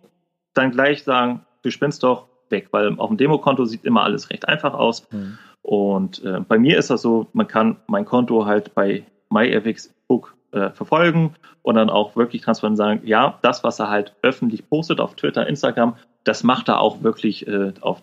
dann 0.54 0.70
gleich 0.70 1.02
sagen, 1.04 1.44
du 1.62 1.70
spinnst 1.70 2.02
doch 2.02 2.26
weg, 2.50 2.68
weil 2.70 2.98
auf 2.98 3.08
dem 3.08 3.16
Demokonto 3.16 3.64
sieht 3.64 3.84
immer 3.84 4.02
alles 4.02 4.30
recht 4.30 4.48
einfach 4.48 4.74
aus. 4.74 5.06
Mhm. 5.10 5.38
Und 5.62 6.24
äh, 6.24 6.40
bei 6.40 6.58
mir 6.58 6.78
ist 6.78 6.90
das 6.90 7.02
so, 7.02 7.28
man 7.32 7.46
kann 7.46 7.76
mein 7.86 8.04
Konto 8.04 8.46
halt 8.46 8.74
bei 8.74 9.04
MyFXBook 9.30 10.36
äh, 10.52 10.70
verfolgen 10.70 11.34
und 11.62 11.76
dann 11.76 11.88
auch 11.90 12.16
wirklich 12.16 12.42
transparent 12.42 12.76
sagen, 12.76 13.00
ja, 13.04 13.38
das, 13.42 13.64
was 13.64 13.78
er 13.78 13.88
halt 13.88 14.14
öffentlich 14.22 14.68
postet 14.68 15.00
auf 15.00 15.14
Twitter, 15.14 15.46
Instagram, 15.46 15.96
das 16.24 16.42
macht 16.42 16.68
er 16.68 16.80
auch 16.80 17.02
wirklich 17.02 17.46
äh, 17.46 17.72
auf, 17.80 18.02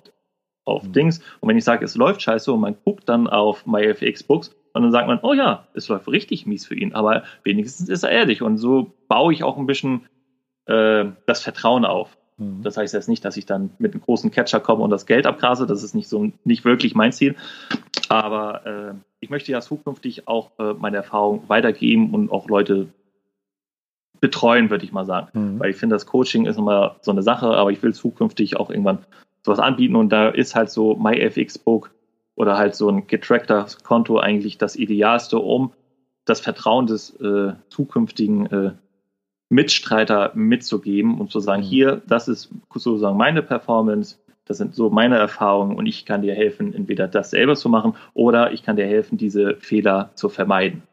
auf 0.66 0.84
mhm. 0.84 0.94
Dings. 0.94 1.20
Und 1.40 1.50
wenn 1.50 1.58
ich 1.58 1.64
sage, 1.64 1.86
es 1.86 1.96
läuft 1.96 2.22
scheiße 2.22 2.52
und 2.52 2.62
man 2.62 2.76
guckt 2.84 3.08
dann 3.08 3.28
auf 3.28 3.66
MyFXBooks 3.66 4.56
und 4.74 4.84
dann 4.84 4.92
sagt 4.92 5.08
man, 5.08 5.20
oh 5.22 5.34
ja, 5.34 5.68
es 5.74 5.88
läuft 5.90 6.08
richtig 6.08 6.46
mies 6.46 6.66
für 6.66 6.76
ihn, 6.76 6.94
aber 6.94 7.24
wenigstens 7.44 7.90
ist 7.90 8.04
er 8.04 8.12
ehrlich. 8.12 8.42
Und 8.42 8.58
so 8.58 8.94
baue 9.08 9.34
ich 9.34 9.44
auch 9.44 9.58
ein 9.58 9.66
bisschen 9.66 10.08
äh, 10.66 11.06
das 11.26 11.44
Vertrauen 11.44 11.86
auf. 11.86 12.18
Mhm. 12.40 12.64
Das 12.64 12.78
heißt 12.78 12.94
jetzt 12.94 13.10
nicht, 13.10 13.24
dass 13.24 13.38
ich 13.38 13.46
dann 13.46 13.72
mit 13.78 13.94
einem 13.94 14.02
großen 14.02 14.32
Catcher 14.32 14.60
komme 14.60 14.84
und 14.84 14.90
das 14.90 15.06
Geld 15.06 15.28
abgrase. 15.28 15.68
Das 15.68 15.84
ist 15.84 15.94
nicht 15.94 16.08
so 16.08 16.32
nicht 16.44 16.66
wirklich 16.66 16.96
mein 16.96 17.12
Ziel. 17.12 17.36
Aber 18.08 18.66
äh, 18.66 18.94
ich 19.20 19.30
möchte 19.30 19.52
ja 19.52 19.62
zukünftig 19.62 20.28
auch 20.28 20.52
äh, 20.58 20.74
meine 20.74 20.98
Erfahrung 20.98 21.44
weitergeben 21.48 22.14
und 22.14 22.32
auch 22.32 22.48
Leute 22.48 22.88
betreuen, 24.20 24.70
würde 24.70 24.86
ich 24.86 24.92
mal 24.92 25.06
sagen. 25.06 25.30
Mhm. 25.34 25.60
Weil 25.60 25.70
ich 25.70 25.78
finde, 25.78 25.96
das 25.96 26.06
Coaching 26.06 26.46
ist 26.46 26.58
immer 26.58 26.96
so 27.02 27.12
eine 27.12 27.22
Sache, 27.22 27.48
aber 27.48 27.72
ich 27.72 27.84
will 27.84 27.94
zukünftig 27.94 28.58
auch 28.58 28.70
irgendwann 28.70 29.00
sowas 29.46 29.60
anbieten 29.60 29.96
und 29.96 30.10
da 30.10 30.30
ist 30.30 30.56
halt 30.56 30.70
so 30.70 30.96
MyFXBook 30.96 31.92
oder 32.36 32.58
halt 32.58 32.76
so 32.76 32.90
ein 32.90 33.08
getrackter 33.08 33.68
Konto 33.84 34.18
eigentlich 34.18 34.58
das 34.58 34.76
Idealste, 34.76 35.40
um 35.40 35.72
das 36.26 36.40
Vertrauen 36.40 36.88
des 36.88 37.16
äh, 37.20 37.54
zukünftigen 37.70 38.46
äh, 38.48 38.72
Mitstreiter 39.50 40.32
mitzugeben 40.36 41.20
und 41.20 41.32
zu 41.32 41.40
sagen, 41.40 41.64
mhm. 41.64 41.68
hier, 41.68 42.02
das 42.08 42.28
ist 42.28 42.50
sozusagen 42.74 43.18
meine 43.18 43.42
Performance, 43.42 44.18
das 44.46 44.58
sind 44.58 44.74
so 44.74 44.90
meine 44.90 45.18
Erfahrungen 45.18 45.76
und 45.76 45.86
ich 45.86 46.06
kann 46.06 46.22
dir 46.22 46.34
helfen, 46.34 46.74
entweder 46.74 47.08
das 47.08 47.32
selber 47.32 47.56
zu 47.56 47.70
machen 47.70 47.96
oder 48.14 48.52
ich 48.52 48.64
kann 48.64 48.78
dir 48.78 48.86
helfen, 48.86 49.18
diese 49.18 49.56
Fehler 49.58 50.12
zu 50.16 50.30
vermeiden. 50.30 50.84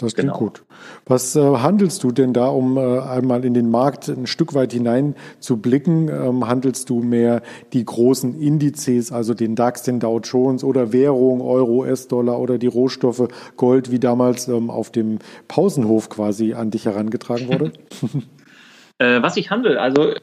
Das 0.00 0.14
klingt 0.14 0.32
genau. 0.32 0.38
gut. 0.38 0.62
Was 1.06 1.36
äh, 1.36 1.40
handelst 1.40 2.02
du 2.02 2.10
denn 2.10 2.32
da, 2.32 2.46
um 2.46 2.78
äh, 2.78 3.00
einmal 3.00 3.44
in 3.44 3.52
den 3.52 3.70
Markt 3.70 4.08
ein 4.08 4.26
Stück 4.26 4.54
weit 4.54 4.72
hinein 4.72 5.14
zu 5.40 5.58
blicken? 5.58 6.08
Ähm, 6.08 6.48
handelst 6.48 6.88
du 6.88 7.02
mehr 7.02 7.42
die 7.74 7.84
großen 7.84 8.40
Indizes, 8.40 9.12
also 9.12 9.34
den 9.34 9.56
DAX, 9.56 9.82
den 9.82 10.00
Dow 10.00 10.18
Jones 10.20 10.64
oder 10.64 10.92
Währung, 10.92 11.42
Euro, 11.42 11.80
US-Dollar 11.80 12.38
oder 12.38 12.56
die 12.56 12.66
Rohstoffe 12.66 13.28
Gold, 13.56 13.90
wie 13.90 13.98
damals 13.98 14.48
ähm, 14.48 14.70
auf 14.70 14.90
dem 14.90 15.18
Pausenhof 15.48 16.08
quasi 16.08 16.54
an 16.54 16.70
dich 16.70 16.86
herangetragen 16.86 17.48
wurde? 17.48 17.72
äh, 18.98 19.20
was 19.20 19.36
ich 19.36 19.50
handle, 19.50 19.80
also 19.80 20.14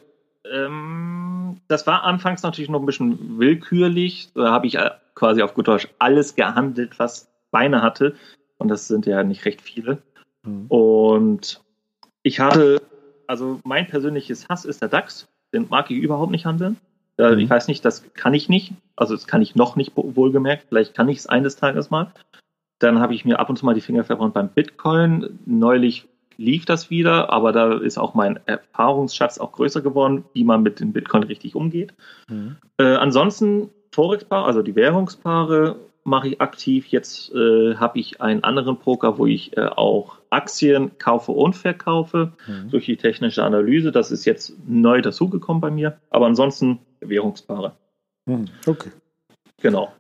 ähm, 0.52 1.62
das 1.68 1.86
war 1.86 2.04
anfangs 2.04 2.42
natürlich 2.42 2.70
noch 2.70 2.80
ein 2.80 2.86
bisschen 2.86 3.38
willkürlich. 3.38 4.30
Da 4.34 4.52
habe 4.52 4.66
ich 4.66 4.76
äh, 4.76 4.90
quasi 5.14 5.44
auf 5.44 5.54
gut 5.54 5.68
Deutsch 5.68 5.88
alles 6.00 6.36
gehandelt, 6.36 6.98
was 6.98 7.30
Beine 7.52 7.82
hatte 7.82 8.16
und 8.58 8.68
das 8.70 8.88
sind 8.88 9.06
ja 9.06 9.24
nicht 9.24 9.46
recht 9.46 9.62
viele. 9.62 10.02
Mhm. 10.44 10.66
Und 10.68 11.62
ich 12.24 12.40
hatte, 12.40 12.82
also 13.28 13.60
mein 13.64 13.88
persönliches 13.88 14.50
Hass 14.50 14.66
ist 14.66 14.82
der 14.82 14.90
DAX. 14.90 15.28
Den 15.54 15.68
mag 15.70 15.90
ich 15.90 15.98
überhaupt 15.98 16.32
nicht 16.32 16.46
handeln. 16.46 16.78
Mhm. 17.18 17.40
Ich 17.40 17.50
weiß 17.50 17.68
nicht, 17.68 17.84
das 17.86 18.04
kann 18.14 18.34
ich 18.34 18.50
nicht. 18.50 18.74
Also 18.96 19.16
das 19.16 19.28
kann 19.28 19.42
ich 19.42 19.56
noch 19.56 19.76
nicht 19.76 19.94
wohlgemerkt. 19.96 20.66
Vielleicht 20.70 20.94
kann 20.94 21.10
ich 21.10 21.20
es 21.20 21.28
eines 21.28 21.56
Tages 21.56 21.90
mal. 21.90 22.12
Dann 22.80 23.00
habe 23.00 23.16
ich 23.16 23.26
mir 23.26 23.40
ab 23.40 23.50
und 23.50 23.58
zu 23.58 23.66
mal 23.66 23.74
die 23.74 23.82
Finger 23.82 24.04
verbrannt 24.04 24.34
beim 24.34 24.50
Bitcoin. 24.50 25.40
Neulich 25.46 26.08
lief 26.38 26.66
das 26.66 26.92
wieder, 26.92 27.32
aber 27.32 27.52
da 27.52 27.78
ist 27.78 27.98
auch 27.98 28.14
mein 28.14 28.40
Erfahrungsschatz 28.46 29.40
auch 29.40 29.52
größer 29.52 29.82
geworden, 29.82 30.26
wie 30.34 30.44
man 30.44 30.62
mit 30.62 30.80
dem 30.80 30.94
Bitcoin 30.94 31.24
richtig 31.24 31.56
umgeht. 31.56 31.94
Mhm. 32.30 32.58
Äh, 32.78 32.96
ansonsten 32.96 33.70
Forex-Paare, 33.92 34.46
also 34.46 34.62
die 34.62 34.76
Währungspaare, 34.76 35.78
mache 36.08 36.30
ich 36.30 36.42
aktiv. 36.42 36.88
Jetzt 36.88 37.32
äh, 37.34 37.76
habe 37.76 38.00
ich 38.00 38.22
einen 38.22 38.44
anderen 38.44 38.78
Broker, 38.78 39.18
wo 39.18 39.28
ich 39.28 39.56
äh, 39.58 39.66
auch 39.66 40.18
Aktien 40.30 40.98
kaufe 40.98 41.34
und 41.34 41.56
verkaufe 41.56 42.32
mhm. 42.48 42.70
durch 42.70 42.86
die 42.86 42.98
technische 42.98 43.44
Analyse. 43.44 43.92
Das 43.92 44.10
ist 44.12 44.26
jetzt 44.26 44.54
neu 44.66 45.02
dazugekommen 45.02 45.62
bei 45.62 45.70
mir. 45.70 45.98
Aber 46.10 46.26
ansonsten 46.26 46.80
Währungspaare. 47.02 47.74
Mhm. 48.26 48.46
Okay. 48.66 48.92
Genau. 49.62 49.92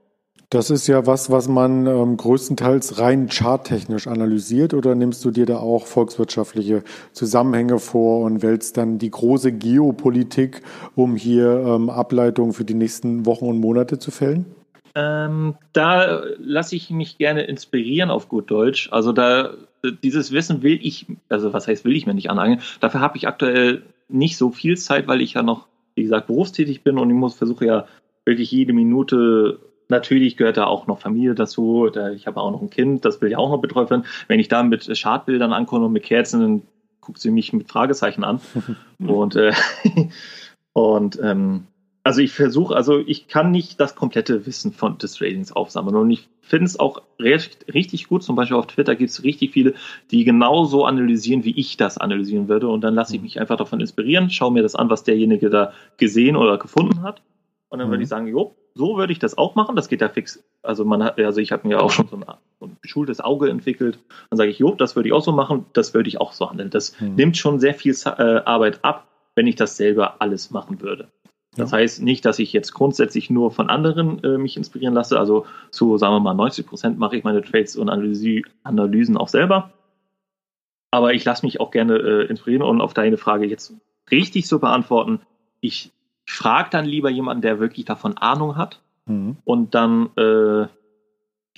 Das 0.49 0.69
ist 0.69 0.87
ja 0.87 1.05
was, 1.05 1.29
was 1.29 1.49
man 1.49 1.87
ähm, 1.87 2.15
größtenteils 2.15 2.99
rein 2.99 3.27
charttechnisch 3.27 4.07
analysiert 4.07 4.73
oder 4.73 4.95
nimmst 4.95 5.25
du 5.25 5.31
dir 5.31 5.45
da 5.45 5.57
auch 5.57 5.87
volkswirtschaftliche 5.87 6.83
Zusammenhänge 7.11 7.79
vor 7.79 8.23
und 8.23 8.41
wählst 8.41 8.77
dann 8.77 8.97
die 8.97 9.11
große 9.11 9.51
Geopolitik, 9.51 10.61
um 10.95 11.17
hier 11.17 11.65
ähm, 11.67 11.89
Ableitungen 11.89 12.53
für 12.53 12.63
die 12.63 12.75
nächsten 12.75 13.25
Wochen 13.25 13.45
und 13.45 13.59
Monate 13.59 13.99
zu 13.99 14.09
fällen? 14.09 14.45
Ähm, 14.99 15.55
da 15.73 16.23
lasse 16.39 16.75
ich 16.75 16.89
mich 16.89 17.19
gerne 17.19 17.43
inspirieren 17.43 18.09
auf 18.09 18.29
gut 18.29 18.49
Deutsch. 18.49 18.89
Also 18.91 19.11
da 19.11 19.53
dieses 20.03 20.31
Wissen 20.31 20.63
will 20.63 20.79
ich, 20.81 21.05
also 21.29 21.53
was 21.53 21.67
heißt 21.67 21.85
will 21.85 21.95
ich 21.95 22.07
mir 22.07 22.15
nicht 22.15 22.31
aneignen. 22.31 22.61
Dafür 22.79 22.99
habe 22.99 23.15
ich 23.15 23.27
aktuell 23.27 23.83
nicht 24.09 24.37
so 24.37 24.49
viel 24.49 24.75
Zeit, 24.75 25.07
weil 25.07 25.21
ich 25.21 25.33
ja 25.33 25.43
noch, 25.43 25.67
wie 25.93 26.01
gesagt, 26.01 26.25
berufstätig 26.25 26.81
bin 26.81 26.97
und 26.97 27.11
ich 27.11 27.15
muss 27.15 27.35
versuche 27.35 27.65
ja 27.65 27.87
wirklich 28.25 28.51
jede 28.51 28.73
Minute 28.73 29.59
Natürlich 29.89 30.35
gehört 30.35 30.57
da 30.57 30.65
auch 30.65 30.87
noch 30.87 30.99
Familie 30.99 31.33
dazu. 31.33 31.89
Ich 32.13 32.27
habe 32.27 32.41
auch 32.41 32.51
noch 32.51 32.61
ein 32.61 32.69
Kind, 32.69 33.05
das 33.05 33.21
will 33.21 33.31
ja 33.31 33.37
auch 33.37 33.49
noch 33.49 33.61
betreut 33.61 33.89
werden. 33.89 34.05
Wenn 34.27 34.41
ich 34.41 34.49
da 34.49 34.61
mit 34.61 34.97
Schadbildern 34.97 35.53
ankomme 35.53 35.85
und 35.85 35.93
mit 35.93 36.03
Kerzen, 36.03 36.41
dann 36.41 36.61
guckt 36.99 37.19
sie 37.19 37.31
mich 37.31 37.53
mit 37.53 37.69
Fragezeichen 37.69 38.25
an. 38.25 38.41
und 38.99 39.37
äh, 39.37 39.53
und 40.73 41.19
ähm, 41.23 41.67
also 42.07 42.21
ich 42.21 42.31
versuche, 42.31 42.73
also 42.73 42.99
ich 42.99 43.27
kann 43.27 43.51
nicht 43.51 43.81
das 43.81 43.93
komplette 43.93 44.45
Wissen 44.45 44.71
von 44.71 44.97
des 44.97 45.15
Tradings 45.15 45.51
aufsammeln. 45.51 45.97
Und 45.97 46.09
ich 46.09 46.29
finde 46.39 46.63
es 46.63 46.79
auch 46.79 47.01
recht, 47.19 47.65
richtig 47.73 48.07
gut. 48.07 48.23
Zum 48.23 48.37
Beispiel 48.37 48.55
auf 48.55 48.67
Twitter 48.67 48.95
gibt 48.95 49.09
es 49.09 49.25
richtig 49.25 49.51
viele, 49.51 49.73
die 50.09 50.23
genauso 50.23 50.85
analysieren, 50.85 51.43
wie 51.43 51.59
ich 51.59 51.75
das 51.75 51.97
analysieren 51.97 52.47
würde. 52.47 52.69
Und 52.69 52.79
dann 52.79 52.95
lasse 52.95 53.13
ich 53.13 53.21
mich 53.21 53.41
einfach 53.41 53.57
davon 53.57 53.81
inspirieren, 53.81 54.29
schaue 54.29 54.53
mir 54.53 54.63
das 54.63 54.73
an, 54.73 54.89
was 54.89 55.03
derjenige 55.03 55.49
da 55.49 55.73
gesehen 55.97 56.37
oder 56.37 56.57
gefunden 56.57 57.01
hat. 57.01 57.21
Und 57.67 57.79
dann 57.79 57.89
würde 57.89 58.03
ich 58.03 58.07
mhm. 58.07 58.11
sagen, 58.11 58.27
jo, 58.27 58.55
so 58.73 58.95
würde 58.95 59.11
ich 59.11 59.19
das 59.19 59.37
auch 59.37 59.55
machen. 59.55 59.75
Das 59.75 59.89
geht 59.89 59.99
ja 59.99 60.07
fix. 60.07 60.41
Also 60.63 60.85
man 60.85 61.03
hat, 61.03 61.19
also 61.19 61.41
ich 61.41 61.51
habe 61.51 61.67
mir 61.67 61.81
auch 61.83 61.91
schon 61.91 62.07
so 62.07 62.15
ein, 62.15 62.23
so 62.61 62.67
ein 62.67 62.77
geschultes 62.81 63.19
Auge 63.19 63.49
entwickelt. 63.49 63.99
Dann 64.29 64.37
sage 64.37 64.49
ich, 64.49 64.59
jo, 64.59 64.75
das 64.75 64.95
würde 64.95 65.09
ich 65.09 65.13
auch 65.13 65.23
so 65.23 65.33
machen, 65.33 65.65
das 65.73 65.93
würde 65.93 66.07
ich 66.07 66.21
auch 66.21 66.31
so 66.31 66.49
handeln. 66.49 66.69
Das 66.69 66.97
mhm. 67.01 67.15
nimmt 67.15 67.35
schon 67.35 67.59
sehr 67.59 67.73
viel 67.73 67.93
äh, 68.05 68.09
Arbeit 68.45 68.85
ab, 68.85 69.09
wenn 69.35 69.45
ich 69.45 69.57
das 69.57 69.75
selber 69.75 70.21
alles 70.21 70.51
machen 70.51 70.79
würde. 70.79 71.09
Das 71.57 71.71
ja. 71.71 71.77
heißt 71.77 72.01
nicht, 72.01 72.23
dass 72.25 72.39
ich 72.39 72.53
jetzt 72.53 72.73
grundsätzlich 72.73 73.29
nur 73.29 73.51
von 73.51 73.69
anderen 73.69 74.23
äh, 74.23 74.37
mich 74.37 74.57
inspirieren 74.57 74.93
lasse. 74.93 75.19
Also 75.19 75.45
zu, 75.71 75.97
sagen 75.97 76.15
wir 76.15 76.19
mal, 76.19 76.33
90 76.33 76.65
Prozent 76.65 76.99
mache 76.99 77.17
ich 77.17 77.23
meine 77.23 77.41
Trades 77.41 77.75
und 77.75 77.89
Analyse, 77.89 78.43
Analysen 78.63 79.17
auch 79.17 79.27
selber. 79.27 79.71
Aber 80.91 81.13
ich 81.13 81.25
lasse 81.25 81.45
mich 81.45 81.59
auch 81.59 81.71
gerne 81.71 81.97
äh, 81.97 82.25
inspirieren 82.27 82.63
und 82.63 82.81
auf 82.81 82.93
deine 82.93 83.17
Frage 83.17 83.45
jetzt 83.45 83.73
richtig 84.09 84.47
so 84.47 84.59
beantworten. 84.59 85.19
Ich 85.59 85.91
frage 86.25 86.69
dann 86.71 86.85
lieber 86.85 87.09
jemanden, 87.09 87.41
der 87.41 87.59
wirklich 87.59 87.85
davon 87.85 88.17
Ahnung 88.17 88.55
hat. 88.55 88.79
Mhm. 89.05 89.37
Und 89.43 89.73
dann 89.75 90.09
äh, 90.15 90.67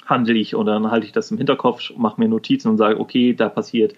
handle 0.06 0.38
ich 0.38 0.56
und 0.56 0.66
dann 0.66 0.90
halte 0.90 1.06
ich 1.06 1.12
das 1.12 1.32
im 1.32 1.38
Hinterkopf, 1.38 1.92
mache 1.96 2.20
mir 2.20 2.28
Notizen 2.28 2.70
und 2.70 2.78
sage, 2.78 3.00
okay, 3.00 3.34
da 3.34 3.50
passiert 3.50 3.96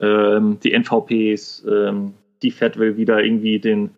ähm, 0.00 0.58
die 0.62 0.72
NVPs, 0.72 1.64
ähm, 1.68 2.14
die 2.42 2.50
Fed 2.50 2.78
will 2.78 2.96
wieder 2.96 3.22
irgendwie 3.22 3.58
den, 3.58 3.90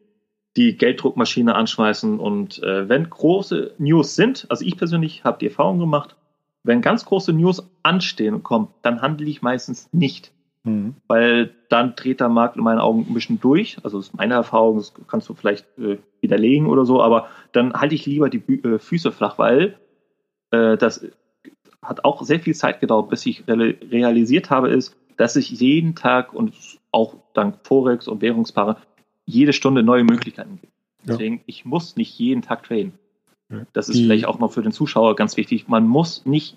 die 0.56 0.76
Gelddruckmaschine 0.76 1.54
anschmeißen. 1.54 2.18
Und 2.18 2.62
äh, 2.62 2.88
wenn 2.88 3.10
große 3.10 3.74
News 3.78 4.14
sind, 4.14 4.46
also 4.48 4.64
ich 4.64 4.76
persönlich 4.76 5.24
habe 5.24 5.38
die 5.38 5.46
Erfahrung 5.46 5.78
gemacht, 5.78 6.16
wenn 6.62 6.80
ganz 6.80 7.04
große 7.04 7.32
News 7.32 7.68
anstehen 7.82 8.34
und 8.34 8.42
kommen, 8.42 8.68
dann 8.82 9.02
handle 9.02 9.28
ich 9.28 9.42
meistens 9.42 9.88
nicht. 9.92 10.32
Mhm. 10.64 10.94
Weil 11.06 11.54
dann 11.68 11.94
dreht 11.94 12.20
der 12.20 12.30
Markt 12.30 12.56
in 12.56 12.62
meinen 12.62 12.78
Augen 12.78 13.06
ein 13.08 13.14
bisschen 13.14 13.40
durch. 13.40 13.76
Also 13.82 13.98
das 13.98 14.08
ist 14.08 14.14
meine 14.14 14.34
Erfahrung, 14.34 14.76
das 14.76 14.94
kannst 15.06 15.28
du 15.28 15.34
vielleicht 15.34 15.66
äh, 15.78 15.98
widerlegen 16.20 16.66
oder 16.66 16.86
so, 16.86 17.02
aber 17.02 17.28
dann 17.52 17.74
halte 17.74 17.94
ich 17.94 18.06
lieber 18.06 18.30
die 18.30 18.42
äh, 18.64 18.78
Füße 18.78 19.12
flach, 19.12 19.38
weil 19.38 19.78
äh, 20.50 20.76
das 20.78 21.06
hat 21.82 22.04
auch 22.04 22.22
sehr 22.22 22.40
viel 22.40 22.54
Zeit 22.54 22.80
gedauert, 22.80 23.10
bis 23.10 23.26
ich 23.26 23.46
re 23.46 23.76
realisiert 23.90 24.48
habe, 24.48 24.70
ist, 24.70 24.96
dass 25.18 25.36
ich 25.36 25.50
jeden 25.50 25.94
Tag 25.94 26.32
und 26.32 26.54
auch 26.90 27.16
dank 27.34 27.58
Forex 27.64 28.08
und 28.08 28.22
Währungspaare 28.22 28.78
jede 29.26 29.52
Stunde 29.52 29.82
neue 29.82 30.04
Möglichkeiten 30.04 30.58
gibt. 30.60 30.72
Deswegen, 31.06 31.36
ja. 31.36 31.42
ich 31.46 31.64
muss 31.64 31.96
nicht 31.96 32.18
jeden 32.18 32.42
Tag 32.42 32.62
traden. 32.64 32.92
Das 33.72 33.88
ist 33.88 33.98
die, 33.98 34.04
vielleicht 34.04 34.26
auch 34.26 34.38
noch 34.38 34.52
für 34.52 34.62
den 34.62 34.72
Zuschauer 34.72 35.16
ganz 35.16 35.36
wichtig. 35.36 35.68
Man 35.68 35.86
muss 35.86 36.24
nicht 36.24 36.56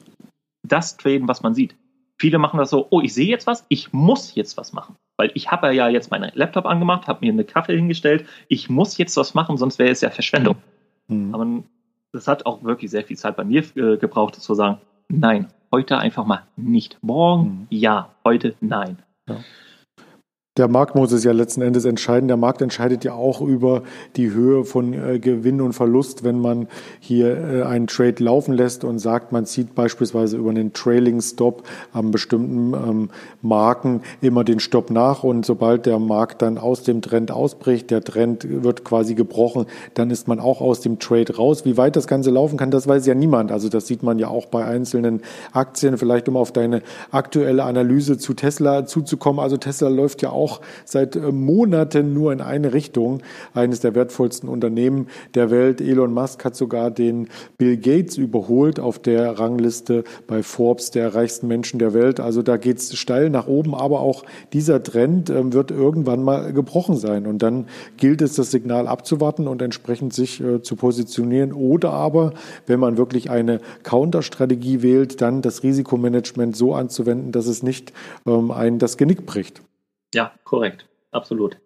das 0.63 0.97
traden, 0.97 1.27
was 1.27 1.43
man 1.43 1.53
sieht. 1.53 1.75
Viele 2.17 2.39
machen 2.39 2.57
das 2.57 2.69
so, 2.69 2.87
oh, 2.89 3.01
ich 3.01 3.13
sehe 3.13 3.27
jetzt 3.27 3.45
was, 3.45 3.65
ich 3.69 3.93
muss 3.93 4.33
jetzt 4.35 4.57
was 4.57 4.73
machen. 4.73 4.95
Weil 5.17 5.31
ich 5.35 5.51
habe 5.51 5.73
ja 5.73 5.87
jetzt 5.87 6.09
meinen 6.09 6.31
Laptop 6.33 6.65
angemacht, 6.65 7.07
habe 7.07 7.25
mir 7.25 7.31
eine 7.31 7.43
Kaffee 7.43 7.75
hingestellt, 7.75 8.25
ich 8.47 8.69
muss 8.69 8.97
jetzt 8.97 9.15
was 9.17 9.33
machen, 9.33 9.57
sonst 9.57 9.77
wäre 9.79 9.91
es 9.91 10.01
ja 10.01 10.09
Verschwendung. 10.09 10.55
Mhm. 11.07 11.33
Aber 11.33 11.63
das 12.11 12.27
hat 12.27 12.45
auch 12.45 12.63
wirklich 12.63 12.89
sehr 12.89 13.03
viel 13.03 13.17
Zeit 13.17 13.35
bei 13.35 13.43
mir 13.43 13.63
äh, 13.75 13.97
gebraucht, 13.97 14.35
zu 14.35 14.53
sagen, 14.55 14.79
nein, 15.09 15.47
heute 15.71 15.97
einfach 15.99 16.25
mal 16.25 16.43
nicht. 16.55 16.97
Morgen 17.01 17.43
mhm. 17.43 17.67
ja, 17.69 18.15
heute 18.23 18.55
nein. 18.61 18.99
Ja. 19.27 19.37
Der 20.57 20.67
Markt 20.67 20.95
muss 20.95 21.11
es 21.11 21.23
ja 21.23 21.31
letzten 21.31 21.61
Endes 21.61 21.85
entscheiden. 21.85 22.27
Der 22.27 22.37
Markt 22.37 22.63
entscheidet 22.63 23.03
ja 23.03 23.13
auch 23.13 23.41
über 23.41 23.83
die 24.15 24.31
Höhe 24.31 24.65
von 24.65 24.93
äh, 24.93 25.19
Gewinn 25.19 25.61
und 25.61 25.73
Verlust, 25.73 26.23
wenn 26.23 26.39
man 26.39 26.67
hier 26.99 27.37
äh, 27.37 27.63
einen 27.63 27.85
Trade 27.85 28.23
laufen 28.23 28.53
lässt 28.53 28.83
und 28.83 28.97
sagt, 28.97 29.31
man 29.31 29.45
zieht 29.45 29.75
beispielsweise 29.75 30.37
über 30.37 30.49
einen 30.49 30.73
Trailing 30.73 31.21
Stop 31.21 31.63
am 31.93 32.09
bestimmten 32.09 32.73
ähm, 32.73 33.09
Marken 33.43 34.01
immer 34.21 34.43
den 34.43 34.59
Stopp 34.59 34.89
nach 34.89 35.23
und 35.23 35.45
sobald 35.45 35.85
der 35.85 35.99
Markt 35.99 36.41
dann 36.41 36.57
aus 36.57 36.81
dem 36.81 37.03
Trend 37.03 37.29
ausbricht, 37.29 37.91
der 37.91 38.03
Trend 38.03 38.63
wird 38.63 38.83
quasi 38.83 39.13
gebrochen, 39.13 39.67
dann 39.93 40.09
ist 40.09 40.27
man 40.27 40.39
auch 40.39 40.61
aus 40.61 40.81
dem 40.81 40.97
Trade 40.97 41.35
raus. 41.35 41.65
Wie 41.65 41.77
weit 41.77 41.95
das 41.95 42.07
Ganze 42.07 42.31
laufen 42.31 42.57
kann, 42.57 42.71
das 42.71 42.87
weiß 42.87 43.05
ja 43.05 43.13
niemand. 43.13 43.51
Also 43.51 43.69
das 43.69 43.85
sieht 43.85 44.01
man 44.01 44.17
ja 44.17 44.27
auch 44.27 44.47
bei 44.47 44.65
einzelnen 44.65 45.21
Aktien. 45.51 45.97
Vielleicht 45.97 46.27
um 46.27 46.35
auf 46.35 46.51
deine 46.51 46.81
aktuelle 47.11 47.63
Analyse 47.63 48.17
zu 48.17 48.33
Tesla 48.33 48.87
zuzukommen. 48.87 49.39
Also 49.39 49.57
Tesla 49.57 49.89
läuft 49.89 50.23
ja 50.23 50.31
auch 50.31 50.46
auch 50.47 50.61
seit 50.85 51.15
äh, 51.15 51.31
Monaten 51.31 52.13
nur 52.13 52.31
in 52.31 52.41
eine 52.41 52.73
Richtung. 52.73 53.21
Eines 53.53 53.81
der 53.81 53.95
wertvollsten 53.95 54.47
Unternehmen 54.47 55.07
der 55.33 55.51
Welt. 55.51 55.81
Elon 55.81 56.13
Musk 56.13 56.45
hat 56.45 56.55
sogar 56.55 56.89
den 56.89 57.27
Bill 57.57 57.77
Gates 57.77 58.17
überholt 58.17 58.79
auf 58.79 58.99
der 58.99 59.39
Rangliste 59.39 60.03
bei 60.25 60.43
Forbes 60.43 60.91
der 60.91 61.13
reichsten 61.13 61.47
Menschen 61.47 61.79
der 61.79 61.93
Welt. 61.93 62.19
Also 62.19 62.41
da 62.41 62.57
geht 62.57 62.77
es 62.77 62.95
steil 62.97 63.29
nach 63.29 63.47
oben, 63.47 63.75
aber 63.75 63.99
auch 63.99 64.23
dieser 64.53 64.81
Trend 64.81 65.29
ähm, 65.29 65.51
wird 65.51 65.71
irgendwann 65.71 66.23
mal 66.23 66.53
gebrochen 66.53 66.95
sein. 66.95 67.27
Und 67.27 67.41
dann 67.41 67.65
gilt 67.97 68.21
es, 68.21 68.35
das 68.35 68.51
Signal 68.51 68.87
abzuwarten 68.87 69.47
und 69.47 69.61
entsprechend 69.61 70.13
sich 70.13 70.41
äh, 70.41 70.61
zu 70.61 70.75
positionieren. 70.75 71.51
Oder 71.51 71.91
aber, 71.91 72.33
wenn 72.67 72.79
man 72.79 72.97
wirklich 72.97 73.29
eine 73.29 73.59
Counterstrategie 73.83 74.81
wählt, 74.81 75.21
dann 75.21 75.41
das 75.41 75.63
Risikomanagement 75.63 76.55
so 76.55 76.73
anzuwenden, 76.73 77.31
dass 77.31 77.47
es 77.47 77.63
nicht 77.63 77.91
ähm, 78.25 78.51
einen 78.51 78.79
das 78.79 78.97
Genick 78.97 79.25
bricht. 79.25 79.61
Ja, 80.13 80.33
korrekt. 80.43 80.87
Absolut. 81.11 81.57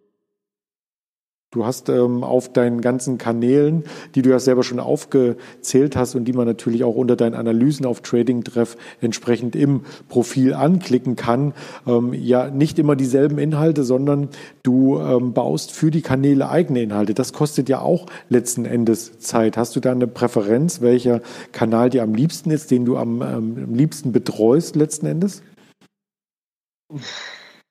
Du 1.53 1.65
hast 1.65 1.89
ähm, 1.89 2.23
auf 2.23 2.53
deinen 2.53 2.79
ganzen 2.79 3.17
Kanälen, 3.17 3.83
die 4.15 4.21
du 4.21 4.29
ja 4.29 4.39
selber 4.39 4.63
schon 4.63 4.79
aufgezählt 4.79 5.97
hast 5.97 6.15
und 6.15 6.23
die 6.23 6.31
man 6.31 6.47
natürlich 6.47 6.85
auch 6.85 6.95
unter 6.95 7.17
deinen 7.17 7.35
Analysen 7.35 7.85
auf 7.85 7.99
Trading 7.99 8.45
Treff 8.45 8.77
entsprechend 9.01 9.57
im 9.57 9.81
Profil 10.07 10.53
anklicken 10.53 11.17
kann, 11.17 11.53
ähm, 11.85 12.13
ja 12.13 12.49
nicht 12.49 12.79
immer 12.79 12.95
dieselben 12.95 13.37
Inhalte, 13.37 13.83
sondern 13.83 14.29
du 14.63 14.97
ähm, 14.99 15.33
baust 15.33 15.73
für 15.73 15.91
die 15.91 16.01
Kanäle 16.01 16.47
eigene 16.47 16.83
Inhalte. 16.83 17.13
Das 17.13 17.33
kostet 17.33 17.67
ja 17.67 17.81
auch 17.81 18.05
letzten 18.29 18.63
Endes 18.63 19.19
Zeit. 19.19 19.57
Hast 19.57 19.75
du 19.75 19.81
da 19.81 19.91
eine 19.91 20.07
Präferenz, 20.07 20.79
welcher 20.79 21.19
Kanal 21.51 21.89
dir 21.89 22.03
am 22.03 22.15
liebsten 22.15 22.49
ist, 22.49 22.71
den 22.71 22.85
du 22.85 22.95
am, 22.95 23.21
ähm, 23.21 23.57
am 23.65 23.75
liebsten 23.75 24.13
betreust 24.13 24.77
letzten 24.77 25.05
Endes? 25.05 25.43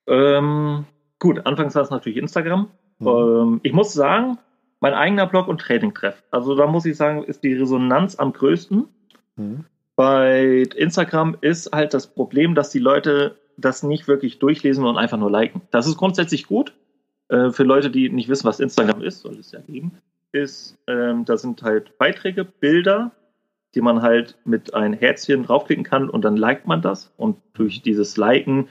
Ähm, 0.06 0.84
gut, 1.18 1.46
anfangs 1.46 1.74
war 1.74 1.82
es 1.82 1.90
natürlich 1.90 2.18
Instagram. 2.18 2.70
Mhm. 2.98 3.06
Ähm, 3.06 3.60
ich 3.62 3.72
muss 3.72 3.92
sagen, 3.92 4.38
mein 4.80 4.94
eigener 4.94 5.26
Blog 5.26 5.48
und 5.48 5.60
Trading-Treff. 5.60 6.22
Also 6.30 6.54
da 6.54 6.66
muss 6.66 6.86
ich 6.86 6.96
sagen, 6.96 7.22
ist 7.24 7.44
die 7.44 7.54
Resonanz 7.54 8.16
am 8.16 8.32
größten. 8.32 8.88
Mhm. 9.36 9.64
Bei 9.96 10.62
Instagram 10.76 11.36
ist 11.40 11.72
halt 11.72 11.92
das 11.92 12.06
Problem, 12.06 12.54
dass 12.54 12.70
die 12.70 12.78
Leute 12.78 13.36
das 13.58 13.82
nicht 13.82 14.08
wirklich 14.08 14.38
durchlesen 14.38 14.86
und 14.86 14.96
einfach 14.96 15.18
nur 15.18 15.30
liken. 15.30 15.60
Das 15.70 15.86
ist 15.86 15.98
grundsätzlich 15.98 16.46
gut. 16.46 16.72
Äh, 17.28 17.50
für 17.50 17.64
Leute, 17.64 17.90
die 17.90 18.08
nicht 18.08 18.28
wissen, 18.28 18.46
was 18.46 18.60
Instagram 18.60 19.02
ist, 19.02 19.20
soll 19.20 19.38
es 19.38 19.52
ja 19.52 19.60
geben, 19.60 19.92
ist, 20.32 20.78
ähm, 20.86 21.24
da 21.24 21.36
sind 21.36 21.62
halt 21.62 21.98
Beiträge, 21.98 22.44
Bilder, 22.44 23.12
die 23.74 23.80
man 23.80 24.02
halt 24.02 24.36
mit 24.44 24.74
ein 24.74 24.92
Herzchen 24.92 25.44
draufklicken 25.44 25.84
kann 25.84 26.10
und 26.10 26.24
dann 26.24 26.36
liked 26.36 26.66
man 26.66 26.82
das. 26.82 27.12
Und 27.16 27.36
durch 27.52 27.82
dieses 27.82 28.16
Liken 28.16 28.68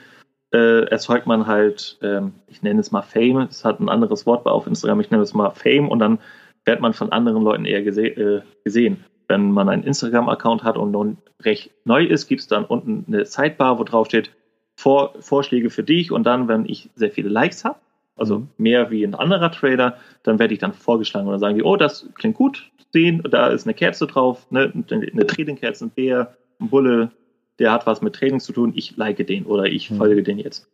äh, 0.52 0.84
erzeugt 0.86 1.26
man 1.26 1.46
halt, 1.46 1.98
ähm, 2.02 2.32
ich 2.48 2.62
nenne 2.62 2.80
es 2.80 2.90
mal 2.90 3.02
Fame, 3.02 3.48
es 3.50 3.64
hat 3.64 3.80
ein 3.80 3.88
anderes 3.88 4.26
Wort 4.26 4.46
auf 4.46 4.66
Instagram, 4.66 5.00
ich 5.00 5.10
nenne 5.10 5.22
es 5.22 5.34
mal 5.34 5.50
Fame. 5.50 5.88
Und 5.88 6.00
dann 6.00 6.18
wird 6.64 6.80
man 6.80 6.92
von 6.92 7.12
anderen 7.12 7.42
Leuten 7.42 7.64
eher 7.64 7.82
gese 7.82 8.06
äh, 8.06 8.42
gesehen. 8.64 9.04
Wenn 9.28 9.52
man 9.52 9.68
einen 9.68 9.84
Instagram-Account 9.84 10.64
hat 10.64 10.76
und 10.76 10.90
nun 10.90 11.18
recht 11.40 11.70
neu 11.84 12.04
ist, 12.04 12.26
gibt 12.26 12.40
es 12.40 12.48
dann 12.48 12.64
unten 12.64 13.04
eine 13.06 13.24
Sidebar, 13.24 13.78
wo 13.78 13.84
drauf 13.84 14.06
steht, 14.06 14.32
Vor 14.74 15.14
Vorschläge 15.20 15.70
für 15.70 15.84
dich. 15.84 16.10
Und 16.10 16.24
dann, 16.24 16.48
wenn 16.48 16.64
ich 16.66 16.90
sehr 16.96 17.10
viele 17.10 17.28
Likes 17.28 17.64
habe, 17.64 17.78
also 18.16 18.40
mhm. 18.40 18.48
mehr 18.58 18.90
wie 18.90 19.04
ein 19.04 19.14
anderer 19.14 19.52
Trader, 19.52 19.96
dann 20.24 20.38
werde 20.38 20.54
ich 20.54 20.60
dann 20.60 20.72
vorgeschlagen 20.72 21.26
und 21.26 21.32
dann 21.32 21.40
sagen 21.40 21.56
die, 21.56 21.62
oh, 21.62 21.76
das 21.76 22.08
klingt 22.14 22.36
gut, 22.36 22.70
sehen, 22.92 23.22
da 23.30 23.48
ist 23.48 23.66
eine 23.66 23.74
Kerze 23.74 24.06
drauf, 24.06 24.50
ne, 24.50 24.72
eine 24.90 25.26
Trading-Kerze, 25.26 25.86
ein 25.86 25.90
Bär, 25.90 26.34
ein 26.60 26.68
Bulle, 26.68 27.12
der 27.60 27.70
hat 27.70 27.86
was 27.86 28.02
mit 28.02 28.16
Trading 28.16 28.40
zu 28.40 28.52
tun, 28.52 28.72
ich 28.74 28.96
like 28.96 29.24
den 29.24 29.46
oder 29.46 29.66
ich 29.66 29.90
mhm. 29.90 29.98
folge 29.98 30.22
den 30.24 30.38
jetzt. 30.38 30.68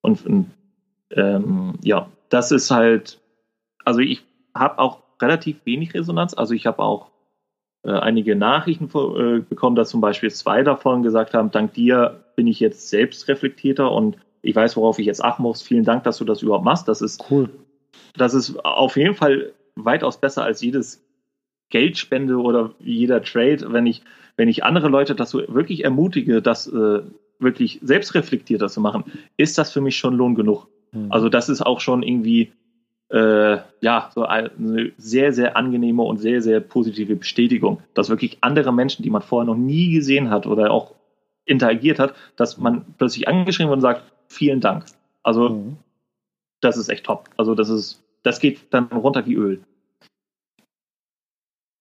Und 0.00 0.48
ähm, 1.12 1.74
ja, 1.82 2.08
das 2.30 2.50
ist 2.50 2.70
halt, 2.70 3.20
also 3.84 4.00
ich 4.00 4.24
habe 4.54 4.78
auch 4.78 5.02
relativ 5.20 5.64
wenig 5.64 5.94
Resonanz, 5.94 6.34
also 6.34 6.54
ich 6.54 6.66
habe 6.66 6.80
auch 6.80 7.10
äh, 7.82 7.92
einige 7.92 8.34
Nachrichten 8.36 8.86
äh, 8.86 9.40
bekommen, 9.40 9.76
dass 9.76 9.90
zum 9.90 10.00
Beispiel 10.00 10.30
zwei 10.30 10.62
davon 10.62 11.02
gesagt 11.02 11.34
haben, 11.34 11.50
dank 11.50 11.74
dir 11.74 12.24
bin 12.36 12.46
ich 12.46 12.58
jetzt 12.58 12.88
selbst 12.88 13.28
reflektierter 13.28 13.92
und 13.92 14.16
ich 14.42 14.56
weiß, 14.56 14.76
worauf 14.76 14.98
ich 14.98 15.06
jetzt 15.06 15.22
achten 15.22 15.42
muss. 15.42 15.60
Vielen 15.60 15.84
Dank, 15.84 16.04
dass 16.04 16.16
du 16.16 16.24
das 16.24 16.40
überhaupt 16.40 16.64
machst. 16.64 16.88
Das 16.88 17.02
ist 17.02 17.30
cool. 17.30 17.50
Das 18.16 18.32
ist 18.32 18.56
auf 18.64 18.96
jeden 18.96 19.14
Fall 19.14 19.52
weitaus 19.76 20.18
besser 20.18 20.42
als 20.44 20.62
jedes 20.62 21.04
Geldspende 21.68 22.36
oder 22.36 22.72
jeder 22.78 23.22
Trade, 23.22 23.72
wenn 23.72 23.86
ich, 23.86 24.02
wenn 24.40 24.48
ich 24.48 24.64
andere 24.64 24.88
Leute 24.88 25.14
dazu 25.14 25.42
wirklich 25.48 25.84
ermutige, 25.84 26.40
das 26.40 26.66
äh, 26.66 27.02
wirklich 27.40 27.78
selbstreflektierter 27.82 28.68
zu 28.68 28.80
machen, 28.80 29.04
ist 29.36 29.58
das 29.58 29.70
für 29.70 29.82
mich 29.82 29.98
schon 29.98 30.14
Lohn 30.14 30.34
genug. 30.34 30.66
Mhm. 30.92 31.12
Also 31.12 31.28
das 31.28 31.50
ist 31.50 31.60
auch 31.60 31.80
schon 31.80 32.02
irgendwie 32.02 32.50
äh, 33.10 33.58
ja 33.82 34.10
so 34.14 34.24
eine 34.24 34.92
sehr, 34.96 35.34
sehr 35.34 35.58
angenehme 35.58 36.02
und 36.04 36.16
sehr, 36.16 36.40
sehr 36.40 36.60
positive 36.60 37.16
Bestätigung, 37.16 37.82
dass 37.92 38.08
wirklich 38.08 38.38
andere 38.40 38.72
Menschen, 38.72 39.02
die 39.02 39.10
man 39.10 39.20
vorher 39.20 39.44
noch 39.44 39.58
nie 39.58 39.92
gesehen 39.92 40.30
hat 40.30 40.46
oder 40.46 40.70
auch 40.70 40.94
interagiert 41.44 41.98
hat, 41.98 42.14
dass 42.36 42.56
man 42.56 42.86
plötzlich 42.96 43.28
angeschrieben 43.28 43.68
wird 43.68 43.76
und 43.76 43.82
sagt, 43.82 44.10
vielen 44.28 44.62
Dank. 44.62 44.86
Also 45.22 45.50
mhm. 45.50 45.76
das 46.62 46.78
ist 46.78 46.88
echt 46.88 47.04
top. 47.04 47.28
Also 47.36 47.54
das 47.54 47.68
ist, 47.68 48.02
das 48.22 48.40
geht 48.40 48.72
dann 48.72 48.86
runter 48.86 49.26
wie 49.26 49.34
Öl. 49.34 49.60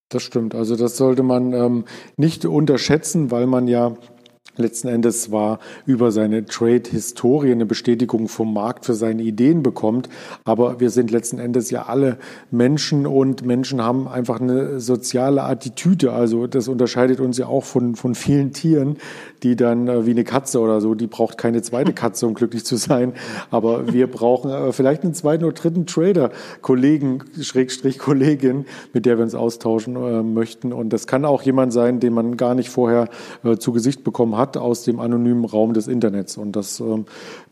Das 0.10 0.24
stimmt. 0.24 0.56
Also 0.56 0.76
das 0.76 0.98
sollte 0.98 1.22
man 1.22 1.54
ähm, 1.54 1.86
nicht 2.18 2.46
unterschätzen, 2.46 3.30
weil 3.30 3.46
man 3.46 3.68
ja 3.68 3.96
Letzten 4.60 4.90
Endes 4.90 5.22
zwar 5.22 5.60
über 5.86 6.12
seine 6.12 6.44
Trade-Historie 6.44 7.54
eine 7.54 7.66
Bestätigung 7.66 8.28
vom 8.28 8.54
Markt 8.54 8.86
für 8.86 8.94
seine 8.94 9.24
Ideen 9.24 9.64
bekommt, 9.64 10.10
aber 10.44 10.82
wir 10.82 10.90
sind 10.90 11.12
letzten 11.12 11.40
Endes 11.40 11.70
ja 11.72 11.84
alle 11.84 12.18
Menschen 12.52 13.08
und 13.08 13.46
Menschen 13.46 13.82
haben 13.82 14.10
einfach 14.10 14.42
eine 14.42 14.82
soziale 14.82 15.44
Attitüde. 15.44 16.12
Also 16.12 16.46
das 16.46 16.68
unterscheidet 16.68 17.22
uns 17.22 17.38
ja 17.38 17.48
auch 17.48 17.64
von, 17.64 17.96
von 17.96 18.16
vielen 18.16 18.52
Tieren, 18.52 18.98
die 19.44 19.56
dann 19.56 19.88
äh, 19.88 20.06
wie 20.06 20.12
eine 20.12 20.26
Katze 20.26 20.60
oder 20.60 20.82
so, 20.82 20.94
die 20.94 21.08
braucht 21.08 21.38
keine 21.38 21.62
zweite 21.62 21.94
Katze, 21.94 22.28
um 22.28 22.34
glücklich 22.34 22.66
zu 22.66 22.76
sein. 22.76 23.14
Aber 23.52 23.94
wir 23.94 24.08
brauchen 24.08 24.52
äh, 24.52 24.74
vielleicht 24.74 25.04
einen 25.04 25.14
zweiten 25.14 25.46
oder 25.46 25.54
dritten 25.54 25.86
Trader, 25.86 26.32
Kollegen, 26.62 27.24
Schrägstrich 27.40 27.98
Kollegin, 27.98 28.66
mit 28.92 29.06
der 29.06 29.18
wir 29.18 29.24
uns 29.24 29.36
austauschen 29.36 29.96
äh, 29.96 30.22
möchten. 30.22 30.74
Und 30.74 30.92
das 30.92 31.08
kann 31.08 31.24
auch 31.24 31.44
jemand 31.44 31.72
sein, 31.72 32.02
den 32.02 32.12
man 32.12 32.36
gar 32.36 32.56
nicht 32.56 32.70
vorher 32.70 33.08
zu 33.60 33.72
Gesicht 33.72 34.04
bekommen 34.04 34.36
hat 34.36 34.49
aus 34.58 34.84
dem 34.84 35.00
anonymen 35.00 35.46
Raum 35.46 35.74
des 35.74 35.88
Internets. 35.88 36.38
Und 36.38 36.56
das 36.56 36.80
ähm, 36.80 37.06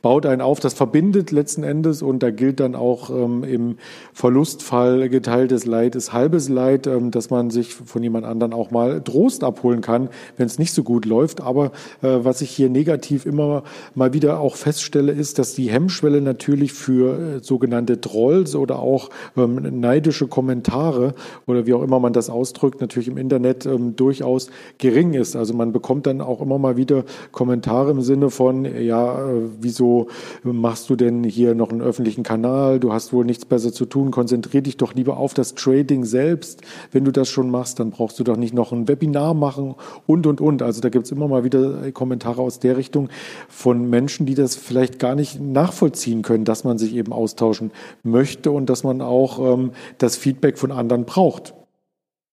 baut 0.08 0.26
einen 0.26 0.40
auf, 0.40 0.62
das 0.62 0.74
verbindet 0.74 1.32
letzten 1.32 1.64
Endes 1.64 2.02
und 2.02 2.24
da 2.24 2.32
gilt 2.32 2.62
dann 2.62 2.76
auch 2.76 3.10
ähm, 3.10 3.44
im 3.44 3.76
Verlustfall 4.14 5.10
geteiltes 5.10 5.66
Leid 5.66 5.96
ist 5.96 6.14
halbes 6.14 6.48
Leid, 6.48 6.88
ähm, 6.88 7.12
dass 7.12 7.30
man 7.30 7.50
sich 7.50 7.74
von 7.74 8.02
jemand 8.02 8.26
anderen 8.26 8.54
auch 8.54 8.72
mal 8.72 9.02
Trost 9.02 9.44
abholen 9.44 9.82
kann, 9.82 10.08
wenn 10.38 10.46
es 10.46 10.60
nicht 10.60 10.72
so 10.72 10.84
gut 10.84 11.04
läuft. 11.04 11.42
Aber 11.42 11.74
äh, 12.02 12.20
was 12.20 12.40
ich 12.40 12.52
hier 12.52 12.70
negativ 12.70 13.26
immer 13.26 13.64
mal 13.96 14.14
wieder 14.14 14.40
auch 14.40 14.56
feststelle, 14.56 15.12
ist, 15.12 15.40
dass 15.40 15.56
die 15.56 15.70
Hemmschwelle 15.70 16.22
natürlich 16.22 16.72
für 16.72 17.20
äh, 17.20 17.44
sogenannte 17.44 18.00
Trolls 18.00 18.56
oder 18.56 18.80
auch 18.80 19.10
ähm, 19.36 19.60
neidische 19.82 20.28
Kommentare 20.28 21.16
oder 21.48 21.66
wie 21.66 21.74
auch 21.74 21.84
immer 21.84 22.00
man 22.00 22.14
das 22.14 22.30
ausdrückt, 22.30 22.80
natürlich 22.80 23.10
im 23.10 23.18
Internet 23.18 23.66
ähm, 23.66 23.98
durchaus 23.98 24.48
gering 24.78 25.16
ist. 25.16 25.36
Also 25.36 25.54
man 25.54 25.74
bekommt 25.74 26.08
dann 26.08 26.22
auch 26.22 26.40
immer 26.40 26.60
mal 26.60 26.78
wieder 26.78 27.04
Kommentare 27.34 27.92
im 27.92 28.00
Sinne 28.00 28.30
von, 28.30 28.64
ja, 28.64 29.28
äh, 29.28 29.42
wieso 29.60 29.97
wieso 30.44 30.54
machst 30.54 30.90
du 30.90 30.96
denn 30.96 31.24
hier 31.24 31.56
noch 31.56 31.72
einen 31.72 31.82
öffentlichen 31.82 32.24
Kanal? 32.24 32.80
Du 32.80 32.94
hast 32.94 33.14
wohl 33.14 33.26
nichts 33.26 33.46
besser 33.46 33.74
zu 33.74 33.86
tun. 33.86 34.12
Konzentrier 34.12 34.62
dich 34.62 34.78
doch 34.78 34.94
lieber 34.94 35.18
auf 35.18 35.34
das 35.34 35.56
Trading 35.56 36.06
selbst. 36.06 36.62
Wenn 36.92 37.06
du 37.06 37.12
das 37.12 37.30
schon 37.30 37.50
machst, 37.50 37.80
dann 37.80 37.90
brauchst 37.90 38.20
du 38.20 38.24
doch 38.24 38.38
nicht 38.38 38.54
noch 38.54 38.72
ein 38.72 38.88
Webinar 38.88 39.34
machen 39.34 39.76
und, 40.06 40.28
und, 40.28 40.42
und. 40.42 40.62
Also 40.62 40.82
da 40.82 40.90
gibt 40.90 41.06
es 41.06 41.12
immer 41.12 41.28
mal 41.28 41.44
wieder 41.44 41.92
Kommentare 41.92 42.42
aus 42.42 42.60
der 42.60 42.78
Richtung 42.78 43.10
von 43.50 43.90
Menschen, 43.90 44.26
die 44.26 44.36
das 44.36 44.56
vielleicht 44.56 45.00
gar 45.00 45.16
nicht 45.16 45.42
nachvollziehen 45.42 46.22
können, 46.22 46.46
dass 46.46 46.64
man 46.64 46.78
sich 46.78 46.96
eben 46.96 47.12
austauschen 47.12 47.72
möchte 48.04 48.52
und 48.52 48.70
dass 48.70 48.84
man 48.84 49.02
auch 49.02 49.40
ähm, 49.40 49.72
das 49.98 50.16
Feedback 50.16 50.58
von 50.58 50.72
anderen 50.72 51.06
braucht. 51.06 51.54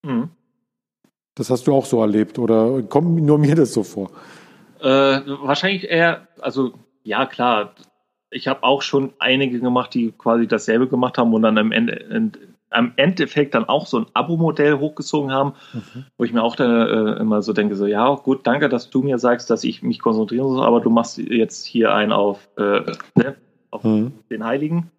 Mhm. 0.04 0.30
Das 1.34 1.50
hast 1.50 1.66
du 1.66 1.74
auch 1.74 1.84
so 1.84 2.00
erlebt 2.00 2.38
oder 2.38 2.82
kommt 2.82 3.20
nur 3.22 3.38
mir 3.38 3.56
das 3.56 3.72
so 3.72 3.82
vor? 3.82 4.10
Äh, 4.80 4.86
wahrscheinlich 4.86 5.88
eher, 5.88 6.28
also 6.40 6.74
ja, 7.04 7.26
klar. 7.26 7.74
Ich 8.30 8.48
habe 8.48 8.64
auch 8.64 8.82
schon 8.82 9.12
einige 9.20 9.60
gemacht, 9.60 9.94
die 9.94 10.10
quasi 10.10 10.48
dasselbe 10.48 10.88
gemacht 10.88 11.18
haben 11.18 11.32
und 11.32 11.42
dann 11.42 11.56
am 11.56 11.70
Ende, 11.70 12.32
am 12.70 12.92
Endeffekt 12.96 13.54
dann 13.54 13.68
auch 13.68 13.86
so 13.86 14.00
ein 14.00 14.06
Abo-Modell 14.14 14.78
hochgezogen 14.78 15.30
haben, 15.32 15.54
mhm. 15.72 16.06
wo 16.18 16.24
ich 16.24 16.32
mir 16.32 16.42
auch 16.42 16.56
dann 16.56 16.70
äh, 16.70 17.20
immer 17.20 17.42
so 17.42 17.52
denke, 17.52 17.76
so, 17.76 17.86
ja, 17.86 18.14
gut, 18.16 18.46
danke, 18.46 18.68
dass 18.68 18.90
du 18.90 19.02
mir 19.02 19.18
sagst, 19.18 19.50
dass 19.50 19.62
ich 19.62 19.82
mich 19.82 20.00
konzentrieren 20.00 20.48
soll, 20.48 20.66
aber 20.66 20.80
du 20.80 20.90
machst 20.90 21.18
jetzt 21.18 21.64
hier 21.64 21.94
einen 21.94 22.10
auf, 22.10 22.48
äh, 22.56 22.80
ne, 23.14 23.36
auf 23.70 23.84
mhm. 23.84 24.12
den 24.30 24.44
Heiligen. 24.44 24.90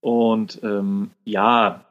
Und 0.00 0.60
ähm, 0.64 1.10
ja, 1.24 1.84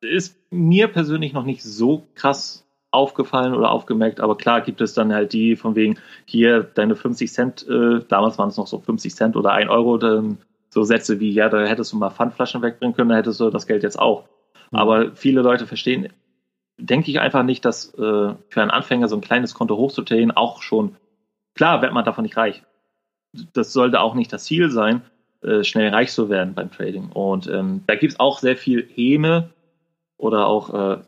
ist 0.00 0.36
mir 0.50 0.88
persönlich 0.88 1.32
noch 1.32 1.44
nicht 1.44 1.62
so 1.62 2.06
krass 2.14 2.66
aufgefallen 2.92 3.54
oder 3.54 3.70
aufgemerkt, 3.70 4.20
aber 4.20 4.36
klar 4.36 4.60
gibt 4.60 4.80
es 4.80 4.94
dann 4.94 5.12
halt 5.12 5.32
die 5.32 5.56
von 5.56 5.74
wegen 5.74 5.98
hier 6.26 6.62
deine 6.62 6.94
50 6.94 7.32
Cent, 7.32 7.66
äh, 7.68 8.00
damals 8.06 8.38
waren 8.38 8.50
es 8.50 8.56
noch 8.58 8.66
so 8.66 8.78
50 8.78 9.14
Cent 9.14 9.36
oder 9.36 9.52
1 9.52 9.70
Euro, 9.70 9.96
dann 9.98 10.38
so 10.68 10.82
Sätze 10.82 11.18
wie, 11.18 11.32
ja, 11.32 11.48
da 11.48 11.64
hättest 11.64 11.92
du 11.92 11.96
mal 11.96 12.10
Pfandflaschen 12.10 12.62
wegbringen 12.62 12.94
können, 12.94 13.08
da 13.08 13.16
hättest 13.16 13.40
du 13.40 13.50
das 13.50 13.66
Geld 13.66 13.82
jetzt 13.82 13.98
auch. 13.98 14.24
Mhm. 14.70 14.78
Aber 14.78 15.12
viele 15.16 15.42
Leute 15.42 15.66
verstehen, 15.66 16.08
denke 16.78 17.10
ich 17.10 17.20
einfach 17.20 17.42
nicht, 17.42 17.64
dass 17.64 17.94
äh, 17.94 18.34
für 18.48 18.62
einen 18.62 18.70
Anfänger 18.70 19.08
so 19.08 19.16
ein 19.16 19.20
kleines 19.22 19.54
Konto 19.54 19.76
hochzuteilen 19.76 20.30
auch 20.30 20.62
schon, 20.62 20.96
klar 21.54 21.82
wird 21.82 21.92
man 21.92 22.04
davon 22.04 22.22
nicht 22.22 22.36
reich. 22.36 22.62
Das 23.54 23.72
sollte 23.72 24.00
auch 24.00 24.14
nicht 24.14 24.32
das 24.32 24.44
Ziel 24.44 24.70
sein, 24.70 25.02
äh, 25.42 25.64
schnell 25.64 25.88
reich 25.90 26.12
zu 26.12 26.28
werden 26.28 26.54
beim 26.54 26.70
Trading. 26.70 27.10
Und 27.12 27.48
ähm, 27.48 27.82
da 27.86 27.94
gibt 27.94 28.12
es 28.14 28.20
auch 28.20 28.38
sehr 28.38 28.56
viel 28.56 28.86
Häme 28.94 29.50
oder 30.18 30.46
auch 30.46 30.74
äh, 30.74 30.98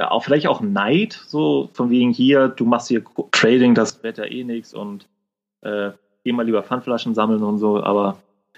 ja, 0.00 0.10
auch 0.10 0.24
vielleicht 0.24 0.46
auch 0.46 0.62
Neid, 0.62 1.12
so 1.26 1.68
von 1.74 1.90
wegen 1.90 2.10
hier, 2.10 2.48
du 2.48 2.64
machst 2.64 2.88
hier 2.88 3.04
Trading, 3.32 3.74
das 3.74 4.02
wird 4.02 4.16
ja 4.16 4.24
eh 4.24 4.44
nichts 4.44 4.72
und 4.72 5.06
äh, 5.60 5.90
geh 6.24 6.32
mal 6.32 6.46
lieber 6.46 6.62
Pfandflaschen 6.62 7.14
sammeln 7.14 7.42
und 7.42 7.58
so, 7.58 7.82
aber 7.82 8.16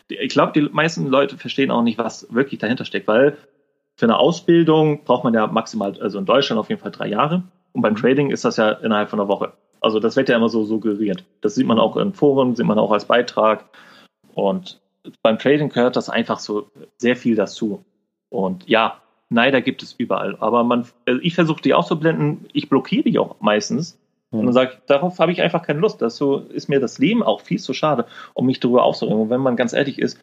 ich 0.09 0.29
glaube, 0.29 0.53
die 0.53 0.69
meisten 0.73 1.09
Leute 1.09 1.37
verstehen 1.37 1.73
auch 1.73 1.83
nicht, 1.83 1.99
was 1.99 2.33
wirklich 2.33 2.61
dahinter 2.61 2.85
steckt, 2.85 3.09
weil 3.09 3.37
für 3.97 4.07
eine 4.07 4.19
Ausbildung 4.19 5.03
braucht 5.03 5.25
man 5.25 5.35
ja 5.35 5.49
maximal, 5.49 6.01
also 6.01 6.21
in 6.21 6.27
Deutschland 6.27 6.61
auf 6.61 6.69
jeden 6.69 6.81
Fall 6.81 6.93
drei 6.93 7.09
Jahre 7.09 7.43
und 7.73 7.83
beim 7.83 7.97
Trading 7.97 8.31
ist 8.31 8.45
das 8.45 8.57
ja 8.57 8.71
innerhalb 8.71 9.11
von 9.11 9.19
einer 9.19 9.29
Woche. 9.29 9.53
Also 9.81 9.99
das 9.99 10.15
wird 10.15 10.29
ja 10.29 10.37
immer 10.37 10.49
so 10.49 10.63
suggeriert. 10.63 11.25
Das 11.41 11.57
sieht 11.57 11.67
man 11.67 11.81
auch 11.81 11.97
in 11.97 12.13
Foren, 12.13 12.55
sieht 12.55 12.67
man 12.67 12.79
auch 12.79 12.93
als 12.93 13.07
Beitrag 13.07 13.65
und 14.35 14.81
beim 15.25 15.41
Trading 15.41 15.71
gehört 15.71 15.97
das 15.97 16.09
einfach 16.09 16.39
so 16.39 16.71
sehr 16.99 17.17
viel 17.17 17.35
dazu. 17.35 17.85
Und 18.29 18.69
ja, 18.69 19.02
Neider 19.33 19.61
gibt 19.61 19.83
es 19.83 19.95
überall. 19.95 20.37
Aber 20.41 20.65
man, 20.65 20.87
also 21.07 21.21
ich 21.23 21.35
versuche 21.35 21.63
die 21.63 21.75
auszublenden, 21.75 22.47
ich 22.53 22.69
blockiere 22.69 23.05
die 23.05 23.19
auch 23.19 23.41
meistens. 23.41 23.99
Und 24.31 24.47
dann 24.47 24.55
sage 24.55 24.73
ich, 24.73 24.79
darauf 24.87 25.19
habe 25.19 25.31
ich 25.31 25.43
einfach 25.43 25.63
keine 25.63 25.81
Lust. 25.81 26.01
Das 26.01 26.17
so 26.17 26.39
ist 26.39 26.69
mir 26.69 26.81
das 26.81 26.99
Leben 26.99 27.23
auch 27.23 27.43
viel 27.43 27.59
zu 27.59 27.75
schade, 27.75 28.07
um 28.33 28.47
mich 28.47 28.61
darüber 28.61 28.85
aufzuregen. 28.85 29.21
Und 29.21 29.31
wenn 29.31 29.43
man 29.43 29.57
ganz 29.57 29.75
ehrlich 29.75 29.99
ist, 29.99 30.19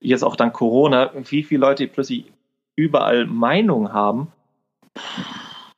jetzt 0.00 0.24
auch 0.24 0.34
dank 0.34 0.54
Corona, 0.54 1.10
wie 1.14 1.42
viele 1.42 1.60
Leute 1.60 1.86
plötzlich 1.86 2.32
überall 2.74 3.26
Meinung 3.26 3.92
haben, 3.92 4.28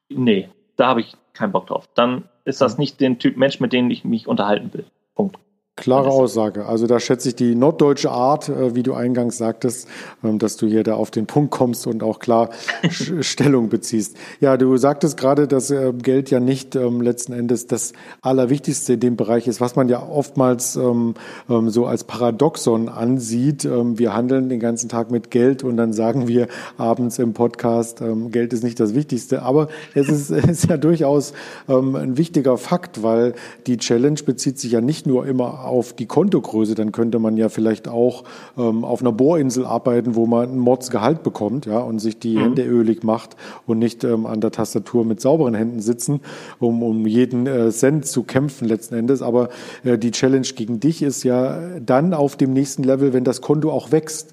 nee, 0.08 0.48
da 0.76 0.86
habe 0.86 1.00
ich 1.00 1.16
keinen 1.32 1.50
Bock 1.50 1.66
drauf. 1.66 1.88
Dann 1.94 2.28
ist 2.44 2.60
das 2.60 2.78
nicht 2.78 3.00
den 3.00 3.18
Typ 3.18 3.36
Mensch, 3.36 3.58
mit 3.58 3.72
dem 3.72 3.90
ich 3.90 4.04
mich 4.04 4.28
unterhalten 4.28 4.72
will. 4.72 4.84
Punkt. 5.16 5.38
Klare 5.74 6.10
Aussage. 6.10 6.66
Also 6.66 6.86
da 6.86 7.00
schätze 7.00 7.30
ich 7.30 7.34
die 7.34 7.54
norddeutsche 7.54 8.10
Art, 8.10 8.50
äh, 8.50 8.74
wie 8.74 8.82
du 8.82 8.92
eingangs 8.92 9.38
sagtest, 9.38 9.88
ähm, 10.22 10.38
dass 10.38 10.58
du 10.58 10.66
hier 10.66 10.82
da 10.82 10.96
auf 10.96 11.10
den 11.10 11.24
Punkt 11.24 11.50
kommst 11.50 11.86
und 11.86 12.02
auch 12.02 12.18
klar 12.18 12.50
Stellung 12.90 13.70
beziehst. 13.70 14.14
Ja, 14.38 14.58
du 14.58 14.76
sagtest 14.76 15.16
gerade, 15.16 15.48
dass 15.48 15.70
äh, 15.70 15.94
Geld 15.94 16.30
ja 16.30 16.40
nicht 16.40 16.76
ähm, 16.76 17.00
letzten 17.00 17.32
Endes 17.32 17.68
das 17.68 17.94
Allerwichtigste 18.20 18.92
in 18.92 19.00
dem 19.00 19.16
Bereich 19.16 19.48
ist, 19.48 19.62
was 19.62 19.74
man 19.74 19.88
ja 19.88 20.06
oftmals 20.06 20.76
ähm, 20.76 21.14
so 21.48 21.86
als 21.86 22.04
Paradoxon 22.04 22.90
ansieht. 22.90 23.64
Wir 23.64 24.14
handeln 24.14 24.50
den 24.50 24.60
ganzen 24.60 24.90
Tag 24.90 25.10
mit 25.10 25.30
Geld 25.30 25.64
und 25.64 25.78
dann 25.78 25.94
sagen 25.94 26.28
wir 26.28 26.48
abends 26.76 27.18
im 27.18 27.32
Podcast, 27.32 28.02
Geld 28.28 28.52
ist 28.52 28.62
nicht 28.62 28.78
das 28.78 28.94
Wichtigste. 28.94 29.42
Aber 29.42 29.68
es 29.94 30.08
ist, 30.08 30.30
ist 30.30 30.68
ja 30.68 30.76
durchaus 30.76 31.32
ein 31.66 32.16
wichtiger 32.16 32.58
Fakt, 32.58 33.02
weil 33.02 33.34
die 33.66 33.78
Challenge 33.78 34.20
bezieht 34.24 34.58
sich 34.58 34.72
ja 34.72 34.80
nicht 34.80 35.06
nur 35.06 35.26
immer 35.26 35.61
auf 35.64 35.92
die 35.92 36.06
Kontogröße, 36.06 36.74
dann 36.74 36.92
könnte 36.92 37.18
man 37.18 37.36
ja 37.36 37.48
vielleicht 37.48 37.88
auch 37.88 38.24
ähm, 38.56 38.84
auf 38.84 39.00
einer 39.00 39.12
Bohrinsel 39.12 39.66
arbeiten, 39.66 40.14
wo 40.14 40.26
man 40.26 40.50
ein 40.50 40.58
Mordsgehalt 40.58 41.22
bekommt, 41.22 41.66
ja, 41.66 41.78
und 41.78 41.98
sich 41.98 42.18
die 42.18 42.36
mhm. 42.36 42.42
Hände 42.42 42.64
ölig 42.64 43.04
macht 43.04 43.36
und 43.66 43.78
nicht 43.78 44.04
ähm, 44.04 44.26
an 44.26 44.40
der 44.40 44.50
Tastatur 44.50 45.04
mit 45.04 45.20
sauberen 45.20 45.54
Händen 45.54 45.80
sitzen, 45.80 46.20
um, 46.58 46.82
um 46.82 47.06
jeden 47.06 47.46
äh, 47.46 47.70
Cent 47.70 48.06
zu 48.06 48.22
kämpfen 48.22 48.68
letzten 48.68 48.94
Endes. 48.94 49.22
Aber 49.22 49.48
äh, 49.84 49.98
die 49.98 50.10
Challenge 50.10 50.46
gegen 50.54 50.80
dich 50.80 51.02
ist 51.02 51.22
ja 51.22 51.58
dann 51.80 52.14
auf 52.14 52.36
dem 52.36 52.52
nächsten 52.52 52.82
Level, 52.82 53.12
wenn 53.12 53.24
das 53.24 53.40
Konto 53.40 53.70
auch 53.70 53.92
wächst. 53.92 54.32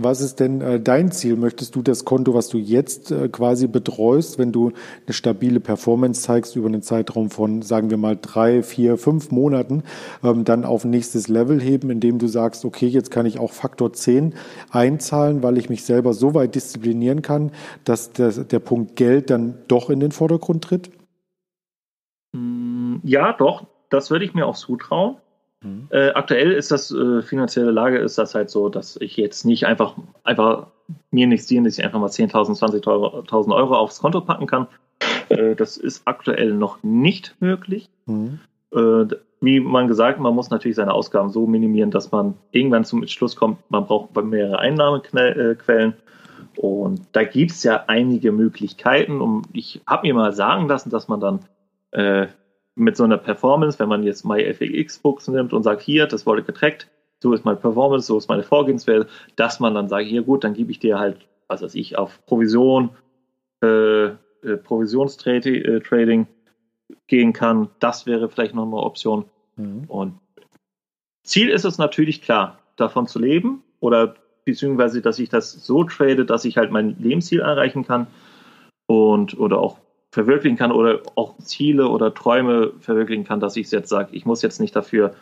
Was 0.00 0.20
ist 0.20 0.38
denn 0.38 0.60
äh, 0.60 0.78
dein 0.78 1.10
Ziel? 1.10 1.34
Möchtest 1.34 1.74
du 1.74 1.82
das 1.82 2.04
Konto, 2.04 2.32
was 2.32 2.48
du 2.48 2.56
jetzt 2.56 3.10
äh, 3.10 3.28
quasi 3.28 3.66
betreust, 3.66 4.38
wenn 4.38 4.52
du 4.52 4.68
eine 4.68 5.12
stabile 5.12 5.58
Performance 5.58 6.22
zeigst 6.22 6.54
über 6.54 6.68
einen 6.68 6.82
Zeitraum 6.82 7.30
von, 7.30 7.62
sagen 7.62 7.90
wir 7.90 7.96
mal, 7.96 8.16
drei, 8.16 8.62
vier, 8.62 8.96
fünf 8.96 9.32
Monaten, 9.32 9.82
ähm, 10.22 10.44
dann 10.44 10.64
auf 10.64 10.84
nächstes 10.84 11.26
Level 11.26 11.60
heben, 11.60 11.90
indem 11.90 12.20
du 12.20 12.28
sagst, 12.28 12.64
okay, 12.64 12.86
jetzt 12.86 13.10
kann 13.10 13.26
ich 13.26 13.40
auch 13.40 13.50
Faktor 13.50 13.92
10 13.92 14.34
einzahlen, 14.70 15.42
weil 15.42 15.58
ich 15.58 15.68
mich 15.68 15.82
selber 15.84 16.14
so 16.14 16.32
weit 16.32 16.54
disziplinieren 16.54 17.20
kann, 17.20 17.50
dass 17.82 18.12
der, 18.12 18.30
der 18.30 18.60
Punkt 18.60 18.94
Geld 18.94 19.30
dann 19.30 19.58
doch 19.66 19.90
in 19.90 19.98
den 19.98 20.12
Vordergrund 20.12 20.62
tritt? 20.62 20.92
Mm, 22.32 22.98
ja, 23.02 23.32
doch. 23.32 23.66
Das 23.90 24.12
würde 24.12 24.24
ich 24.24 24.34
mir 24.34 24.46
auch 24.46 24.56
zutrauen. 24.56 25.16
Mhm. 25.62 25.88
Äh, 25.90 26.10
aktuell 26.10 26.52
ist 26.52 26.70
das 26.70 26.90
äh, 26.92 27.22
finanzielle 27.22 27.70
Lage 27.70 27.98
ist 27.98 28.18
das 28.18 28.34
halt 28.34 28.50
so, 28.50 28.68
dass 28.68 28.96
ich 28.96 29.16
jetzt 29.16 29.44
nicht 29.44 29.66
einfach 29.66 29.94
einfach 30.22 30.68
mir 31.10 31.26
nichts 31.26 31.46
dienen, 31.46 31.64
dass 31.64 31.78
ich 31.78 31.84
einfach 31.84 32.00
mal 32.00 32.08
10.000, 32.08 32.58
20.000 32.58 33.54
Euro 33.54 33.76
aufs 33.76 34.00
Konto 34.00 34.20
packen 34.20 34.46
kann. 34.46 34.68
Äh, 35.28 35.54
das 35.54 35.76
ist 35.76 36.02
aktuell 36.06 36.52
noch 36.52 36.82
nicht 36.82 37.36
möglich. 37.40 37.90
Mhm. 38.06 38.40
Äh, 38.72 39.06
wie 39.40 39.60
man 39.60 39.86
gesagt, 39.88 40.18
man 40.18 40.34
muss 40.34 40.50
natürlich 40.50 40.76
seine 40.76 40.92
Ausgaben 40.92 41.30
so 41.30 41.46
minimieren, 41.46 41.90
dass 41.90 42.10
man 42.10 42.34
irgendwann 42.50 42.84
zum 42.84 43.06
Schluss 43.06 43.36
kommt, 43.36 43.58
man 43.70 43.86
braucht 43.86 44.16
mehrere 44.16 44.58
Einnahmequellen. 44.58 45.94
Und 46.56 47.02
da 47.12 47.22
gibt 47.22 47.52
es 47.52 47.62
ja 47.62 47.84
einige 47.86 48.32
Möglichkeiten. 48.32 49.20
Und 49.20 49.46
ich 49.52 49.80
habe 49.86 50.08
mir 50.08 50.14
mal 50.14 50.32
sagen 50.32 50.66
lassen, 50.66 50.90
dass 50.90 51.06
man 51.06 51.20
dann 51.20 51.40
äh, 51.92 52.26
mit 52.78 52.96
so 52.96 53.04
einer 53.04 53.18
Performance, 53.18 53.78
wenn 53.78 53.88
man 53.88 54.02
jetzt 54.02 54.24
MyFX-Books 54.24 55.28
nimmt 55.28 55.52
und 55.52 55.62
sagt, 55.62 55.82
hier, 55.82 56.06
das 56.06 56.26
wurde 56.26 56.42
getrackt, 56.42 56.88
so 57.20 57.32
ist 57.32 57.44
meine 57.44 57.58
Performance, 57.58 58.06
so 58.06 58.16
ist 58.16 58.28
meine 58.28 58.42
Vorgehensweise, 58.42 59.06
dass 59.36 59.60
man 59.60 59.74
dann 59.74 59.88
sagt, 59.88 60.06
hier 60.06 60.22
gut, 60.22 60.44
dann 60.44 60.54
gebe 60.54 60.70
ich 60.70 60.78
dir 60.78 60.98
halt, 60.98 61.26
was 61.48 61.62
weiß 61.62 61.74
ich, 61.74 61.98
auf 61.98 62.24
Provision, 62.26 62.90
äh, 63.62 64.06
äh, 64.06 64.56
Provisionstrading 64.62 66.22
äh, 66.22 66.26
gehen 67.06 67.32
kann. 67.32 67.68
Das 67.80 68.06
wäre 68.06 68.28
vielleicht 68.28 68.54
noch 68.54 68.66
eine 68.66 68.76
Option. 68.76 69.24
Mhm. 69.56 69.84
Und 69.88 70.18
Ziel 71.24 71.48
ist 71.50 71.64
es 71.64 71.78
natürlich 71.78 72.22
klar, 72.22 72.60
davon 72.76 73.06
zu 73.06 73.18
leben 73.18 73.62
oder 73.80 74.14
beziehungsweise, 74.44 75.02
dass 75.02 75.18
ich 75.18 75.28
das 75.28 75.52
so 75.52 75.84
trade, 75.84 76.24
dass 76.24 76.44
ich 76.44 76.56
halt 76.56 76.70
mein 76.70 76.96
Lebensziel 77.00 77.40
erreichen 77.40 77.84
kann 77.84 78.06
und 78.86 79.38
oder 79.38 79.58
auch 79.58 79.78
verwirklichen 80.10 80.56
kann 80.56 80.72
oder 80.72 81.00
auch 81.14 81.36
Ziele 81.38 81.88
oder 81.88 82.14
Träume 82.14 82.72
verwirklichen 82.80 83.24
kann, 83.24 83.40
dass 83.40 83.56
ich 83.56 83.70
jetzt 83.70 83.88
sage, 83.88 84.08
ich 84.12 84.24
muss 84.24 84.42
jetzt 84.42 84.60
nicht 84.60 84.74
dafür 84.74 85.14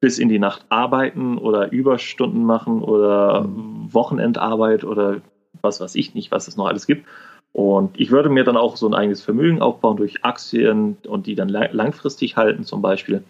bis 0.00 0.18
in 0.18 0.28
die 0.28 0.38
Nacht 0.38 0.66
arbeiten 0.68 1.38
oder 1.38 1.72
Überstunden 1.72 2.44
machen 2.44 2.82
oder 2.82 3.42
mhm. 3.42 3.92
Wochenendarbeit 3.92 4.84
oder 4.84 5.22
was 5.62 5.80
weiß 5.80 5.94
ich 5.94 6.14
nicht, 6.14 6.30
was 6.30 6.48
es 6.48 6.56
noch 6.56 6.66
alles 6.66 6.86
gibt. 6.86 7.06
Und 7.52 7.98
ich 7.98 8.10
würde 8.10 8.28
mir 8.28 8.44
dann 8.44 8.58
auch 8.58 8.76
so 8.76 8.86
ein 8.86 8.94
eigenes 8.94 9.22
Vermögen 9.22 9.62
aufbauen 9.62 9.96
durch 9.96 10.22
Aktien 10.24 10.98
und 11.08 11.26
die 11.26 11.34
dann 11.34 11.48
langfristig 11.48 12.36
halten 12.36 12.64
zum 12.64 12.82
Beispiel. 12.82 13.24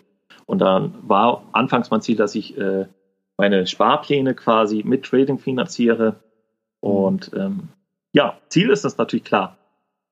Und 0.46 0.59
dann 0.59 0.94
war 1.02 1.44
anfangs 1.52 1.90
mein 1.90 2.00
Ziel, 2.00 2.16
dass 2.16 2.34
ich 2.34 2.59
äh, 2.59 2.86
meine 3.36 3.66
Sparpläne 3.66 4.34
quasi 4.34 4.82
mit 4.84 5.04
Trading 5.04 5.38
finanziere. 5.38 6.16
Mhm. 6.82 6.90
Und 6.90 7.30
ähm, 7.36 7.68
ja, 8.12 8.36
Ziel 8.48 8.70
ist 8.70 8.84
das 8.84 8.98
natürlich 8.98 9.24
klar. 9.24 9.57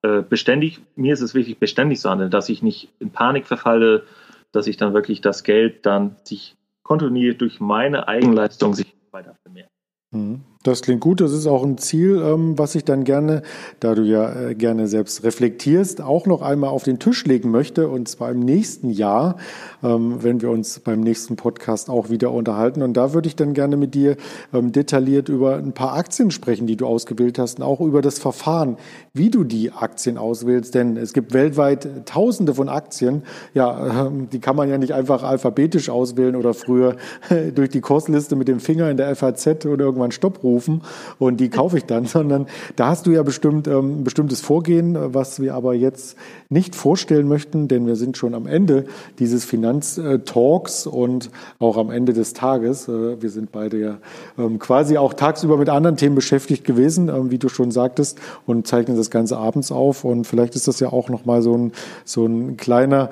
Äh, 0.05 0.21
beständig, 0.21 0.83
mir 0.97 1.15
ist 1.15 1.23
es 1.23 1.35
wichtig, 1.35 1.59
beständig 1.59 1.99
zu 1.99 2.11
handeln, 2.11 2.31
dass 2.31 2.51
ich 2.51 2.63
nicht 2.63 2.91
in 2.99 3.11
Panik 3.11 3.47
verfalle, 3.47 4.05
dass 4.53 4.67
ich 4.67 4.77
dann 4.77 4.93
wirklich 4.93 5.23
das 5.23 5.45
Geld 5.45 5.87
dann 5.87 6.17
sich 6.25 6.57
kontinuierlich 6.83 7.39
durch 7.39 7.59
meine 7.59 8.07
Eigenleistung 8.07 8.75
sich 8.75 8.95
weiter 9.13 9.35
vermehrt. 9.43 9.71
Mhm. 10.11 10.45
Das 10.65 10.81
klingt 10.81 11.03
gut. 11.03 11.21
Das 11.21 11.33
ist 11.33 11.47
auch 11.47 11.63
ein 11.63 11.77
Ziel, 11.77 12.23
ähm, 12.25 12.59
was 12.59 12.75
ich 12.75 12.87
dann 12.87 13.05
gerne, 13.05 13.43
da 13.81 13.95
du 13.95 14.01
ja 14.01 14.49
äh, 14.49 14.55
gerne 14.55 14.89
selbst 14.89 15.23
reflektierst, 15.23 16.01
auch 16.01 16.25
noch 16.25 16.41
einmal 16.41 16.71
auf 16.71 16.85
den 16.85 16.99
Tisch 16.99 17.27
legen 17.27 17.51
möchte. 17.51 17.87
Und 17.91 18.09
zwar 18.09 18.31
im 18.31 18.41
nächsten 18.41 18.89
Jahr, 18.89 19.37
ähm, 19.83 20.23
wenn 20.23 20.41
wir 20.41 20.49
uns 20.49 20.81
beim 20.81 21.01
nächsten 21.01 21.37
Podcast 21.37 21.91
auch 21.91 22.09
wieder 22.09 22.33
unterhalten. 22.33 22.81
Und 22.81 22.95
da 22.95 23.13
würde 23.13 23.29
ich 23.29 23.37
dann 23.37 23.53
gerne 23.53 23.77
mit 23.77 23.95
dir 23.95 24.17
ähm, 24.55 24.73
detailliert 24.73 25.29
über 25.29 25.57
ein 25.57 25.73
paar 25.73 25.93
Aktien 25.93 26.31
sprechen, 26.31 26.67
die 26.67 26.77
du 26.77 26.87
ausgewählt 26.87 27.39
hast 27.39 27.59
und 27.59 27.63
auch 27.63 27.83
über 27.83 28.01
das 28.01 28.19
Verfahren, 28.19 28.79
wie 29.13 29.29
du 29.29 29.45
die 29.45 29.71
Aktien 29.71 30.17
auswählst. 30.17 30.75
Denn 30.75 30.97
es 30.97 31.13
gibt 31.13 31.35
weltweit 31.35 32.07
Tausende 32.07 32.55
von 32.55 32.71
Aktien. 32.71 33.25
Ja, 33.53 34.11
die 34.33 34.39
kann 34.39 34.57
man 34.57 34.71
ja 34.71 34.79
nicht 34.79 34.95
einfach 34.95 35.25
alphabetisch 35.25 35.91
auswählen 35.91 36.37
oder 36.37 36.55
früher 36.55 36.97
durch 37.55 37.69
die 37.69 37.83
Kursliste 37.83 38.35
mit 38.35 38.49
dem 38.49 38.61
Finger 38.61 38.91
in 38.91 38.97
der 38.97 39.15
FAZ 39.15 39.67
oder 39.67 39.85
irgendwann 39.85 40.11
Stopp 40.11 40.43
rufen 40.55 40.83
und 41.19 41.39
die 41.39 41.51
kaufe 41.51 41.77
ich 41.77 41.85
dann, 41.85 42.07
sondern 42.15 42.47
da 42.77 42.89
hast 42.89 43.07
du 43.07 43.11
ja 43.11 43.23
bestimmt 43.23 43.67
ähm, 43.69 44.05
bestimmtes 44.05 44.41
Vorgehen, 44.41 44.97
was 45.15 45.41
wir 45.41 45.55
aber 45.55 45.75
jetzt 45.75 46.17
nicht 46.49 46.75
vorstellen 46.75 47.29
möchten, 47.29 47.69
denn 47.69 47.87
wir 47.87 47.97
sind 47.97 48.17
schon 48.17 48.35
am 48.35 48.47
Ende 48.47 48.87
dieses 49.19 49.45
Finanztalks 49.45 50.87
und 50.87 51.31
auch 51.59 51.77
am 51.77 51.91
Ende 51.91 52.13
des 52.13 52.33
Tages. 52.33 52.89
Äh, 52.89 53.21
wir 53.21 53.31
sind 53.31 53.53
beide 53.53 53.79
ja 53.79 53.99
ähm, 54.39 54.59
quasi 54.59 54.97
auch 54.97 55.15
tagsüber 55.15 55.57
mit 55.57 55.69
anderen 55.69 55.97
Themen 55.97 56.15
beschäftigt 56.15 56.65
gewesen, 56.65 57.09
ähm, 57.09 57.31
wie 57.31 57.39
du 57.39 57.49
schon 57.49 57.71
sagtest, 57.71 58.21
und 58.47 58.67
zeichnen 58.67 58.97
das 58.97 59.11
Ganze 59.11 59.37
abends 59.37 59.73
auf. 59.73 60.05
Und 60.05 60.27
vielleicht 60.27 60.55
ist 60.55 60.69
das 60.69 60.81
ja 60.81 60.93
auch 60.93 61.09
nochmal 61.09 61.43
so 61.43 61.57
ein, 61.57 61.73
so 62.05 62.25
ein 62.25 62.57
kleiner, 62.57 63.11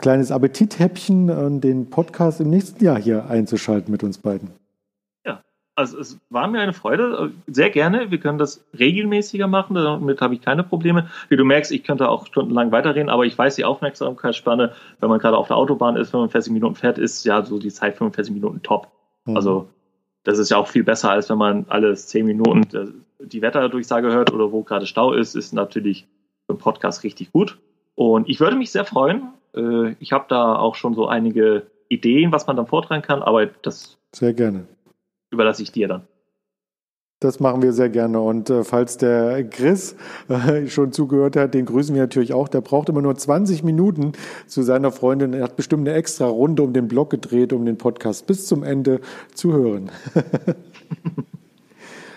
kleines 0.00 0.30
Appetithäppchen, 0.30 1.28
äh, 1.28 1.60
den 1.60 1.90
Podcast 1.90 2.40
im 2.40 2.50
nächsten 2.50 2.84
Jahr 2.84 3.00
hier 3.00 3.26
einzuschalten 3.30 3.92
mit 3.92 4.02
uns 4.02 4.18
beiden 4.18 4.63
also 5.76 5.98
es 5.98 6.20
war 6.30 6.46
mir 6.46 6.60
eine 6.60 6.72
Freude, 6.72 7.32
sehr 7.46 7.70
gerne. 7.70 8.10
Wir 8.10 8.18
können 8.18 8.38
das 8.38 8.64
regelmäßiger 8.78 9.46
machen, 9.46 9.74
damit 9.74 10.20
habe 10.20 10.34
ich 10.34 10.40
keine 10.40 10.62
Probleme. 10.62 11.08
Wie 11.28 11.36
du 11.36 11.44
merkst, 11.44 11.72
ich 11.72 11.84
könnte 11.84 12.08
auch 12.08 12.26
stundenlang 12.26 12.70
weiterreden, 12.70 13.08
aber 13.08 13.24
ich 13.24 13.36
weiß 13.36 13.56
die 13.56 13.64
Aufmerksamkeitsspanne, 13.64 14.72
wenn 15.00 15.08
man 15.08 15.18
gerade 15.18 15.36
auf 15.36 15.48
der 15.48 15.56
Autobahn 15.56 15.96
ist, 15.96 16.10
45 16.10 16.52
Minuten 16.52 16.76
fährt, 16.76 16.98
ist 16.98 17.24
ja 17.24 17.42
so 17.42 17.58
die 17.58 17.72
Zeit 17.72 17.96
45 17.96 18.34
Minuten 18.34 18.62
top. 18.62 18.88
Mhm. 19.24 19.36
Also 19.36 19.68
das 20.22 20.38
ist 20.38 20.50
ja 20.50 20.56
auch 20.56 20.68
viel 20.68 20.84
besser, 20.84 21.10
als 21.10 21.28
wenn 21.28 21.38
man 21.38 21.66
alle 21.68 21.94
10 21.94 22.24
Minuten 22.24 23.04
die 23.18 23.42
Wetterdurchsage 23.42 24.12
hört 24.12 24.32
oder 24.32 24.52
wo 24.52 24.62
gerade 24.62 24.86
Stau 24.86 25.12
ist, 25.12 25.34
ist 25.34 25.52
natürlich 25.52 26.06
im 26.48 26.58
Podcast 26.58 27.02
richtig 27.02 27.32
gut. 27.32 27.58
Und 27.94 28.28
ich 28.28 28.40
würde 28.40 28.56
mich 28.56 28.70
sehr 28.70 28.84
freuen. 28.84 29.30
Äh, 29.54 29.94
ich 29.98 30.12
habe 30.12 30.26
da 30.28 30.56
auch 30.56 30.74
schon 30.74 30.94
so 30.94 31.06
einige 31.06 31.66
Ideen, 31.88 32.32
was 32.32 32.46
man 32.46 32.56
dann 32.56 32.66
vortragen 32.66 33.02
kann, 33.02 33.22
aber 33.22 33.46
das 33.46 33.98
sehr 34.12 34.32
gerne 34.32 34.66
überlasse 35.34 35.62
ich 35.62 35.72
dir 35.72 35.88
dann. 35.88 36.08
Das 37.20 37.40
machen 37.40 37.62
wir 37.62 37.72
sehr 37.72 37.88
gerne. 37.88 38.20
Und 38.20 38.50
äh, 38.50 38.64
falls 38.64 38.98
der 38.98 39.44
Chris 39.48 39.96
äh, 40.28 40.66
schon 40.66 40.92
zugehört 40.92 41.36
hat, 41.36 41.54
den 41.54 41.64
grüßen 41.64 41.94
wir 41.94 42.02
natürlich 42.02 42.34
auch. 42.34 42.48
Der 42.48 42.60
braucht 42.60 42.90
immer 42.90 43.00
nur 43.00 43.14
20 43.14 43.62
Minuten 43.62 44.12
zu 44.46 44.62
seiner 44.62 44.92
Freundin. 44.92 45.32
Er 45.32 45.44
hat 45.44 45.56
bestimmt 45.56 45.88
eine 45.88 45.96
extra 45.96 46.26
Runde 46.26 46.62
um 46.62 46.74
den 46.74 46.86
Blog 46.86 47.10
gedreht, 47.10 47.52
um 47.54 47.64
den 47.64 47.78
Podcast 47.78 48.26
bis 48.26 48.46
zum 48.46 48.62
Ende 48.62 49.00
zu 49.32 49.52
hören. 49.54 49.90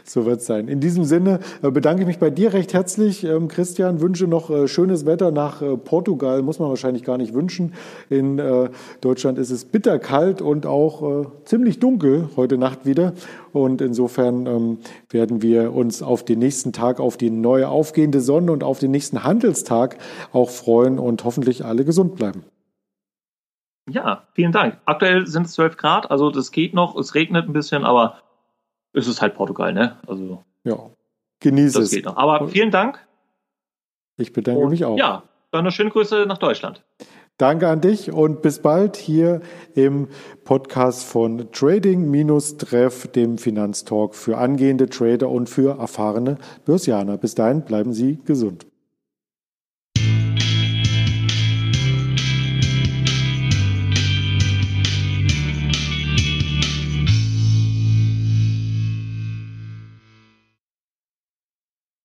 So 0.10 0.26
wird 0.26 0.39
es 0.39 0.45
sein. 0.45 0.70
In 0.70 0.80
diesem 0.80 1.03
Sinne 1.03 1.39
äh, 1.62 1.70
bedanke 1.70 2.01
ich 2.01 2.08
mich 2.08 2.20
bei 2.20 2.30
dir 2.30 2.53
recht 2.53 2.74
herzlich, 2.74 3.26
ähm, 3.26 3.49
Christian. 3.49 3.99
Wünsche 3.99 4.26
noch 4.26 4.49
äh, 4.49 4.70
schönes 4.70 5.05
Wetter 5.05 5.32
nach 5.32 5.62
äh, 5.62 5.76
Portugal. 5.76 6.41
Muss 6.43 6.60
man 6.60 6.70
wahrscheinlich 6.70 7.03
gar 7.03 7.18
nicht 7.18 7.34
wünschen. 7.34 7.74
In 8.10 8.41
Deutschland 9.01 9.38
ist 9.38 9.51
es 9.51 9.66
bitterkalt 9.66 10.41
und 10.41 10.66
auch 10.66 11.28
ziemlich 11.45 11.80
dunkel 11.80 12.30
heute 12.36 12.58
Nacht 12.58 12.86
wieder. 12.86 13.14
Und 13.51 13.82
insofern 13.82 14.45
ähm, 14.45 14.78
werden 15.10 15.41
wir 15.41 15.74
uns 15.74 16.01
auf 16.01 16.24
den 16.24 16.39
nächsten 16.39 16.74
Tag, 16.74 16.99
auf 16.99 17.18
die 17.18 17.30
neue 17.30 17.68
aufgehende 17.68 18.22
Sonne 18.22 18.51
und 18.51 18.64
auf 18.64 18.80
den 18.80 18.91
nächsten 18.91 19.24
Handelstag 19.24 19.97
auch 20.32 20.49
freuen 20.49 20.99
und 20.99 21.24
hoffentlich 21.24 21.66
alle 21.66 21.84
gesund 21.86 22.16
bleiben. 22.16 22.43
Ja, 23.89 24.24
vielen 24.34 24.51
Dank. 24.51 24.78
Aktuell 24.86 25.28
sind 25.28 25.45
es 25.45 25.53
12 25.53 25.78
Grad, 25.78 26.12
also 26.12 26.30
das 26.30 26.51
geht 26.51 26.74
noch. 26.74 26.95
Es 26.97 27.16
regnet 27.16 27.47
ein 27.47 27.53
bisschen, 27.53 27.86
aber 27.86 28.18
es 28.94 29.08
ist 29.08 29.22
halt 29.22 29.36
Portugal, 29.36 29.74
ne? 29.74 29.98
Also 30.08 30.44
ja, 30.64 30.90
genieße 31.40 31.82
es. 31.82 31.92
geht 31.92 32.06
noch. 32.06 32.18
Aber 32.18 32.48
vielen 32.48 32.72
Dank. 32.72 33.00
Ich 34.18 34.34
bedanke 34.34 34.62
Und 34.62 34.70
mich 34.72 34.86
auch. 34.86 34.98
Ja, 34.98 35.24
dann 35.52 35.62
eine 35.62 35.72
schöne 35.72 35.92
Grüße 35.92 36.26
nach 36.28 36.38
Deutschland. 36.38 36.84
Danke 37.38 37.68
an 37.68 37.82
dich 37.82 38.12
und 38.12 38.42
bis 38.42 38.60
bald 38.60 38.98
hier 38.98 39.42
im 39.76 40.08
Podcast 40.44 41.04
von 41.04 41.52
Trading-Treff, 41.52 43.08
dem 43.10 43.38
Finanztalk 43.38 44.16
für 44.16 44.40
angehende 44.40 44.90
Trader 44.90 45.30
und 45.30 45.48
für 45.48 45.78
erfahrene 45.78 46.40
Börsianer. 46.66 47.18
Bis 47.18 47.36
dahin 47.36 47.62
bleiben 47.64 47.94
Sie 47.94 48.20
gesund. 48.26 48.66